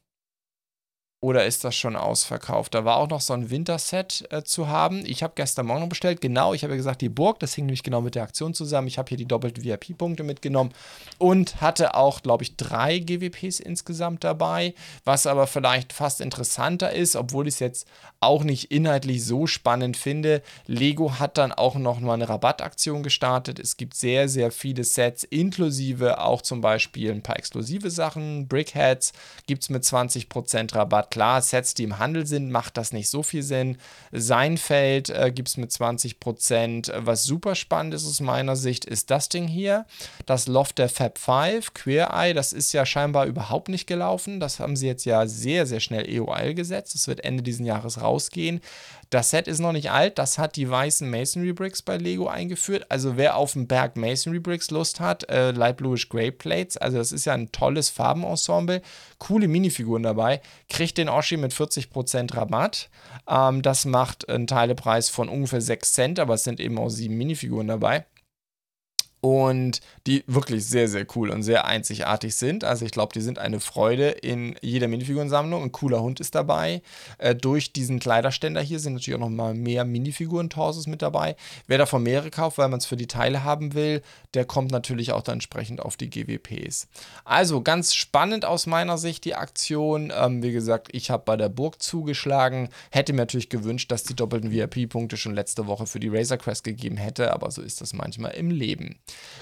Oder 1.24 1.46
ist 1.46 1.64
das 1.64 1.74
schon 1.74 1.96
ausverkauft? 1.96 2.76
Da 2.76 2.84
war 2.84 2.98
auch 2.98 3.08
noch 3.08 3.22
so 3.22 3.32
ein 3.32 3.50
Winterset 3.50 4.28
äh, 4.30 4.44
zu 4.44 4.68
haben. 4.68 5.06
Ich 5.06 5.24
habe 5.24 5.32
gestern 5.38 5.68
Morgen 5.68 5.88
bestellt. 5.88 6.20
Genau, 6.20 6.54
ich 6.54 6.64
habe 6.64 6.74
ja 6.74 6.78
gesagt, 6.78 7.00
die 7.00 7.08
Burg, 7.08 7.40
das 7.40 7.54
hing 7.54 7.66
nämlich 7.66 7.82
genau 7.82 8.02
mit 8.02 8.16
der 8.16 8.24
Aktion 8.24 8.54
zusammen. 8.54 8.90
Ich 8.90 8.98
habe 8.98 9.08
hier 9.08 9.18
die 9.18 9.26
doppelten 9.26 9.64
VIP-Punkte 9.64 10.24
mitgenommen 10.24 10.74
und 11.20 11.62
hatte 11.62 11.96
auch, 11.96 12.24
glaube 12.24 12.44
ich, 12.44 12.58
drei 12.58 13.00
GWPs 13.00 13.62
insgesamt 13.62 14.26
dabei. 14.26 14.74
Was 15.06 15.26
aber 15.26 15.48
vielleicht 15.48 15.94
fast 15.94 16.20
interessanter 16.20 16.92
ist, 16.92 17.16
obwohl 17.16 17.48
ich 17.48 17.54
es 17.54 17.60
jetzt 17.62 17.88
auch 18.20 18.44
nicht 18.44 18.70
inhaltlich 18.72 19.24
so 19.24 19.48
spannend 19.48 19.96
finde. 19.96 20.42
Lego 20.66 21.20
hat 21.20 21.38
dann 21.38 21.54
auch 21.54 21.76
noch 21.76 22.02
mal 22.02 22.16
eine 22.16 22.28
Rabattaktion 22.28 23.02
gestartet. 23.02 23.60
Es 23.60 23.78
gibt 23.78 23.94
sehr, 23.96 24.28
sehr 24.28 24.52
viele 24.52 24.84
Sets, 24.84 25.24
inklusive 25.24 26.22
auch 26.22 26.42
zum 26.42 26.60
Beispiel 26.60 27.12
ein 27.12 27.22
paar 27.22 27.38
exklusive 27.38 27.90
Sachen. 27.90 28.50
Brickheads 28.50 29.14
gibt 29.48 29.64
es 29.64 29.70
mit 29.70 29.84
20% 29.84 30.76
Rabatt 30.76 31.13
Klar, 31.14 31.44
Sets, 31.44 31.76
die 31.76 31.84
im 31.84 32.00
Handel 32.00 32.26
sind, 32.26 32.50
macht 32.50 32.76
das 32.76 32.92
nicht 32.92 33.08
so 33.08 33.22
viel 33.22 33.44
Sinn. 33.44 33.78
Seinfeld 34.12 35.12
äh, 35.12 35.32
gibt 35.32 35.48
es 35.48 35.58
mit 35.58 35.70
20%. 35.70 36.92
Was 37.06 37.24
super 37.24 37.54
spannend 37.54 37.94
ist 37.94 38.08
aus 38.08 38.20
meiner 38.20 38.56
Sicht, 38.56 38.84
ist 38.84 39.12
das 39.12 39.30
Ding 39.30 39.48
hier. 39.48 39.86
Das 40.26 40.48
Loft 40.48 40.80
der 40.80 40.90
Fab 40.90 41.20
5, 41.20 41.76
Queer 41.76 42.10
Eye, 42.12 42.34
das 42.34 42.52
ist 42.52 42.74
ja 42.74 42.84
scheinbar 42.84 43.28
überhaupt 43.28 43.70
nicht 43.70 43.86
gelaufen. 43.86 44.40
Das 44.40 44.60
haben 44.60 44.76
sie 44.76 44.88
jetzt 44.88 45.06
ja 45.06 45.28
sehr, 45.28 45.68
sehr 45.68 45.82
schnell 45.82 46.10
EOL 46.10 46.56
gesetzt. 46.56 46.96
Das 46.96 47.08
wird 47.08 47.24
Ende 47.24 47.44
dieses 47.44 47.64
Jahres 47.64 48.02
rausgehen. 48.02 48.60
Das 49.14 49.30
Set 49.30 49.48
ist 49.48 49.60
noch 49.60 49.74
nicht 49.74 49.92
alt, 49.92 50.18
das 50.18 50.40
hat 50.40 50.56
die 50.56 50.68
weißen 50.68 51.08
Masonry 51.08 51.54
Bricks 51.54 51.84
bei 51.84 51.98
Lego 51.98 52.26
eingeführt. 52.28 52.88
Also 52.90 53.16
wer 53.16 53.38
auf 53.38 53.54
dem 53.54 53.68
Berg 53.68 53.96
Masonry 53.96 54.40
Bricks 54.40 54.72
Lust 54.72 55.00
hat, 55.00 55.30
äh, 55.30 55.52
Light 55.52 55.78
Bluish 55.78 56.10
Grey 56.10 56.32
Plates, 56.32 56.78
also 56.78 56.98
das 56.98 57.12
ist 57.12 57.26
ja 57.26 57.34
ein 57.34 57.52
tolles 57.52 57.90
Farbenensemble, 57.90 58.82
coole 59.20 59.48
Minifiguren 59.48 60.02
dabei, 60.02 60.42
kriegt 60.68 60.98
den 60.98 61.10
Oshi 61.10 61.38
mit 61.38 61.54
40% 61.54 62.36
Rabatt. 62.36 62.90
Ähm, 63.30 63.62
das 63.62 63.86
macht 63.86 64.28
einen 64.28 64.48
Teilepreis 64.48 65.10
von 65.10 65.30
ungefähr 65.30 65.62
6 65.62 65.94
Cent, 65.94 66.20
aber 66.20 66.34
es 66.34 66.44
sind 66.44 66.60
eben 66.60 66.80
auch 66.80 66.90
sieben 66.90 67.16
Minifiguren 67.16 67.68
dabei 67.68 68.08
und 69.24 69.80
die 70.06 70.26
wirklich 70.28 70.66
sehr, 70.66 70.90
sehr 70.90 71.06
cool 71.16 71.30
und 71.30 71.44
sehr 71.44 71.64
einzigartig 71.64 72.36
sind. 72.36 72.66
Also 72.66 72.84
ich 72.84 72.92
glaube, 72.92 73.14
die 73.14 73.22
sind 73.22 73.40
eine 73.40 73.62
Freude 73.62 74.10
in 74.10 74.56
jeder 74.62 74.90
Minifigurensammlung. 74.90 75.64
Ein 75.64 75.72
cooler 75.72 76.02
Hund 76.02 76.20
ist 76.20 76.36
dabei. 76.36 76.82
Äh, 77.20 77.34
durch 77.34 77.72
diesen 77.72 78.00
Kleiderständer 78.00 78.60
hier 78.60 78.80
sind 78.80 78.96
natürlich 78.96 79.16
auch 79.16 79.22
noch 79.22 79.30
mal 79.30 79.54
mehr 79.54 79.86
Minifiguren-Torsos 79.86 80.88
mit 80.88 81.02
dabei. 81.02 81.38
Wer 81.68 81.78
davon 81.78 82.04
mehrere 82.04 82.32
kauft, 82.32 82.58
weil 82.58 82.68
man 82.68 82.80
es 82.80 82.86
für 82.86 82.98
die 82.98 83.08
Teile 83.08 83.46
haben 83.46 83.74
will, 83.76 84.02
der 84.34 84.44
kommt 84.44 84.72
natürlich 84.72 85.14
auch 85.14 85.22
dann 85.22 85.36
entsprechend 85.44 85.82
auf 85.82 85.96
die 85.96 86.10
GWPs. 86.10 86.88
Also 87.24 87.62
ganz 87.62 87.94
spannend 87.94 88.44
aus 88.44 88.66
meiner 88.66 88.98
Sicht 88.98 89.24
die 89.24 89.36
Aktion. 89.36 90.12
Ähm, 90.14 90.44
wie 90.44 90.52
gesagt, 90.52 90.90
ich 90.92 91.10
habe 91.10 91.24
bei 91.26 91.38
der 91.38 91.48
Burg 91.48 91.82
zugeschlagen. 91.82 92.68
Hätte 92.92 93.14
mir 93.14 93.22
natürlich 93.22 93.50
gewünscht, 93.50 93.90
dass 93.90 94.04
die 94.04 94.16
doppelten 94.16 94.52
VIP-Punkte 94.52 95.16
schon 95.16 95.34
letzte 95.34 95.66
Woche 95.66 95.86
für 95.86 96.02
die 96.02 96.10
Razor 96.10 96.38
Crest 96.38 96.66
gegeben 96.66 96.98
hätte, 96.98 97.32
aber 97.32 97.52
so 97.52 97.62
ist 97.62 97.80
das 97.80 97.94
manchmal 97.94 98.32
im 98.32 98.52
Leben. 98.52 99.00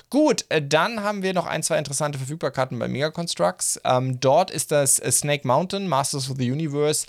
Gut, 0.09 0.45
äh, 0.49 0.61
dann 0.61 1.03
haben 1.03 1.24
wir 1.24 1.34
noch 1.34 1.45
ein, 1.45 1.63
zwei 1.63 1.78
interessante 1.78 2.17
Verfügbarkeiten 2.17 2.78
bei 2.78 2.88
Mega 2.88 3.11
Constructs. 3.11 3.80
Ähm, 3.86 4.19
dort 4.19 4.51
ist 4.51 4.72
das 4.72 4.99
äh, 4.99 5.11
Snake 5.11 5.47
Mountain, 5.47 5.88
Masters 5.88 6.30
of 6.30 6.38
the 6.38 6.51
Universe, 6.51 7.07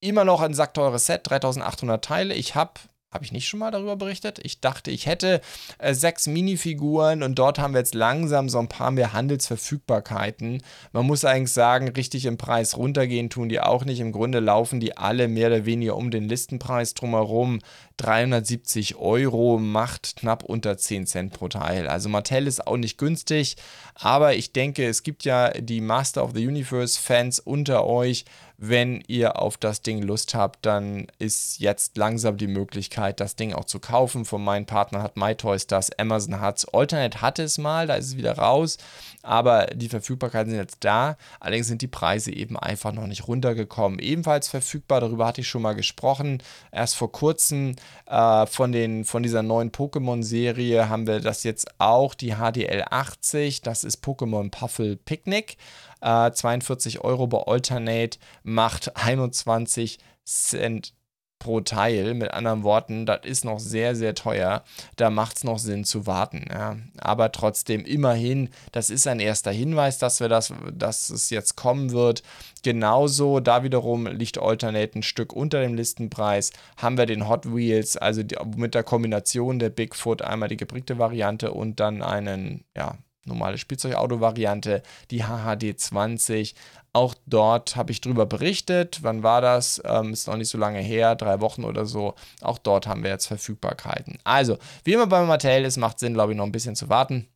immer 0.00 0.24
noch 0.24 0.40
ein 0.40 0.54
sackteures 0.54 1.06
Set, 1.06 1.28
3800 1.28 2.04
Teile. 2.04 2.34
Ich 2.34 2.54
habe 2.54 2.72
habe 3.12 3.24
ich 3.24 3.32
nicht 3.32 3.48
schon 3.48 3.58
mal 3.58 3.72
darüber 3.72 3.96
berichtet? 3.96 4.38
Ich 4.44 4.60
dachte, 4.60 4.92
ich 4.92 5.06
hätte 5.06 5.40
äh, 5.78 5.94
sechs 5.94 6.28
Minifiguren 6.28 7.24
und 7.24 7.38
dort 7.40 7.58
haben 7.58 7.74
wir 7.74 7.80
jetzt 7.80 7.96
langsam 7.96 8.48
so 8.48 8.60
ein 8.60 8.68
paar 8.68 8.92
mehr 8.92 9.12
Handelsverfügbarkeiten. 9.12 10.62
Man 10.92 11.06
muss 11.06 11.24
eigentlich 11.24 11.52
sagen, 11.52 11.88
richtig 11.88 12.24
im 12.26 12.36
Preis 12.36 12.76
runtergehen 12.76 13.28
tun 13.28 13.48
die 13.48 13.60
auch 13.60 13.84
nicht. 13.84 13.98
Im 13.98 14.12
Grunde 14.12 14.38
laufen 14.38 14.78
die 14.78 14.96
alle 14.96 15.26
mehr 15.26 15.48
oder 15.48 15.66
weniger 15.66 15.96
um 15.96 16.12
den 16.12 16.28
Listenpreis 16.28 16.94
drumherum. 16.94 17.58
370 17.96 18.94
Euro 18.96 19.58
macht 19.58 20.16
knapp 20.16 20.44
unter 20.44 20.78
10 20.78 21.06
Cent 21.06 21.32
pro 21.32 21.48
Teil. 21.48 21.88
Also 21.88 22.08
Mattel 22.08 22.46
ist 22.46 22.66
auch 22.66 22.76
nicht 22.76 22.96
günstig, 22.96 23.56
aber 23.94 24.36
ich 24.36 24.52
denke, 24.52 24.86
es 24.86 25.02
gibt 25.02 25.24
ja 25.24 25.50
die 25.50 25.80
Master 25.80 26.22
of 26.24 26.30
the 26.34 26.46
Universe 26.46 26.98
Fans 26.98 27.40
unter 27.40 27.84
euch. 27.84 28.24
Wenn 28.62 29.02
ihr 29.06 29.40
auf 29.40 29.56
das 29.56 29.80
Ding 29.80 30.02
Lust 30.02 30.34
habt, 30.34 30.66
dann 30.66 31.06
ist 31.18 31.60
jetzt 31.60 31.96
langsam 31.96 32.36
die 32.36 32.46
Möglichkeit, 32.46 33.18
das 33.18 33.34
Ding 33.34 33.54
auch 33.54 33.64
zu 33.64 33.80
kaufen. 33.80 34.26
Von 34.26 34.44
meinem 34.44 34.66
Partner 34.66 35.02
hat 35.02 35.16
MyToys 35.16 35.66
das, 35.66 35.90
Amazon 35.98 36.40
hat 36.40 36.58
es, 36.58 36.66
Alternate 36.66 37.22
hatte 37.22 37.42
es 37.42 37.56
mal, 37.56 37.86
da 37.86 37.94
ist 37.94 38.08
es 38.08 38.16
wieder 38.18 38.36
raus, 38.36 38.76
aber 39.22 39.64
die 39.74 39.88
Verfügbarkeiten 39.88 40.50
sind 40.50 40.60
jetzt 40.60 40.84
da. 40.84 41.16
Allerdings 41.40 41.68
sind 41.68 41.80
die 41.80 41.88
Preise 41.88 42.34
eben 42.34 42.58
einfach 42.58 42.92
noch 42.92 43.06
nicht 43.06 43.26
runtergekommen. 43.26 43.98
Ebenfalls 43.98 44.48
verfügbar, 44.48 45.00
darüber 45.00 45.26
hatte 45.26 45.40
ich 45.40 45.48
schon 45.48 45.62
mal 45.62 45.74
gesprochen, 45.74 46.42
erst 46.70 46.96
vor 46.96 47.10
kurzem 47.10 47.76
äh, 48.04 48.44
von, 48.44 48.72
den, 48.72 49.06
von 49.06 49.22
dieser 49.22 49.42
neuen 49.42 49.72
Pokémon-Serie 49.72 50.90
haben 50.90 51.06
wir 51.06 51.20
das 51.20 51.44
jetzt 51.44 51.66
auch, 51.78 52.12
die 52.12 52.34
HDL 52.34 52.84
80. 52.90 53.62
Das 53.62 53.84
ist 53.84 54.04
Pokémon 54.04 54.50
Puffle 54.50 54.96
Picnic. 54.96 55.56
Äh, 56.00 56.30
42 56.30 57.00
Euro 57.02 57.26
bei 57.26 57.38
Alternate 57.38 58.18
macht 58.42 58.96
21 58.96 59.98
Cent 60.24 60.94
pro 61.40 61.60
Teil. 61.60 62.14
Mit 62.14 62.30
anderen 62.30 62.62
Worten, 62.62 63.06
das 63.06 63.20
ist 63.24 63.44
noch 63.44 63.58
sehr, 63.58 63.96
sehr 63.96 64.14
teuer. 64.14 64.62
Da 64.94 65.10
macht 65.10 65.38
es 65.38 65.44
noch 65.44 65.58
Sinn 65.58 65.84
zu 65.84 66.06
warten. 66.06 66.44
Ja. 66.48 66.76
Aber 66.98 67.32
trotzdem, 67.32 67.84
immerhin, 67.84 68.50
das 68.70 68.90
ist 68.90 69.08
ein 69.08 69.18
erster 69.18 69.50
Hinweis, 69.50 69.98
dass 69.98 70.20
wir 70.20 70.28
das, 70.28 70.52
dass 70.72 71.10
es 71.10 71.30
jetzt 71.30 71.56
kommen 71.56 71.90
wird. 71.90 72.22
Genauso, 72.62 73.40
da 73.40 73.64
wiederum 73.64 74.06
liegt 74.06 74.38
Alternate 74.38 75.00
ein 75.00 75.02
Stück 75.02 75.32
unter 75.32 75.60
dem 75.60 75.74
Listenpreis. 75.74 76.52
Haben 76.76 76.98
wir 76.98 77.06
den 77.06 77.26
Hot 77.26 77.52
Wheels, 77.52 77.96
also 77.96 78.22
die, 78.22 78.36
mit 78.56 78.74
der 78.74 78.84
Kombination 78.84 79.58
der 79.58 79.70
Bigfoot, 79.70 80.22
einmal 80.22 80.50
die 80.50 80.58
geprägte 80.58 80.98
Variante 80.98 81.52
und 81.52 81.80
dann 81.80 82.02
einen, 82.02 82.64
ja, 82.76 82.98
normale 83.24 83.58
Spielzeugauto-Variante, 83.58 84.82
die 85.10 85.24
HHD 85.24 85.78
20. 85.78 86.54
Auch 86.92 87.14
dort 87.26 87.76
habe 87.76 87.92
ich 87.92 88.00
drüber 88.00 88.26
berichtet. 88.26 89.00
Wann 89.02 89.22
war 89.22 89.40
das? 89.40 89.80
Ähm, 89.84 90.12
ist 90.12 90.26
noch 90.26 90.36
nicht 90.36 90.48
so 90.48 90.58
lange 90.58 90.80
her, 90.80 91.14
drei 91.14 91.40
Wochen 91.40 91.64
oder 91.64 91.86
so. 91.86 92.14
Auch 92.40 92.58
dort 92.58 92.86
haben 92.86 93.04
wir 93.04 93.10
jetzt 93.10 93.26
Verfügbarkeiten. 93.26 94.18
Also, 94.24 94.58
wie 94.84 94.94
immer 94.94 95.06
bei 95.06 95.24
Mattel, 95.24 95.64
es 95.64 95.76
macht 95.76 96.00
Sinn, 96.00 96.14
glaube 96.14 96.32
ich, 96.32 96.38
noch 96.38 96.46
ein 96.46 96.52
bisschen 96.52 96.74
zu 96.74 96.88
warten. 96.88 97.28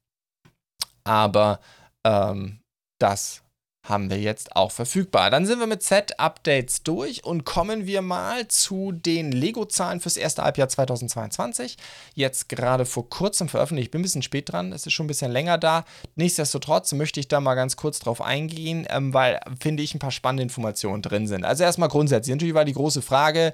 Aber 1.05 1.61
ähm, 2.05 2.61
das 2.99 3.44
haben 3.85 4.09
wir 4.09 4.19
jetzt 4.19 4.57
auch 4.57 4.73
verfügbar. 4.73 5.31
Dann 5.31 5.45
sind 5.45 5.61
wir 5.61 5.67
mit 5.67 5.83
Set-Updates 5.83 6.83
durch 6.83 7.25
und 7.25 7.45
kommen 7.45 7.87
wir 7.87 8.01
mal 8.01 8.49
zu 8.49 8.93
den 8.93 9.31
Lego-Zahlen 9.31 10.01
fürs 10.01 10.17
erste 10.17 10.43
Halbjahr 10.43 10.69
2022. 10.69 11.77
Jetzt 12.15 12.49
gerade 12.49 12.87
vor 12.87 13.09
kurzem 13.11 13.49
veröffentlicht. 13.49 13.89
Ich 13.89 13.91
bin 13.91 14.01
ein 14.01 14.03
bisschen 14.03 14.23
spät 14.23 14.51
dran, 14.51 14.73
es 14.73 14.87
ist 14.87 14.95
schon 14.95 15.05
ein 15.05 15.09
bisschen 15.09 15.31
länger 15.31 15.59
da. 15.59 15.85
Nichtsdestotrotz 16.17 16.93
möchte 16.93 17.21
ich 17.21 17.29
da 17.29 17.41
mal 17.41 17.55
ganz 17.55 17.77
kurz 17.77 17.99
drauf 17.99 18.23
eingehen, 18.23 18.87
ähm, 18.89 19.13
weil, 19.13 19.39
finde 19.61 19.83
ich, 19.83 19.95
ein 19.95 19.99
paar 19.99 20.11
spannende 20.11 20.43
Informationen 20.43 21.03
drin 21.03 21.27
sind. 21.27 21.45
Also 21.45 21.63
erstmal 21.63 21.91
grundsätzlich, 21.91 22.35
natürlich 22.35 22.55
war 22.55 22.65
die 22.65 22.73
große 22.73 23.03
Frage, 23.03 23.53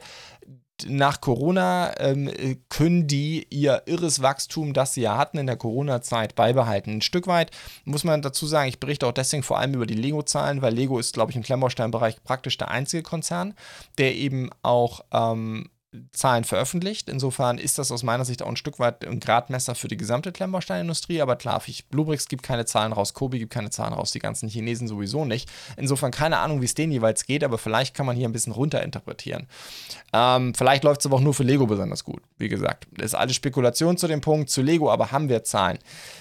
nach 0.88 1.20
Corona 1.20 1.92
ähm, 1.98 2.30
können 2.68 3.06
die 3.06 3.46
ihr 3.50 3.82
irres 3.86 4.22
Wachstum, 4.22 4.72
das 4.72 4.94
sie 4.94 5.02
ja 5.02 5.16
hatten 5.16 5.38
in 5.38 5.46
der 5.46 5.56
Corona-Zeit, 5.56 6.34
beibehalten. 6.34 6.96
Ein 6.96 7.02
Stück 7.02 7.26
weit 7.26 7.50
muss 7.84 8.04
man 8.04 8.22
dazu 8.22 8.46
sagen, 8.46 8.68
ich 8.68 8.80
berichte 8.80 9.06
auch 9.06 9.12
deswegen 9.12 9.42
vor 9.42 9.58
allem 9.58 9.74
über 9.74 9.86
die 9.86 9.94
Lego-Zahlen, 9.94 10.62
weil 10.62 10.74
Lego 10.74 10.98
ist, 10.98 11.14
glaube 11.14 11.30
ich, 11.30 11.36
im 11.36 11.42
Klemmbaustein-Bereich 11.42 12.22
praktisch 12.22 12.56
der 12.56 12.70
einzige 12.70 13.02
Konzern, 13.02 13.54
der 13.98 14.14
eben 14.14 14.50
auch 14.62 15.00
ähm, 15.12 15.68
Zahlen 16.12 16.44
veröffentlicht. 16.44 17.08
Insofern 17.08 17.58
ist 17.58 17.78
das 17.78 17.90
aus 17.90 18.04
meiner 18.04 18.24
Sicht 18.24 18.42
auch 18.42 18.48
ein 18.48 18.56
Stück 18.56 18.78
weit 18.78 19.04
ein 19.04 19.18
Gradmesser 19.18 19.74
für 19.74 19.88
die 19.88 19.96
gesamte 19.96 20.30
Klemmbausteinindustrie. 20.30 21.20
Aber 21.20 21.34
klar, 21.34 21.60
Bluebricks 21.90 22.28
gibt 22.28 22.44
keine 22.44 22.64
Zahlen 22.64 22.92
raus, 22.92 23.12
Kobi 23.12 23.40
gibt 23.40 23.52
keine 23.52 23.70
Zahlen 23.70 23.92
raus, 23.92 24.12
die 24.12 24.20
ganzen 24.20 24.48
Chinesen 24.48 24.86
sowieso 24.86 25.24
nicht. 25.24 25.50
Insofern 25.76 26.12
keine 26.12 26.38
Ahnung, 26.38 26.60
wie 26.60 26.66
es 26.66 26.74
denen 26.74 26.92
jeweils 26.92 27.26
geht, 27.26 27.42
aber 27.42 27.58
vielleicht 27.58 27.94
kann 27.96 28.06
man 28.06 28.16
hier 28.16 28.28
ein 28.28 28.32
bisschen 28.32 28.52
runter-interpretieren. 28.52 29.48
Ähm, 30.12 30.54
vielleicht 30.54 30.84
läuft 30.84 31.00
es 31.00 31.06
aber 31.06 31.16
auch 31.16 31.20
nur 31.20 31.34
für 31.34 31.42
Lego 31.42 31.66
besonders 31.66 32.04
gut. 32.04 32.22
Wie 32.38 32.48
gesagt, 32.48 32.86
das 32.92 33.06
ist 33.06 33.14
alles 33.14 33.34
Spekulation 33.34 33.96
zu 33.96 34.06
dem 34.06 34.20
Punkt. 34.20 34.50
Zu 34.50 34.62
Lego 34.62 34.90
aber 34.90 35.10
haben 35.10 35.28
wir 35.28 35.42
Zahlen. 35.42 35.78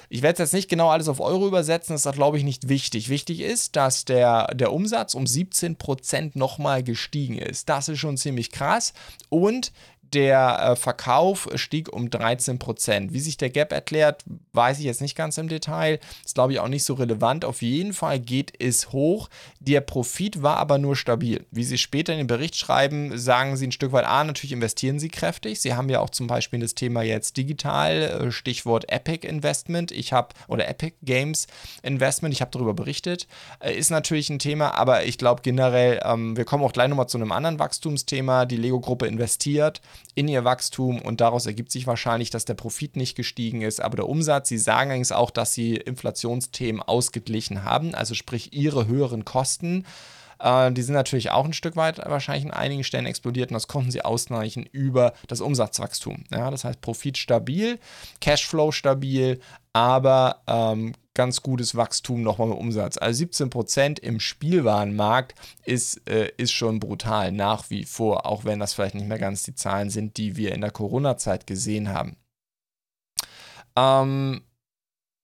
Ich 0.09 0.23
werde 0.23 0.41
jetzt 0.41 0.53
nicht 0.53 0.69
genau 0.69 0.89
alles 0.89 1.07
auf 1.07 1.19
Euro 1.19 1.47
übersetzen, 1.47 1.93
das 1.93 2.05
ist, 2.05 2.13
glaube 2.13 2.37
ich, 2.37 2.43
nicht 2.43 2.69
wichtig. 2.69 3.09
Wichtig 3.09 3.41
ist, 3.41 3.75
dass 3.75 4.05
der, 4.05 4.47
der 4.55 4.73
Umsatz 4.73 5.13
um 5.13 5.25
17% 5.25 6.31
nochmal 6.33 6.81
gestiegen 6.81 7.37
ist. 7.37 7.69
Das 7.69 7.87
ist 7.87 7.99
schon 7.99 8.17
ziemlich 8.17 8.51
krass. 8.51 8.93
Und 9.29 9.58
and 9.59 9.69
der 10.13 10.59
äh, 10.59 10.75
Verkauf 10.75 11.47
stieg 11.55 11.91
um 11.91 12.07
13% 12.07 13.13
Wie 13.13 13.19
sich 13.19 13.37
der 13.37 13.49
Gap 13.49 13.71
erklärt, 13.71 14.23
weiß 14.53 14.79
ich 14.79 14.85
jetzt 14.85 15.01
nicht 15.01 15.15
ganz 15.15 15.37
im 15.37 15.47
Detail. 15.47 15.99
Ist, 16.25 16.35
glaube 16.35 16.53
ich, 16.53 16.59
auch 16.59 16.67
nicht 16.67 16.83
so 16.83 16.93
relevant. 16.93 17.45
Auf 17.45 17.61
jeden 17.61 17.93
Fall 17.93 18.19
geht 18.19 18.53
es 18.59 18.91
hoch. 18.91 19.29
Der 19.59 19.81
Profit 19.81 20.41
war 20.41 20.57
aber 20.57 20.77
nur 20.77 20.95
stabil. 20.95 21.45
Wie 21.51 21.63
Sie 21.63 21.77
später 21.77 22.13
in 22.13 22.19
den 22.19 22.27
Bericht 22.27 22.55
schreiben, 22.55 23.17
sagen 23.17 23.57
Sie 23.57 23.67
ein 23.67 23.71
Stück 23.71 23.91
weit, 23.91 24.05
ah, 24.05 24.23
natürlich 24.23 24.51
investieren 24.51 24.99
Sie 24.99 25.09
kräftig. 25.09 25.61
Sie 25.61 25.73
haben 25.73 25.89
ja 25.89 25.99
auch 25.99 26.09
zum 26.09 26.27
Beispiel 26.27 26.59
das 26.59 26.75
Thema 26.75 27.01
jetzt 27.03 27.37
digital, 27.37 28.01
äh, 28.01 28.31
Stichwort 28.31 28.91
Epic 28.91 29.27
Investment. 29.27 29.91
Ich 29.91 30.13
habe, 30.13 30.29
oder 30.47 30.67
Epic 30.67 30.95
Games 31.03 31.47
Investment, 31.83 32.33
ich 32.33 32.41
habe 32.41 32.51
darüber 32.51 32.73
berichtet. 32.73 33.27
Äh, 33.59 33.73
ist 33.73 33.91
natürlich 33.91 34.29
ein 34.29 34.39
Thema, 34.39 34.75
aber 34.75 35.05
ich 35.05 35.17
glaube 35.17 35.41
generell, 35.41 35.99
ähm, 36.03 36.35
wir 36.35 36.45
kommen 36.45 36.63
auch 36.63 36.73
gleich 36.73 36.89
nochmal 36.89 37.07
zu 37.07 37.17
einem 37.17 37.31
anderen 37.31 37.59
Wachstumsthema. 37.59 38.45
Die 38.45 38.57
Lego-Gruppe 38.57 39.07
investiert 39.07 39.81
in 40.15 40.27
ihr 40.27 40.43
Wachstum 40.43 41.01
und 41.01 41.21
daraus 41.21 41.45
ergibt 41.45 41.71
sich 41.71 41.87
wahrscheinlich, 41.87 42.29
dass 42.29 42.45
der 42.45 42.53
Profit 42.53 42.95
nicht 42.95 43.15
gestiegen 43.15 43.61
ist, 43.61 43.81
aber 43.81 43.97
der 43.97 44.09
Umsatz. 44.09 44.49
Sie 44.49 44.57
sagen 44.57 44.89
allerdings 44.89 45.11
auch, 45.11 45.31
dass 45.31 45.53
sie 45.53 45.75
Inflationsthemen 45.75 46.81
ausgeglichen 46.81 47.63
haben, 47.63 47.95
also 47.95 48.13
sprich 48.15 48.53
ihre 48.53 48.87
höheren 48.87 49.25
Kosten. 49.25 49.85
Äh, 50.39 50.71
die 50.71 50.81
sind 50.81 50.95
natürlich 50.95 51.31
auch 51.31 51.45
ein 51.45 51.53
Stück 51.53 51.75
weit 51.75 51.99
wahrscheinlich 52.05 52.45
an 52.45 52.57
einigen 52.57 52.83
Stellen 52.83 53.05
explodiert 53.05 53.51
und 53.51 53.55
das 53.55 53.67
konnten 53.67 53.91
sie 53.91 54.03
ausgleichen 54.03 54.65
über 54.65 55.13
das 55.27 55.41
Umsatzwachstum. 55.41 56.23
Ja, 56.31 56.49
das 56.51 56.63
heißt 56.63 56.81
Profit 56.81 57.17
stabil, 57.17 57.79
Cashflow 58.21 58.71
stabil, 58.71 59.39
aber 59.73 60.41
ähm, 60.47 60.93
ganz 61.13 61.41
gutes 61.41 61.75
Wachstum 61.75 62.23
nochmal 62.23 62.47
mit 62.47 62.57
Umsatz. 62.57 62.97
Also 62.97 63.25
17% 63.25 63.99
im 63.99 64.19
Spielwarenmarkt 64.19 65.35
ist, 65.65 66.07
äh, 66.09 66.31
ist 66.37 66.53
schon 66.53 66.79
brutal 66.79 67.31
nach 67.31 67.69
wie 67.69 67.83
vor, 67.83 68.25
auch 68.25 68.45
wenn 68.45 68.59
das 68.59 68.73
vielleicht 68.73 68.95
nicht 68.95 69.07
mehr 69.07 69.19
ganz 69.19 69.43
die 69.43 69.55
Zahlen 69.55 69.89
sind, 69.89 70.17
die 70.17 70.37
wir 70.37 70.53
in 70.53 70.61
der 70.61 70.71
Corona-Zeit 70.71 71.45
gesehen 71.45 71.89
haben. 71.89 72.15
Ähm, 73.75 74.41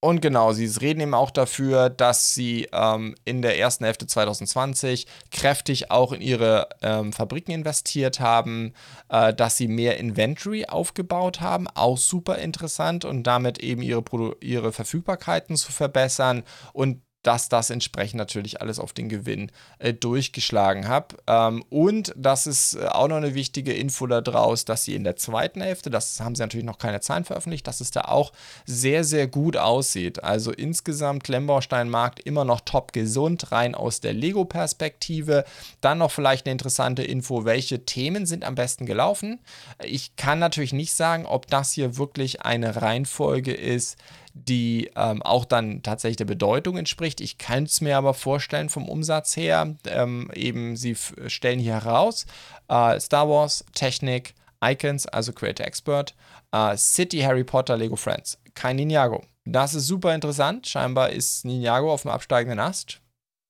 und 0.05 0.21
genau, 0.21 0.53
sie 0.53 0.67
reden 0.67 1.01
eben 1.01 1.15
auch 1.15 1.31
dafür, 1.31 1.89
dass 1.89 2.35
sie 2.35 2.67
ähm, 2.71 3.15
in 3.25 3.41
der 3.41 3.57
ersten 3.57 3.85
Hälfte 3.85 4.05
2020 4.05 5.07
kräftig 5.31 5.89
auch 5.89 6.11
in 6.11 6.21
ihre 6.21 6.69
ähm, 6.83 7.11
Fabriken 7.11 7.49
investiert 7.49 8.19
haben, 8.19 8.73
äh, 9.09 9.33
dass 9.33 9.57
sie 9.57 9.67
mehr 9.67 9.97
Inventory 9.97 10.65
aufgebaut 10.65 11.41
haben, 11.41 11.67
auch 11.73 11.97
super 11.97 12.37
interessant 12.37 13.03
und 13.03 13.23
damit 13.23 13.57
eben 13.57 13.81
ihre, 13.81 14.03
ihre 14.41 14.71
Verfügbarkeiten 14.71 15.55
zu 15.55 15.71
verbessern. 15.71 16.43
Und 16.71 17.01
dass 17.25 17.49
das 17.49 17.71
entsprechend 17.71 18.19
natürlich 18.19 18.61
alles 18.61 18.77
auf 18.77 18.93
den 18.93 19.09
Gewinn 19.09 19.51
äh, 19.79 19.93
durchgeschlagen 19.93 20.87
hat. 20.87 21.15
Ähm, 21.25 21.65
und 21.69 22.13
das 22.15 22.45
ist 22.45 22.75
äh, 22.75 22.85
auch 22.85 23.07
noch 23.07 23.15
eine 23.15 23.33
wichtige 23.33 23.73
Info 23.73 24.05
daraus, 24.05 24.63
dass 24.63 24.83
sie 24.83 24.93
in 24.93 25.03
der 25.03 25.15
zweiten 25.15 25.59
Hälfte, 25.61 25.89
das 25.89 26.19
haben 26.19 26.35
sie 26.35 26.43
natürlich 26.43 26.65
noch 26.65 26.77
keine 26.77 27.01
Zahlen 27.01 27.25
veröffentlicht, 27.25 27.65
dass 27.65 27.81
es 27.81 27.89
da 27.89 28.01
auch 28.01 28.31
sehr, 28.65 29.03
sehr 29.03 29.25
gut 29.25 29.57
aussieht. 29.57 30.23
Also 30.23 30.51
insgesamt 30.51 31.23
Klemmbausteinmarkt 31.23 32.19
immer 32.19 32.45
noch 32.45 32.61
top 32.61 32.93
gesund, 32.93 33.51
rein 33.51 33.73
aus 33.73 34.01
der 34.01 34.13
Lego-Perspektive. 34.13 35.45
Dann 35.81 35.97
noch 35.97 36.11
vielleicht 36.11 36.45
eine 36.45 36.51
interessante 36.51 37.01
Info, 37.03 37.43
welche 37.43 37.85
Themen 37.85 38.27
sind 38.27 38.45
am 38.45 38.53
besten 38.53 38.85
gelaufen. 38.85 39.39
Ich 39.83 40.15
kann 40.15 40.37
natürlich 40.37 40.73
nicht 40.73 40.93
sagen, 40.93 41.25
ob 41.25 41.47
das 41.47 41.71
hier 41.71 41.97
wirklich 41.97 42.43
eine 42.43 42.83
Reihenfolge 42.83 43.53
ist, 43.53 43.97
die 44.35 44.91
ähm, 44.97 45.23
auch 45.23 45.45
dann 45.45 45.81
tatsächlich 45.81 46.17
der 46.17 46.25
Bedeutung 46.25 46.77
entspricht. 46.77 47.21
Ich 47.21 47.37
kann 47.37 47.63
es 47.63 47.79
mir 47.79 47.97
aber 47.97 48.13
vorstellen 48.13 48.67
vom 48.69 48.89
Umsatz 48.89 49.37
her, 49.37 49.75
ähm, 49.87 50.29
eben 50.35 50.75
sie 50.75 50.95
stellen 51.27 51.59
hier 51.59 51.75
heraus 51.75 52.25
äh, 52.67 52.99
Star 52.99 53.29
Wars, 53.29 53.65
Technik, 53.73 54.35
Icons, 54.61 55.07
also 55.07 55.31
Creator 55.31 55.65
Expert, 55.65 56.15
äh, 56.51 56.75
City, 56.75 57.21
Harry 57.21 57.45
Potter, 57.45 57.77
Lego 57.77 57.95
Friends. 57.95 58.37
Kein 58.53 58.75
Ninjago. 58.75 59.23
Das 59.45 59.73
ist 59.73 59.87
super 59.87 60.13
interessant. 60.13 60.67
Scheinbar 60.67 61.11
ist 61.11 61.45
Ninjago 61.45 61.93
auf 61.93 62.01
dem 62.01 62.11
absteigenden 62.11 62.59
Ast. 62.59 62.99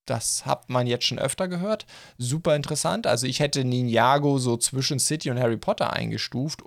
Das 0.06 0.46
hat 0.46 0.70
man 0.70 0.86
jetzt 0.86 1.06
schon 1.06 1.18
öfter 1.18 1.48
gehört. 1.48 1.88
Super 2.20 2.56
interessant. 2.56 3.08
Also 3.08 3.26
ich 3.26 3.40
hätte 3.40 3.66
Ninjago 3.66 4.38
so 4.38 4.58
zwischen 4.58 5.00
City 5.00 5.32
und 5.32 5.40
Harry 5.40 5.58
Potter 5.58 5.94
eingestuft 5.94 6.62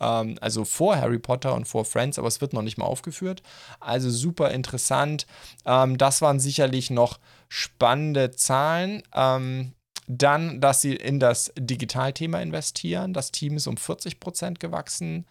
ähm, 0.00 0.36
also 0.40 0.64
vor 0.64 0.96
Harry 0.96 1.18
Potter 1.18 1.54
und 1.54 1.66
vor 1.66 1.84
Friends, 1.84 2.18
aber 2.18 2.28
es 2.28 2.40
wird 2.40 2.52
noch 2.52 2.62
nicht 2.62 2.78
mal 2.78 2.86
aufgeführt. 2.86 3.42
Also 3.80 4.10
super 4.10 4.50
interessant. 4.50 5.26
Ähm, 5.64 5.98
das 5.98 6.22
waren 6.22 6.40
sicherlich 6.40 6.90
noch 6.90 7.18
spannende 7.48 8.30
Zahlen. 8.30 9.02
Ähm, 9.14 9.72
dann, 10.06 10.60
dass 10.60 10.82
sie 10.82 10.94
in 10.94 11.18
das 11.18 11.52
Digitalthema 11.58 12.40
investieren. 12.40 13.14
Das 13.14 13.32
Team 13.32 13.56
ist 13.56 13.66
um 13.66 13.76
40 13.76 14.20
Prozent 14.20 14.60
gewachsen 14.60 15.24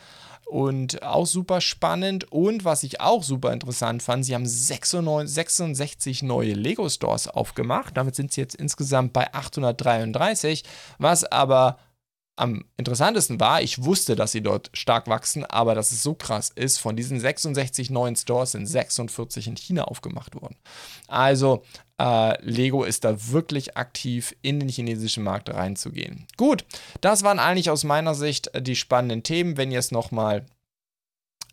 und 0.45 1.03
auch 1.03 1.25
super 1.25 1.61
spannend. 1.61 2.31
Und 2.31 2.65
was 2.65 2.83
ich 2.83 2.99
auch 2.99 3.23
super 3.23 3.53
interessant 3.53 4.01
fand, 4.01 4.25
sie 4.25 4.33
haben 4.33 4.45
96, 4.45 5.33
66 5.33 6.23
neue 6.23 6.53
Lego 6.53 6.89
Stores 6.89 7.27
aufgemacht. 7.27 7.95
Damit 7.97 8.15
sind 8.15 8.31
sie 8.33 8.41
jetzt 8.41 8.55
insgesamt 8.55 9.13
bei 9.13 9.31
833, 9.33 10.63
was 10.97 11.23
aber 11.23 11.77
am 12.35 12.65
interessantesten 12.77 13.39
war, 13.39 13.61
ich 13.61 13.83
wusste, 13.83 14.15
dass 14.15 14.31
sie 14.31 14.41
dort 14.41 14.71
stark 14.73 15.07
wachsen, 15.07 15.45
aber 15.45 15.75
dass 15.75 15.91
es 15.91 16.01
so 16.01 16.15
krass 16.15 16.49
ist, 16.49 16.79
von 16.79 16.95
diesen 16.95 17.19
66 17.19 17.91
neuen 17.91 18.15
Stores 18.15 18.53
sind 18.53 18.65
46 18.65 19.47
in 19.47 19.55
China 19.55 19.83
aufgemacht 19.83 20.33
worden. 20.41 20.55
Also 21.07 21.63
äh, 21.99 22.41
Lego 22.43 22.83
ist 22.83 23.03
da 23.03 23.15
wirklich 23.31 23.77
aktiv 23.77 24.35
in 24.41 24.59
den 24.59 24.69
chinesischen 24.69 25.23
Markt 25.23 25.53
reinzugehen. 25.53 26.25
Gut, 26.37 26.65
das 27.01 27.23
waren 27.23 27.39
eigentlich 27.39 27.69
aus 27.69 27.83
meiner 27.83 28.15
Sicht 28.15 28.49
die 28.59 28.75
spannenden 28.75 29.21
Themen. 29.21 29.57
Wenn 29.57 29.71
ihr 29.71 29.79
es 29.79 29.91
nochmal 29.91 30.45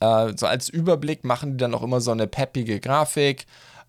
äh, 0.01 0.33
so 0.35 0.47
als 0.47 0.71
Überblick 0.71 1.25
machen, 1.25 1.53
die 1.53 1.57
dann 1.59 1.75
auch 1.75 1.83
immer 1.83 2.01
so 2.01 2.11
eine 2.11 2.27
peppige 2.27 2.81
Grafik, 2.81 3.45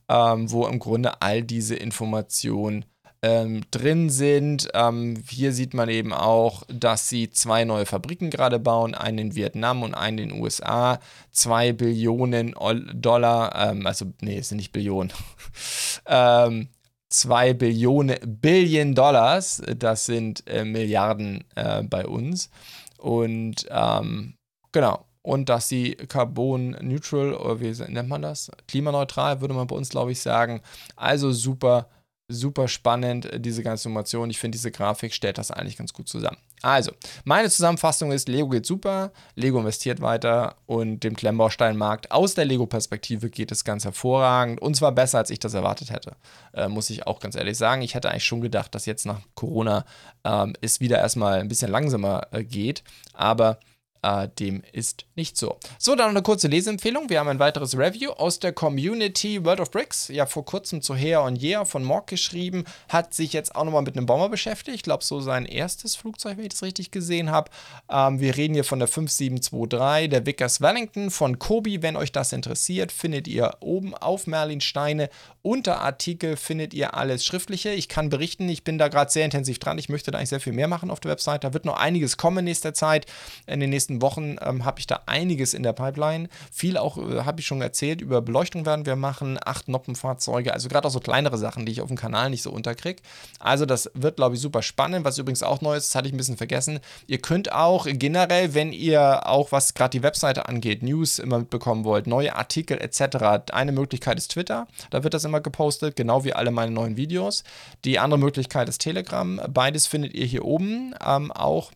ähm, 0.09 0.51
wo 0.51 0.67
im 0.67 0.79
Grunde 0.79 1.21
all 1.21 1.41
diese 1.41 1.75
Informationen 1.75 2.83
ähm, 3.22 3.61
drin 3.72 4.09
sind. 4.09 4.69
Ähm, 4.74 5.22
hier 5.28 5.53
sieht 5.53 5.74
man 5.74 5.89
eben 5.89 6.13
auch, 6.13 6.63
dass 6.67 7.09
sie 7.09 7.30
zwei 7.30 7.65
neue 7.65 7.86
Fabriken 7.86 8.30
gerade 8.30 8.59
bauen, 8.59 8.95
einen 8.95 9.17
in 9.19 9.36
Vietnam 9.36 9.84
und 9.84 9.93
einen 9.93 10.17
in 10.17 10.30
den 10.30 10.41
USA. 10.41 10.99
Zwei 11.32 11.74
Billionen 11.74 12.55
Dollar, 12.93 13.72
ähm, 13.72 13.86
also 13.86 14.05
nee, 14.22 14.39
es 14.39 14.49
sind 14.49 14.57
nicht 14.57 14.72
Billionen. 14.72 15.13
ähm, 16.07 16.69
zwei 17.09 17.53
Billionen 17.53 18.17
Billion 18.26 18.95
Dollars, 18.95 19.61
das 19.78 20.05
sind 20.05 20.47
äh, 20.47 20.65
Milliarden 20.65 21.43
äh, 21.55 21.84
bei 21.84 22.05
uns. 22.07 22.49
Und 22.97 23.67
ähm, 23.69 24.36
genau, 24.72 25.05
und 25.24 25.49
dass 25.49 25.69
sie 25.69 25.91
Carbon 25.95 26.72
Neutral, 26.82 27.36
oder 27.36 27.59
wie 27.59 27.72
nennt 27.91 28.09
man 28.09 28.24
das? 28.24 28.49
Klimaneutral, 28.67 29.41
würde 29.41 29.53
man 29.53 29.67
bei 29.67 29.76
uns, 29.76 29.89
glaube 29.89 30.11
ich, 30.11 30.19
sagen. 30.19 30.61
Also 30.95 31.32
super 31.32 31.88
super 32.32 32.67
spannend, 32.67 33.25
äh, 33.25 33.39
diese 33.39 33.63
ganze 33.63 33.89
Information. 33.89 34.29
Ich 34.29 34.39
finde, 34.39 34.57
diese 34.57 34.71
Grafik 34.71 35.13
stellt 35.13 35.38
das 35.38 35.51
eigentlich 35.51 35.77
ganz 35.77 35.93
gut 35.93 36.07
zusammen. 36.07 36.38
Also, 36.61 36.91
meine 37.23 37.49
Zusammenfassung 37.49 38.11
ist, 38.11 38.29
Lego 38.29 38.49
geht 38.49 38.65
super, 38.65 39.11
Lego 39.36 39.59
investiert 39.59 39.99
weiter 39.99 40.55
und 40.67 41.03
dem 41.03 41.15
Klemmbausteinmarkt 41.15 42.11
aus 42.11 42.36
der 42.36 42.45
Lego-Perspektive 42.45 43.29
geht 43.29 43.51
es 43.51 43.63
ganz 43.63 43.84
hervorragend 43.84 44.61
und 44.61 44.75
zwar 44.75 44.91
besser, 44.91 45.17
als 45.17 45.32
ich 45.32 45.39
das 45.39 45.55
erwartet 45.55 45.89
hätte, 45.89 46.15
äh, 46.53 46.67
muss 46.67 46.89
ich 46.89 47.07
auch 47.07 47.19
ganz 47.19 47.36
ehrlich 47.36 47.57
sagen. 47.57 47.82
Ich 47.82 47.95
hätte 47.95 48.11
eigentlich 48.11 48.25
schon 48.25 48.41
gedacht, 48.41 48.75
dass 48.75 48.86
jetzt 48.86 49.05
nach 49.05 49.21
Corona 49.34 49.86
ähm, 50.23 50.53
es 50.61 50.79
wieder 50.79 50.99
erstmal 50.99 51.39
ein 51.39 51.47
bisschen 51.47 51.71
langsamer 51.71 52.27
äh, 52.32 52.43
geht, 52.43 52.84
aber 53.13 53.59
äh, 54.03 54.27
dem 54.39 54.63
ist 54.71 55.05
nicht 55.15 55.37
so. 55.37 55.57
So, 55.77 55.95
dann 55.95 56.09
eine 56.09 56.21
kurze 56.21 56.47
Leseempfehlung. 56.47 57.09
Wir 57.09 57.19
haben 57.19 57.27
ein 57.27 57.39
weiteres 57.39 57.77
Review 57.77 58.11
aus 58.11 58.39
der 58.39 58.53
Community 58.53 59.43
World 59.45 59.59
of 59.59 59.71
Bricks. 59.71 60.07
Ja, 60.07 60.25
vor 60.25 60.45
kurzem 60.45 60.81
zu 60.81 60.95
Her 60.95 61.21
und 61.23 61.41
Yeah 61.41 61.65
von 61.65 61.83
Morg 61.83 62.07
geschrieben. 62.07 62.65
Hat 62.89 63.13
sich 63.13 63.33
jetzt 63.33 63.55
auch 63.55 63.63
nochmal 63.63 63.83
mit 63.83 63.95
einem 63.95 64.05
Bomber 64.05 64.29
beschäftigt. 64.29 64.75
Ich 64.75 64.83
glaube, 64.83 65.03
so 65.03 65.21
sein 65.21 65.45
erstes 65.45 65.95
Flugzeug, 65.95 66.37
wenn 66.37 66.45
ich 66.45 66.51
das 66.51 66.63
richtig 66.63 66.91
gesehen 66.91 67.31
habe. 67.31 67.51
Ähm, 67.89 68.19
wir 68.19 68.35
reden 68.37 68.53
hier 68.53 68.63
von 68.63 68.79
der 68.79 68.87
5723, 68.87 70.09
der 70.09 70.25
Vickers 70.25 70.61
Wellington 70.61 71.11
von 71.11 71.39
Kobi. 71.39 71.81
Wenn 71.81 71.95
euch 71.95 72.11
das 72.11 72.33
interessiert, 72.33 72.91
findet 72.91 73.27
ihr 73.27 73.57
oben 73.59 73.93
auf 73.93 74.27
Merlin 74.27 74.61
Steine 74.61 75.09
unter 75.43 75.81
Artikel 75.81 76.37
findet 76.37 76.73
ihr 76.73 76.93
alles 76.93 77.25
Schriftliche. 77.25 77.71
Ich 77.71 77.87
kann 77.87 78.09
berichten, 78.09 78.47
ich 78.47 78.63
bin 78.63 78.77
da 78.77 78.89
gerade 78.89 79.11
sehr 79.11 79.25
intensiv 79.25 79.57
dran. 79.57 79.79
Ich 79.79 79.89
möchte 79.89 80.11
da 80.11 80.19
eigentlich 80.19 80.29
sehr 80.29 80.39
viel 80.39 80.53
mehr 80.53 80.67
machen 80.67 80.91
auf 80.91 80.99
der 80.99 81.09
Website. 81.09 81.43
Da 81.43 81.53
wird 81.53 81.65
noch 81.65 81.79
einiges 81.79 82.17
kommen 82.17 82.39
in 82.39 82.45
nächster 82.45 82.75
Zeit. 82.75 83.07
In 83.47 83.59
den 83.59 83.71
nächsten 83.71 83.90
Wochen 83.99 84.35
ähm, 84.41 84.63
habe 84.63 84.79
ich 84.79 84.85
da 84.85 84.99
einiges 85.07 85.55
in 85.55 85.63
der 85.63 85.73
Pipeline. 85.73 86.29
Viel 86.51 86.77
auch, 86.77 86.99
äh, 86.99 87.23
habe 87.23 87.39
ich 87.39 87.47
schon 87.47 87.63
erzählt, 87.63 87.99
über 88.01 88.21
Beleuchtung 88.21 88.67
werden 88.67 88.85
wir 88.85 88.95
machen. 88.95 89.39
Acht 89.43 89.67
Noppenfahrzeuge, 89.69 90.53
also 90.53 90.69
gerade 90.69 90.87
auch 90.87 90.91
so 90.91 90.99
kleinere 90.99 91.39
Sachen, 91.39 91.65
die 91.65 91.71
ich 91.71 91.81
auf 91.81 91.87
dem 91.87 91.97
Kanal 91.97 92.29
nicht 92.29 92.43
so 92.43 92.51
unterkriege. 92.51 93.01
Also 93.39 93.65
das 93.65 93.89
wird, 93.95 94.17
glaube 94.17 94.35
ich, 94.35 94.41
super 94.41 94.61
spannend. 94.61 95.03
Was 95.03 95.17
übrigens 95.17 95.41
auch 95.41 95.61
neu 95.61 95.75
ist, 95.75 95.89
das 95.89 95.95
hatte 95.95 96.07
ich 96.07 96.13
ein 96.13 96.17
bisschen 96.17 96.37
vergessen. 96.37 96.79
Ihr 97.07 97.17
könnt 97.17 97.51
auch 97.51 97.87
generell, 97.89 98.53
wenn 98.53 98.73
ihr 98.73 99.27
auch, 99.27 99.51
was 99.51 99.73
gerade 99.73 99.97
die 99.97 100.03
Webseite 100.03 100.47
angeht, 100.47 100.83
News 100.83 101.17
immer 101.17 101.39
mitbekommen 101.39 101.83
wollt, 101.83 102.05
neue 102.05 102.35
Artikel 102.35 102.79
etc., 102.79 103.51
eine 103.51 103.71
Möglichkeit 103.71 104.19
ist 104.19 104.31
Twitter. 104.31 104.67
Da 104.91 105.03
wird 105.03 105.15
das 105.15 105.23
immer 105.23 105.31
immer 105.31 105.39
gepostet, 105.39 105.95
genau 105.95 106.25
wie 106.25 106.33
alle 106.33 106.51
meine 106.51 106.71
neuen 106.71 106.97
Videos. 106.97 107.45
Die 107.85 107.99
andere 107.99 108.19
Möglichkeit 108.19 108.67
ist 108.67 108.79
Telegram. 108.79 109.39
Beides 109.47 109.87
findet 109.87 110.13
ihr 110.13 110.25
hier 110.25 110.43
oben 110.43 110.93
ähm, 111.05 111.31
auch 111.31 111.71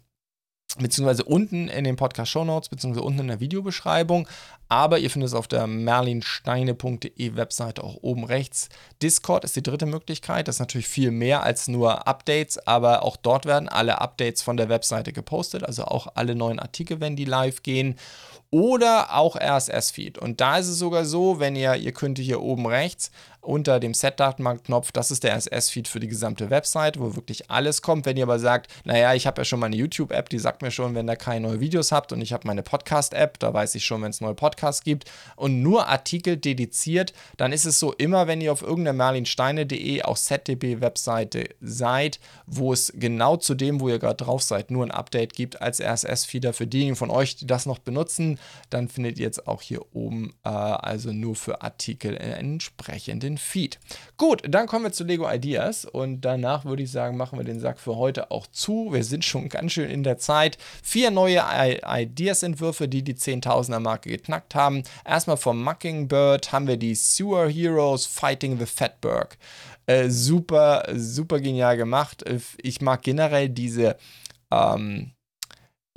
beziehungsweise 0.78 1.24
unten 1.24 1.68
in 1.68 1.84
den 1.84 1.96
Podcast 1.96 2.32
Show 2.32 2.44
Notes, 2.44 2.70
beziehungsweise 2.70 3.06
unten 3.06 3.22
in 3.22 3.28
der 3.28 3.40
Videobeschreibung. 3.40 4.28
Aber 4.68 4.98
ihr 4.98 5.10
findet 5.10 5.28
es 5.28 5.36
auf 5.36 5.48
der 5.48 5.68
merlinsteine.de 5.68 7.36
Webseite 7.36 7.84
auch 7.84 7.98
oben 8.02 8.24
rechts. 8.24 8.70
Discord 9.02 9.44
ist 9.44 9.56
die 9.56 9.64
dritte 9.64 9.86
Möglichkeit. 9.86 10.48
Das 10.48 10.56
ist 10.56 10.60
natürlich 10.60 10.88
viel 10.88 11.12
mehr 11.12 11.44
als 11.44 11.68
nur 11.68 12.08
Updates, 12.08 12.58
aber 12.68 13.04
auch 13.04 13.16
dort 13.16 13.46
werden 13.46 13.70
alle 13.70 14.02
Updates 14.02 14.42
von 14.42 14.58
der 14.58 14.70
Webseite 14.70 15.14
gepostet, 15.14 15.64
also 15.64 15.86
auch 15.86 16.08
alle 16.16 16.36
neuen 16.36 16.60
Artikel, 16.60 17.00
wenn 17.00 17.16
die 17.16 17.26
live 17.26 17.62
gehen 17.62 17.96
oder 18.52 19.14
auch 19.14 19.36
RSS-Feed. 19.36 20.18
Und 20.18 20.40
da 20.40 20.58
ist 20.58 20.68
es 20.68 20.80
sogar 20.80 21.06
so, 21.06 21.40
wenn 21.40 21.56
ihr, 21.56 21.76
ihr 21.76 21.92
könnt 21.92 22.18
hier 22.20 22.42
oben 22.42 22.66
rechts 22.66 23.12
unter 23.46 23.80
dem 23.80 23.94
Set-Datenbank-Knopf, 23.94 24.92
das 24.92 25.12
ist 25.12 25.24
der 25.24 25.36
RSS-Feed 25.36 25.88
für 25.88 26.00
die 26.00 26.08
gesamte 26.08 26.50
Website, 26.50 27.00
wo 27.00 27.16
wirklich 27.16 27.50
alles 27.50 27.82
kommt. 27.82 28.06
Wenn 28.06 28.18
ihr 28.18 28.24
aber 28.24 28.40
sagt, 28.40 28.72
naja, 28.84 29.14
ich 29.14 29.28
habe 29.28 29.42
ja 29.42 29.46
schon 29.46 29.60
meine 29.60 29.76
YouTube-App, 29.76 30.30
die 30.30 30.40
sagt 30.40 30.62
mir 30.62 30.72
schon, 30.72 30.96
wenn 30.96 31.08
da 31.08 31.16
keine 31.16 31.48
neuen 31.48 31.60
Videos 31.60 31.92
habt 31.92 32.12
und 32.12 32.22
ich 32.22 32.34
habe 32.34 32.48
meine 32.48 32.64
Podcast-App, 32.64 33.40
da 33.40 33.54
weiß 33.54 33.76
ich 33.76 33.86
schon, 33.86 34.02
wenn 34.02 34.10
es 34.10 34.22
neue 34.22 34.36
Podcasts 34.36 34.84
gibt 34.84 35.10
und 35.36 35.62
nur 35.62 35.88
Artikel 35.88 36.38
dediziert, 36.38 37.14
dann 37.38 37.52
ist 37.52 37.66
es 37.66 37.80
so, 37.80 37.94
immer 37.94 38.28
wenn 38.28 38.42
ihr 38.42 38.52
auf 38.52 38.62
irgendeiner 38.62 38.94
merlinsteine.de, 38.94 40.04
auch 40.04 40.18
ZDB-Webseite 40.18 41.50
seid, 41.62 42.20
wo 42.46 42.74
es 42.74 42.92
genau 42.96 43.38
zu 43.38 43.56
dem, 43.56 43.80
wo 43.80 43.90
ihr 43.90 44.00
gerade 44.00 44.24
drauf 44.24 44.44
seid, 44.44 44.72
nur 44.72 44.86
ein 44.86 44.92
Update 44.92 45.34
gibt 45.34 45.62
als 45.62 45.82
RSS-Feeder 45.82 46.54
für 46.54 46.68
diejenigen 46.68 46.96
von 46.96 47.10
euch, 47.10 47.36
die 47.36 47.48
das 47.48 47.66
noch 47.66 47.80
benutzen, 47.80 48.40
dann 48.70 48.88
findet 48.88 49.20
ihr 49.20 49.26
jetzt 49.26 49.48
auch 49.48 49.62
hier 49.62 49.82
oben 49.94 50.34
äh, 50.44 50.50
also 50.50 51.12
nur 51.12 51.36
für 51.36 51.62
Artikel 51.62 52.18
entsprechenden 53.36 53.38
Feed. 53.38 53.80
Gut, 54.18 54.42
dann 54.48 54.68
kommen 54.68 54.86
wir 54.86 54.92
zu 54.92 55.04
Lego 55.04 55.30
Ideas 55.30 55.86
und 55.86 56.22
danach 56.22 56.66
würde 56.66 56.84
ich 56.84 56.92
sagen, 56.92 57.18
machen 57.18 57.38
wir 57.38 57.46
den 57.46 57.60
Sack 57.60 57.80
für 57.80 57.96
heute 57.96 58.32
auch 58.32 58.48
zu. 58.48 58.90
Wir 58.92 59.04
sind 59.04 59.26
schon 59.26 59.50
ganz 59.50 59.74
schön 59.74 59.90
in 59.90 60.04
der 60.04 60.18
Zeit. 60.18 60.58
Vier 60.82 61.12
neue 61.12 61.44
Ideas-Entwürfe, 61.86 62.88
die 62.88 63.04
die 63.04 63.16
10.000er 63.16 63.80
Marke 63.80 64.10
geknackt 64.10 64.56
haben. 64.56 64.84
Erstmal 65.06 65.38
vom 65.38 65.64
Mockingbird 65.64 66.52
haben 66.52 66.68
wir 66.68 66.78
die 66.78 66.96
Sewer 66.96 67.50
Heroes 67.50 68.06
Fighting 68.06 68.58
the 68.58 68.66
Fatberg. 68.66 69.38
Äh, 69.86 70.10
super, 70.10 70.88
super 70.94 71.40
genial 71.40 71.78
gemacht. 71.78 72.24
Ich 72.62 72.82
mag 72.82 73.02
generell 73.04 73.50
diese 73.50 73.98
ähm, 74.52 75.15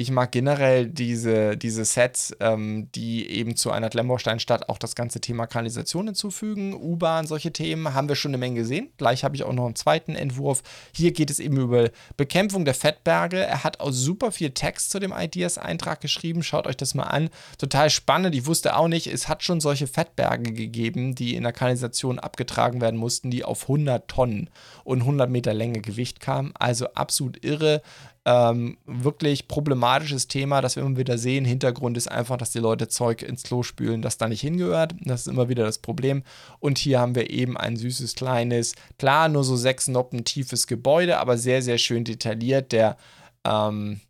ich 0.01 0.13
mag 0.13 0.31
generell 0.31 0.87
diese, 0.87 1.57
diese 1.57 1.85
Sets, 1.85 2.33
ähm, 2.39 2.89
die 2.95 3.29
eben 3.29 3.57
zu 3.57 3.73
einer 3.73 3.91
Klemmbaustein-Stadt 3.91 4.69
auch 4.69 4.79
das 4.79 4.95
ganze 4.95 5.21
Thema 5.21 5.49
Kanalisation 5.49 6.07
hinzufügen. 6.07 6.73
U-Bahn, 6.73 7.27
solche 7.27 7.53
Themen 7.53 7.93
haben 7.95 8.09
wir 8.09 8.15
schon 8.15 8.31
eine 8.31 8.39
Menge 8.39 8.61
gesehen. 8.61 8.91
Gleich 8.97 9.25
habe 9.25 9.35
ich 9.35 9.43
auch 9.43 9.53
noch 9.53 9.67
einen 9.67 9.75
zweiten 9.75 10.15
Entwurf. 10.15 10.63
Hier 10.95 11.11
geht 11.11 11.31
es 11.31 11.41
eben 11.41 11.57
über 11.57 11.91
Bekämpfung 12.17 12.65
der 12.65 12.75
Fettberge. 12.75 13.39
Er 13.39 13.65
hat 13.65 13.81
auch 13.81 13.91
super 13.91 14.31
viel 14.31 14.51
Text 14.51 14.93
zu 14.93 15.01
dem 15.01 15.13
Ideas-Eintrag 15.13 16.01
geschrieben. 16.01 16.45
Schaut 16.45 16.69
euch 16.69 16.77
das 16.77 16.95
mal 16.95 17.03
an. 17.03 17.29
Total 17.59 17.91
spannend. 17.91 18.37
Ich 18.37 18.47
wusste 18.47 18.77
auch 18.77 18.87
nicht, 18.87 19.09
es 19.09 19.27
hat 19.27 19.43
schon 19.43 19.61
solche 19.61 19.89
Fettberge 19.89 20.53
gegeben, 20.53 21.17
die 21.17 21.35
in 21.35 21.43
der 21.43 21.53
Kanalisation 21.53 22.21
abgetragen 22.21 22.81
werden 22.81 23.01
mussten, 23.01 23.33
die 23.33 23.43
auf 23.43 23.63
100 23.63 24.07
Tonnen 24.07 24.49
und 24.85 25.01
100 25.01 25.29
Meter 25.29 25.55
Länge 25.55 25.81
Gewicht 25.81 26.21
kamen. 26.21 26.53
Also 26.57 26.87
absolut 26.95 27.45
irre. 27.45 27.83
Ähm, 28.31 28.77
wirklich 28.85 29.49
problematisches 29.49 30.29
Thema, 30.29 30.61
das 30.61 30.77
wir 30.77 30.83
immer 30.83 30.99
wieder 30.99 31.17
sehen. 31.17 31.47
Hintergrund 31.47 31.97
ist 31.97 32.09
einfach, 32.09 32.37
dass 32.37 32.51
die 32.51 32.59
Leute 32.59 32.87
Zeug 32.89 33.23
ins 33.23 33.43
Klo 33.43 33.63
spülen, 33.63 34.03
das 34.03 34.19
da 34.19 34.29
nicht 34.29 34.43
hingehört. 34.43 34.95
Das 35.01 35.23
ist 35.23 35.29
immer 35.29 35.49
wieder 35.49 35.65
das 35.65 35.79
Problem. 35.79 36.23
Und 36.61 36.77
hier 36.77 37.01
haben 37.01 37.15
wir 37.15 37.31
eben 37.31 37.57
ein 37.57 37.77
süßes, 37.77 38.17
kleines, 38.17 38.75
klar, 38.99 39.31
nur 39.31 39.45
so 39.45 39.57
sechs 39.57 39.89
Noppen 39.89 40.25
tiefes 40.25 40.67
Gebäude, 40.67 41.17
aber 41.17 41.39
sehr, 41.39 41.63
sehr 41.63 41.79
schön 41.79 42.05
detailliert. 42.05 42.73
Der, 42.73 42.99
ähm, 43.47 44.01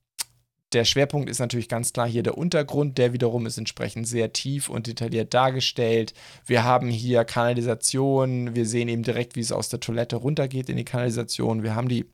der 0.73 0.85
Schwerpunkt 0.85 1.31
ist 1.31 1.39
natürlich 1.39 1.69
ganz 1.69 1.93
klar 1.93 2.09
hier 2.09 2.25
der 2.25 2.37
Untergrund, 2.37 2.99
der 2.99 3.13
wiederum 3.13 3.47
ist 3.47 3.57
entsprechend 3.57 4.09
sehr 4.09 4.33
tief 4.33 4.69
und 4.69 4.89
detailliert 4.89 5.33
dargestellt. 5.33 6.13
Wir 6.45 6.65
haben 6.65 6.89
hier 6.89 7.25
Kanalisation, 7.25 8.57
wir 8.57 8.67
sehen 8.67 8.89
eben 8.89 9.05
direkt, 9.05 9.37
wie 9.37 9.41
es 9.43 9.53
aus 9.53 9.69
der 9.69 9.79
Toilette 9.79 10.17
runtergeht 10.17 10.69
in 10.69 10.77
die 10.77 10.85
Kanalisation. 10.85 11.63
Wir 11.63 11.77
haben 11.77 11.89
die 11.89 12.07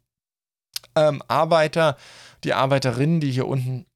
ähm, 0.97 1.23
Arbeiter, 1.29 1.97
die 2.45 2.55
Arbeiterinnen, 2.55 3.21
die 3.21 3.31
hier 3.31 3.47
unten 3.47 3.87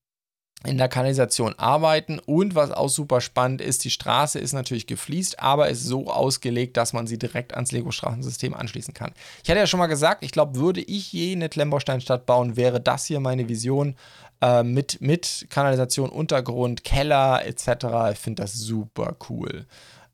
in 0.65 0.79
der 0.79 0.89
Kanalisation 0.89 1.55
arbeiten. 1.57 2.19
Und 2.19 2.55
was 2.55 2.73
auch 2.73 2.89
super 2.89 3.21
spannend 3.21 3.61
ist, 3.61 3.85
die 3.85 3.91
Straße 3.91 4.39
ist 4.39 4.53
natürlich 4.53 4.87
gefliest, 4.87 5.39
aber 5.39 5.69
ist 5.69 5.85
so 5.85 6.09
ausgelegt, 6.09 6.77
dass 6.77 6.93
man 6.93 7.07
sie 7.07 7.19
direkt 7.19 7.55
ans 7.55 7.71
Lego-Straßensystem 7.71 8.55
anschließen 8.55 8.93
kann. 8.93 9.13
Ich 9.45 9.51
hatte 9.51 9.61
ja 9.61 9.67
schon 9.67 9.79
mal 9.79 9.87
gesagt, 9.87 10.25
ich 10.25 10.33
glaube, 10.33 10.57
würde 10.57 10.81
ich 10.81 11.13
je 11.13 11.33
eine 11.33 11.49
Klemmbaustein-Stadt 11.49 12.27
bauen, 12.27 12.57
wäre 12.57 12.81
das 12.81 13.05
hier 13.05 13.21
meine 13.21 13.49
Vision 13.49 13.95
äh, 14.41 14.65
mit, 14.65 15.01
mit 15.01 15.47
Kanalisation, 15.49 16.11
Untergrund, 16.11 16.83
Keller 16.83 17.47
etc. 17.47 18.13
Ich 18.13 18.19
finde 18.19 18.43
das 18.43 18.55
super 18.55 19.17
cool 19.29 19.67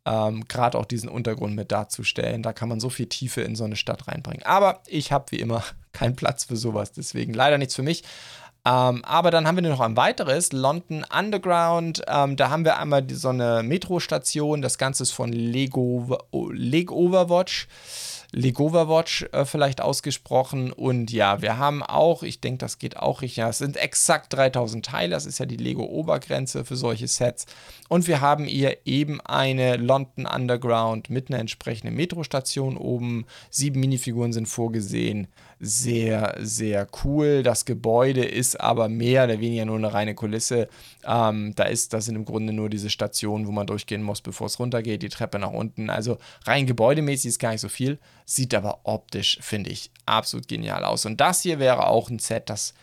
ähm, 0.06 0.44
gerade 0.48 0.78
auch 0.78 0.84
diesen 0.84 1.08
Untergrund 1.08 1.54
mit 1.54 1.72
darzustellen. 1.72 2.42
Da 2.42 2.52
kann 2.52 2.68
man 2.68 2.80
so 2.80 2.90
viel 2.90 3.06
Tiefe 3.06 3.40
in 3.42 3.56
so 3.56 3.64
eine 3.64 3.76
Stadt 3.76 4.08
reinbringen. 4.08 4.44
Aber 4.44 4.80
ich 4.86 5.12
habe 5.12 5.30
wie 5.30 5.40
immer 5.40 5.62
keinen 5.92 6.16
Platz 6.16 6.44
für 6.44 6.56
sowas, 6.56 6.92
deswegen 6.92 7.34
leider 7.34 7.58
nichts 7.58 7.74
für 7.74 7.82
mich. 7.82 8.02
Ähm, 8.66 9.04
aber 9.04 9.30
dann 9.30 9.46
haben 9.46 9.56
wir 9.56 9.68
noch 9.68 9.80
ein 9.80 9.96
weiteres, 9.96 10.52
London 10.52 11.04
Underground. 11.16 12.02
Ähm, 12.08 12.36
da 12.36 12.48
haben 12.48 12.64
wir 12.64 12.78
einmal 12.78 13.06
so 13.10 13.28
eine 13.28 13.62
Metrostation. 13.62 14.62
Das 14.62 14.78
Ganze 14.78 15.02
ist 15.02 15.12
von 15.12 15.32
Lego, 15.32 16.18
Lego 16.50 16.94
Overwatch. 16.94 17.68
Legova 18.34 18.88
Watch 18.88 19.26
äh, 19.32 19.44
vielleicht 19.44 19.80
ausgesprochen. 19.80 20.72
Und 20.72 21.12
ja, 21.12 21.40
wir 21.40 21.56
haben 21.56 21.82
auch, 21.82 22.22
ich 22.22 22.40
denke, 22.40 22.58
das 22.58 22.78
geht 22.78 22.96
auch 22.96 23.22
richtig, 23.22 23.36
ja, 23.36 23.48
es 23.48 23.58
sind 23.58 23.76
exakt 23.76 24.32
3000 24.32 24.84
Teile, 24.84 25.10
das 25.10 25.24
ist 25.24 25.38
ja 25.38 25.46
die 25.46 25.56
Lego-Obergrenze 25.56 26.64
für 26.64 26.76
solche 26.76 27.06
Sets. 27.06 27.46
Und 27.88 28.08
wir 28.08 28.20
haben 28.20 28.44
hier 28.44 28.78
eben 28.84 29.20
eine 29.20 29.76
London 29.76 30.26
Underground 30.26 31.10
mit 31.10 31.30
einer 31.30 31.38
entsprechenden 31.38 31.94
Metrostation 31.94 32.76
oben. 32.76 33.26
Sieben 33.50 33.80
Minifiguren 33.80 34.32
sind 34.32 34.46
vorgesehen. 34.46 35.28
Sehr, 35.60 36.36
sehr 36.40 36.86
cool. 37.04 37.42
Das 37.42 37.64
Gebäude 37.64 38.24
ist 38.24 38.60
aber 38.60 38.88
mehr 38.88 39.24
oder 39.24 39.40
weniger 39.40 39.64
nur 39.64 39.76
eine 39.76 39.92
reine 39.92 40.14
Kulisse. 40.14 40.68
Ähm, 41.06 41.54
da 41.54 41.64
ist, 41.64 41.92
das 41.92 42.06
sind 42.06 42.16
im 42.16 42.24
Grunde 42.24 42.52
nur 42.52 42.68
diese 42.68 42.90
Stationen, 42.90 43.46
wo 43.46 43.52
man 43.52 43.66
durchgehen 43.66 44.02
muss, 44.02 44.20
bevor 44.20 44.48
es 44.48 44.58
runtergeht, 44.58 45.02
die 45.02 45.08
Treppe 45.08 45.38
nach 45.38 45.52
unten. 45.52 45.90
Also 45.90 46.18
rein 46.44 46.66
gebäudemäßig 46.66 47.30
ist 47.30 47.38
gar 47.38 47.52
nicht 47.52 47.60
so 47.60 47.68
viel, 47.68 47.98
sieht 48.24 48.54
aber 48.54 48.80
optisch, 48.84 49.38
finde 49.40 49.70
ich, 49.70 49.90
absolut 50.06 50.48
genial 50.48 50.84
aus. 50.84 51.06
Und 51.06 51.20
das 51.20 51.42
hier 51.42 51.58
wäre 51.58 51.86
auch 51.86 52.10
ein 52.10 52.18
Set, 52.18 52.50
das 52.50 52.74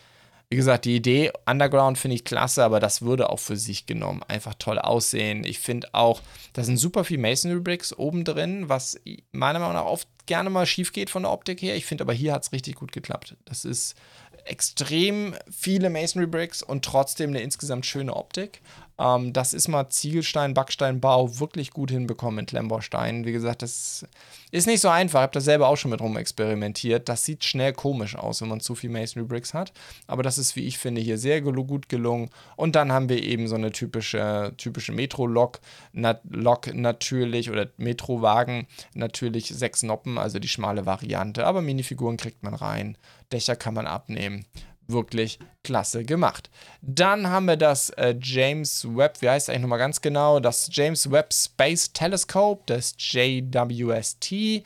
wie 0.52 0.58
gesagt, 0.58 0.84
die 0.84 0.97
Idee 0.97 1.32
Underground 1.45 1.97
finde 1.97 2.16
ich 2.16 2.26
klasse, 2.26 2.66
aber 2.66 2.82
das 2.82 3.02
würde 3.02 3.30
auch 3.30 3.39
für 3.39 3.56
sich 3.56 3.86
genommen 3.86 4.22
einfach 4.28 4.54
toll 4.56 4.80
aussehen. 4.80 5.45
Ich 5.45 5.60
finde 5.60 5.88
auch, 5.93 6.22
da 6.52 6.66
sind 6.66 6.76
super 6.76 7.06
viel 7.06 7.20
Masonry 7.20 7.62
Bricks 7.62 7.97
oben 7.97 8.26
drin, 8.26 8.68
was 8.68 8.99
meiner 9.32 9.60
Meinung 9.60 9.76
nach 9.76 9.86
oft 9.86 10.10
gerne 10.26 10.49
mal 10.49 10.66
schief 10.66 10.91
geht 10.91 11.10
von 11.10 11.24
der 11.24 11.32
Optik 11.32 11.62
her. 11.62 11.78
Ich 11.78 11.86
finde 11.86 12.04
aber 12.04 12.12
hier 12.12 12.34
hat 12.34 12.43
es 12.43 12.52
richtig 12.52 12.76
gut 12.76 12.91
geklappt. 12.91 13.38
Das 13.45 13.64
ist 13.64 13.95
extrem 14.43 15.36
viele 15.49 15.89
Masonry 15.89 16.28
Bricks 16.28 16.62
und 16.62 16.84
trotzdem 16.84 17.30
eine 17.30 17.39
insgesamt 17.39 17.86
schöne 17.86 18.14
Optik. 18.14 18.62
Ähm, 19.02 19.34
das 19.34 19.54
ist 19.54 19.68
mal 19.68 19.89
Ziegelstein, 19.89 20.54
Backsteinbau 20.54 21.39
wirklich 21.39 21.72
gut 21.72 21.89
hinbekommen 21.89 22.36
mit 22.36 22.49
Klemmbausteinen. 22.49 23.26
Wie 23.26 23.32
gesagt, 23.32 23.64
das 23.64 24.06
ist 24.52 24.68
nicht 24.68 24.82
so 24.82 24.89
einfach. 24.89 25.20
Ich 25.20 25.24
habe 25.24 25.34
da 25.34 25.41
selber 25.41 25.68
auch 25.68 25.76
schon 25.76 25.91
mit 25.91 26.02
rum 26.02 26.18
experimentiert. 26.18 27.10
Das 27.10 27.26
sieht 27.26 27.43
schnell 27.43 27.74
komisch 27.74 28.16
aus, 28.16 28.41
wenn 28.41 28.49
man 28.49 28.60
zu 28.60 28.76
viel 28.76 28.91
Masonry 28.91 29.28
Bricks 29.28 29.54
hat. 29.54 29.74
Aber 30.06 30.22
das 30.22 30.38
ist, 30.38 30.56
wie 30.56 30.68
ich 30.68 30.78
finde, 30.78 31.02
hier 31.02 31.18
sehr 31.18 31.41
gut 31.41 31.89
gelungen. 31.89 32.30
Und 32.56 32.76
dann 32.76 32.91
haben 32.91 33.10
wir 33.10 33.24
eben 33.24 33.47
so 33.47 33.56
eine 33.56 33.72
typische, 33.72 34.54
typische 34.58 34.91
Metro-Lok 34.91 35.60
nat 35.93 36.22
Lok 36.30 36.74
natürlich 36.74 37.49
oder 37.49 37.68
Metro-Wagen. 37.78 38.68
Natürlich 38.93 39.47
sechs 39.47 39.82
Noppen, 39.82 40.20
also 40.20 40.38
die 40.38 40.47
schmale 40.47 40.86
Variante. 40.86 41.47
Aber 41.47 41.62
Minifiguren 41.62 42.18
kriegt 42.18 42.43
man 42.43 42.54
rein. 42.54 42.97
Dächer 43.32 43.56
kann 43.56 43.74
man 43.74 43.88
abnehmen 43.88 44.45
wirklich 44.92 45.39
klasse 45.64 46.04
gemacht. 46.04 46.50
Dann 46.82 47.28
haben 47.30 47.46
wir 47.46 47.58
das 47.58 47.89
äh, 47.92 48.16
James 48.22 48.88
Webb, 48.96 49.22
wie 49.22 49.30
heißt 49.30 49.48
es 49.48 49.50
eigentlich 49.50 49.62
nochmal 49.64 49.80
ganz 49.80 50.02
genau? 50.02 50.39
Das 50.39 50.70
James 50.72 51.12
Webb 51.12 51.34
Space 51.34 51.94
Telescope, 51.94 52.64
das 52.66 52.96
JWST, 52.98 54.64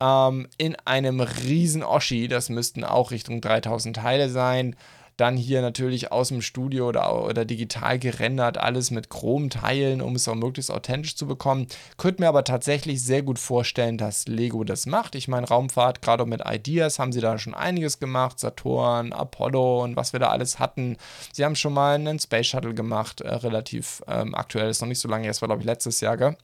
ähm, 0.00 0.48
in 0.56 0.76
einem 0.84 1.20
riesen 1.20 1.82
Oschi. 1.82 2.28
Das 2.28 2.48
müssten 2.48 2.84
auch 2.84 3.10
Richtung 3.10 3.40
3000 3.40 3.96
Teile 3.96 4.28
sein. 4.28 4.76
Dann 5.20 5.36
hier 5.36 5.60
natürlich 5.60 6.12
aus 6.12 6.28
dem 6.28 6.40
Studio 6.40 6.88
oder, 6.88 7.26
oder 7.26 7.44
digital 7.44 7.98
gerendert, 7.98 8.56
alles 8.56 8.90
mit 8.90 9.10
Chromteilen, 9.10 10.00
um 10.00 10.14
es 10.14 10.26
auch 10.26 10.34
möglichst 10.34 10.70
authentisch 10.70 11.14
zu 11.14 11.26
bekommen. 11.26 11.66
Könnte 11.98 12.22
mir 12.22 12.28
aber 12.28 12.42
tatsächlich 12.42 13.04
sehr 13.04 13.20
gut 13.20 13.38
vorstellen, 13.38 13.98
dass 13.98 14.26
Lego 14.28 14.64
das 14.64 14.86
macht. 14.86 15.14
Ich 15.14 15.28
meine, 15.28 15.46
Raumfahrt, 15.46 16.00
gerade 16.00 16.24
mit 16.24 16.40
Ideas, 16.46 16.98
haben 16.98 17.12
sie 17.12 17.20
da 17.20 17.36
schon 17.36 17.52
einiges 17.52 17.98
gemacht. 17.98 18.40
Saturn, 18.40 19.12
Apollo 19.12 19.84
und 19.84 19.94
was 19.94 20.14
wir 20.14 20.20
da 20.20 20.28
alles 20.28 20.58
hatten. 20.58 20.96
Sie 21.34 21.44
haben 21.44 21.54
schon 21.54 21.74
mal 21.74 21.96
einen 21.96 22.18
Space 22.18 22.46
Shuttle 22.46 22.72
gemacht, 22.72 23.20
äh, 23.20 23.28
relativ 23.28 24.02
ähm, 24.08 24.34
aktuell, 24.34 24.70
ist 24.70 24.80
noch 24.80 24.88
nicht 24.88 25.00
so 25.00 25.08
lange, 25.08 25.28
das 25.28 25.42
war 25.42 25.48
glaube 25.48 25.60
ich 25.60 25.66
letztes 25.66 26.00
Jahr, 26.00 26.16
gell? 26.16 26.34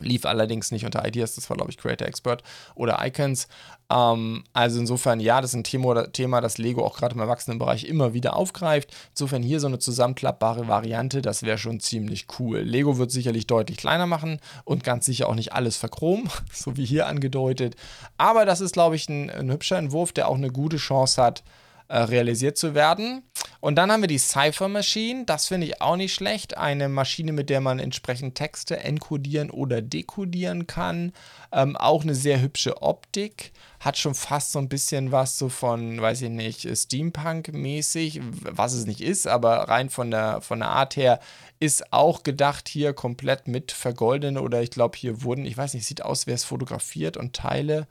Lief 0.00 0.24
allerdings 0.24 0.70
nicht 0.70 0.84
unter 0.84 1.06
Ideas, 1.06 1.34
das 1.34 1.48
war, 1.50 1.56
glaube 1.56 1.70
ich, 1.70 1.78
Creator 1.78 2.06
Expert 2.06 2.42
oder 2.74 2.98
Icons. 3.04 3.48
Ähm, 3.90 4.44
also 4.52 4.80
insofern, 4.80 5.20
ja, 5.20 5.40
das 5.40 5.50
ist 5.50 5.56
ein 5.56 5.64
Thema, 5.64 6.10
Thema 6.12 6.40
das 6.40 6.58
Lego 6.58 6.84
auch 6.84 6.96
gerade 6.96 7.14
im 7.14 7.20
Erwachsenenbereich 7.20 7.84
immer 7.84 8.14
wieder 8.14 8.36
aufgreift. 8.36 8.94
Insofern 9.10 9.42
hier 9.42 9.60
so 9.60 9.66
eine 9.66 9.78
zusammenklappbare 9.78 10.68
Variante, 10.68 11.22
das 11.22 11.42
wäre 11.42 11.58
schon 11.58 11.80
ziemlich 11.80 12.26
cool. 12.38 12.60
Lego 12.60 12.98
wird 12.98 13.10
sicherlich 13.10 13.46
deutlich 13.46 13.78
kleiner 13.78 14.06
machen 14.06 14.40
und 14.64 14.84
ganz 14.84 15.06
sicher 15.06 15.28
auch 15.28 15.34
nicht 15.34 15.52
alles 15.52 15.76
verchromen, 15.76 16.28
so 16.52 16.76
wie 16.76 16.84
hier 16.84 17.06
angedeutet. 17.06 17.76
Aber 18.16 18.44
das 18.44 18.60
ist, 18.60 18.72
glaube 18.72 18.96
ich, 18.96 19.08
ein, 19.08 19.30
ein 19.30 19.50
hübscher 19.50 19.78
Entwurf, 19.78 20.12
der 20.12 20.28
auch 20.28 20.36
eine 20.36 20.50
gute 20.50 20.76
Chance 20.76 21.22
hat, 21.22 21.44
äh, 21.88 21.98
realisiert 21.98 22.56
zu 22.56 22.74
werden. 22.74 23.22
Und 23.60 23.76
dann 23.76 23.90
haben 23.90 24.02
wir 24.02 24.08
die 24.08 24.18
Cypher 24.18 24.68
Machine. 24.68 25.24
Das 25.24 25.48
finde 25.48 25.66
ich 25.66 25.80
auch 25.80 25.96
nicht 25.96 26.14
schlecht. 26.14 26.56
Eine 26.56 26.88
Maschine, 26.88 27.32
mit 27.32 27.50
der 27.50 27.60
man 27.60 27.78
entsprechend 27.78 28.34
Texte 28.34 28.78
enkodieren 28.78 29.50
oder 29.50 29.82
dekodieren 29.82 30.66
kann. 30.66 31.12
Ähm, 31.52 31.76
auch 31.76 32.02
eine 32.02 32.14
sehr 32.14 32.40
hübsche 32.40 32.82
Optik. 32.82 33.52
Hat 33.80 33.98
schon 33.98 34.14
fast 34.14 34.52
so 34.52 34.58
ein 34.58 34.68
bisschen 34.68 35.12
was 35.12 35.38
so 35.38 35.48
von, 35.48 36.00
weiß 36.00 36.22
ich 36.22 36.30
nicht, 36.30 36.66
Steampunk-mäßig, 36.66 38.20
was 38.42 38.72
es 38.72 38.86
nicht 38.86 39.00
ist, 39.00 39.26
aber 39.26 39.68
rein 39.68 39.90
von 39.90 40.10
der, 40.10 40.40
von 40.40 40.60
der 40.60 40.68
Art 40.68 40.96
her 40.96 41.20
ist 41.60 41.92
auch 41.92 42.22
gedacht 42.22 42.68
hier 42.68 42.92
komplett 42.92 43.46
mit 43.46 43.72
vergoldene 43.72 44.40
oder 44.40 44.62
ich 44.62 44.70
glaube 44.70 44.96
hier 44.96 45.22
wurden, 45.22 45.44
ich 45.44 45.56
weiß 45.56 45.74
nicht, 45.74 45.86
sieht 45.86 46.02
aus, 46.02 46.26
wer 46.26 46.34
es 46.34 46.44
fotografiert 46.44 47.16
und 47.16 47.34
Teile 47.34 47.86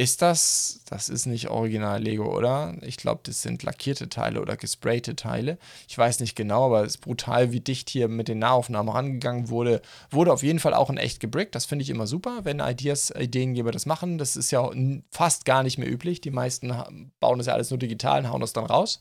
ist 0.00 0.22
das, 0.22 0.80
das 0.88 1.08
ist 1.08 1.26
nicht 1.26 1.48
original 1.50 2.00
Lego, 2.00 2.32
oder? 2.34 2.76
Ich 2.82 2.98
glaube, 2.98 3.20
das 3.24 3.42
sind 3.42 3.64
lackierte 3.64 4.08
Teile 4.08 4.40
oder 4.40 4.56
gesprayte 4.56 5.16
Teile. 5.16 5.58
Ich 5.88 5.98
weiß 5.98 6.20
nicht 6.20 6.36
genau, 6.36 6.66
aber 6.66 6.82
es 6.82 6.94
ist 6.94 6.98
brutal, 6.98 7.50
wie 7.50 7.58
dicht 7.58 7.90
hier 7.90 8.06
mit 8.06 8.28
den 8.28 8.38
Nahaufnahmen 8.38 8.94
rangegangen 8.94 9.48
wurde. 9.48 9.82
Wurde 10.10 10.32
auf 10.32 10.44
jeden 10.44 10.60
Fall 10.60 10.72
auch 10.72 10.88
in 10.88 10.98
echt 10.98 11.18
gebrickt. 11.18 11.56
Das 11.56 11.66
finde 11.66 11.82
ich 11.82 11.90
immer 11.90 12.06
super, 12.06 12.44
wenn 12.44 12.60
Ideas, 12.60 13.10
Ideengeber 13.10 13.72
das 13.72 13.86
machen. 13.86 14.18
Das 14.18 14.36
ist 14.36 14.52
ja 14.52 14.70
fast 15.10 15.44
gar 15.44 15.64
nicht 15.64 15.78
mehr 15.78 15.90
üblich. 15.90 16.20
Die 16.20 16.30
meisten 16.30 16.72
bauen 17.18 17.38
das 17.38 17.48
ja 17.48 17.54
alles 17.54 17.70
nur 17.70 17.78
digital 17.78 18.20
und 18.20 18.30
hauen 18.30 18.40
das 18.40 18.52
dann 18.52 18.66
raus. 18.66 19.00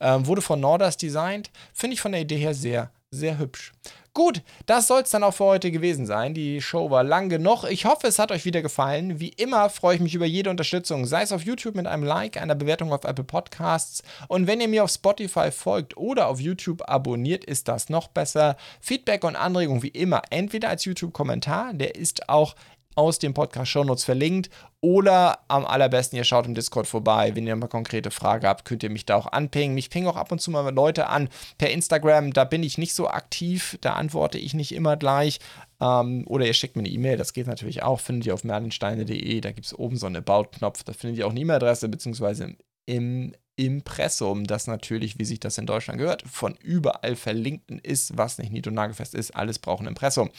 Ähm, 0.00 0.26
wurde 0.26 0.40
von 0.40 0.58
Norders 0.58 0.96
designt. 0.96 1.50
Finde 1.74 1.92
ich 1.92 2.00
von 2.00 2.12
der 2.12 2.22
Idee 2.22 2.38
her 2.38 2.54
sehr, 2.54 2.90
sehr 3.10 3.38
hübsch. 3.38 3.72
Gut, 4.12 4.42
das 4.66 4.88
soll 4.88 5.02
es 5.02 5.10
dann 5.10 5.22
auch 5.22 5.34
für 5.34 5.44
heute 5.44 5.70
gewesen 5.70 6.04
sein. 6.04 6.34
Die 6.34 6.60
Show 6.60 6.90
war 6.90 7.04
lang 7.04 7.28
genug. 7.28 7.64
Ich 7.64 7.84
hoffe, 7.84 8.08
es 8.08 8.18
hat 8.18 8.32
euch 8.32 8.44
wieder 8.44 8.60
gefallen. 8.60 9.20
Wie 9.20 9.28
immer 9.28 9.70
freue 9.70 9.96
ich 9.96 10.00
mich 10.00 10.14
über 10.14 10.26
jede 10.26 10.50
Unterstützung, 10.50 11.06
sei 11.06 11.22
es 11.22 11.32
auf 11.32 11.42
YouTube 11.42 11.76
mit 11.76 11.86
einem 11.86 12.02
Like, 12.02 12.36
einer 12.36 12.56
Bewertung 12.56 12.92
auf 12.92 13.04
Apple 13.04 13.24
Podcasts. 13.24 14.02
Und 14.26 14.46
wenn 14.46 14.60
ihr 14.60 14.68
mir 14.68 14.84
auf 14.84 14.90
Spotify 14.90 15.52
folgt 15.52 15.96
oder 15.96 16.26
auf 16.26 16.40
YouTube 16.40 16.88
abonniert, 16.88 17.44
ist 17.44 17.68
das 17.68 17.88
noch 17.88 18.08
besser. 18.08 18.56
Feedback 18.80 19.22
und 19.24 19.36
Anregungen 19.36 19.82
wie 19.82 19.88
immer 19.88 20.22
entweder 20.30 20.68
als 20.68 20.84
YouTube-Kommentar, 20.84 21.72
der 21.74 21.94
ist 21.94 22.28
auch 22.28 22.56
aus 23.00 23.18
dem 23.18 23.32
Podcast 23.32 23.70
Shownotes 23.70 24.04
verlinkt. 24.04 24.50
Oder 24.82 25.38
am 25.48 25.64
allerbesten, 25.64 26.18
ihr 26.18 26.24
schaut 26.24 26.44
im 26.44 26.54
Discord 26.54 26.86
vorbei. 26.86 27.32
Wenn 27.34 27.46
ihr 27.46 27.56
mal 27.56 27.66
konkrete 27.66 28.10
Frage 28.10 28.46
habt, 28.46 28.66
könnt 28.66 28.82
ihr 28.82 28.90
mich 28.90 29.06
da 29.06 29.16
auch 29.16 29.26
anpingen. 29.26 29.74
Mich 29.74 29.88
pingen 29.88 30.06
auch 30.06 30.16
ab 30.16 30.30
und 30.30 30.40
zu 30.40 30.50
mal 30.50 30.68
Leute 30.72 31.08
an 31.08 31.30
per 31.56 31.70
Instagram. 31.70 32.34
Da 32.34 32.44
bin 32.44 32.62
ich 32.62 32.76
nicht 32.76 32.94
so 32.94 33.08
aktiv. 33.08 33.78
Da 33.80 33.94
antworte 33.94 34.36
ich 34.36 34.52
nicht 34.52 34.74
immer 34.74 34.98
gleich. 34.98 35.40
Ähm, 35.80 36.24
oder 36.26 36.44
ihr 36.46 36.52
schickt 36.52 36.76
mir 36.76 36.82
eine 36.82 36.90
E-Mail. 36.90 37.16
Das 37.16 37.32
geht 37.32 37.46
natürlich 37.46 37.82
auch. 37.82 38.00
Findet 38.00 38.26
ihr 38.26 38.34
auf 38.34 38.44
merlinsteine.de. 38.44 39.40
Da 39.40 39.52
gibt 39.52 39.66
es 39.66 39.78
oben 39.78 39.96
so 39.96 40.06
einen 40.06 40.16
About-Knopf. 40.16 40.84
Da 40.84 40.92
findet 40.92 41.18
ihr 41.18 41.26
auch 41.26 41.30
eine 41.30 41.40
E-Mail-Adresse, 41.40 41.88
beziehungsweise 41.88 42.54
im 42.84 43.32
Impressum, 43.56 44.46
das 44.46 44.66
natürlich, 44.66 45.18
wie 45.18 45.24
sich 45.26 45.38
das 45.38 45.58
in 45.58 45.66
Deutschland 45.66 45.98
gehört, 45.98 46.22
von 46.22 46.54
überall 46.62 47.14
verlinkt 47.14 47.70
ist, 47.70 48.16
was 48.16 48.38
nicht 48.38 48.52
nied- 48.52 48.66
und 48.66 48.74
nagelfest 48.74 49.14
ist. 49.14 49.36
Alles 49.36 49.58
braucht 49.58 49.82
ein 49.82 49.86
Impressum. 49.86 50.30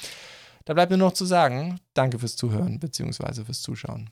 Da 0.65 0.73
bleibt 0.73 0.91
mir 0.91 0.97
noch 0.97 1.13
zu 1.13 1.25
sagen, 1.25 1.79
danke 1.93 2.19
fürs 2.19 2.35
Zuhören 2.35 2.79
bzw. 2.79 3.43
fürs 3.43 3.61
Zuschauen. 3.61 4.09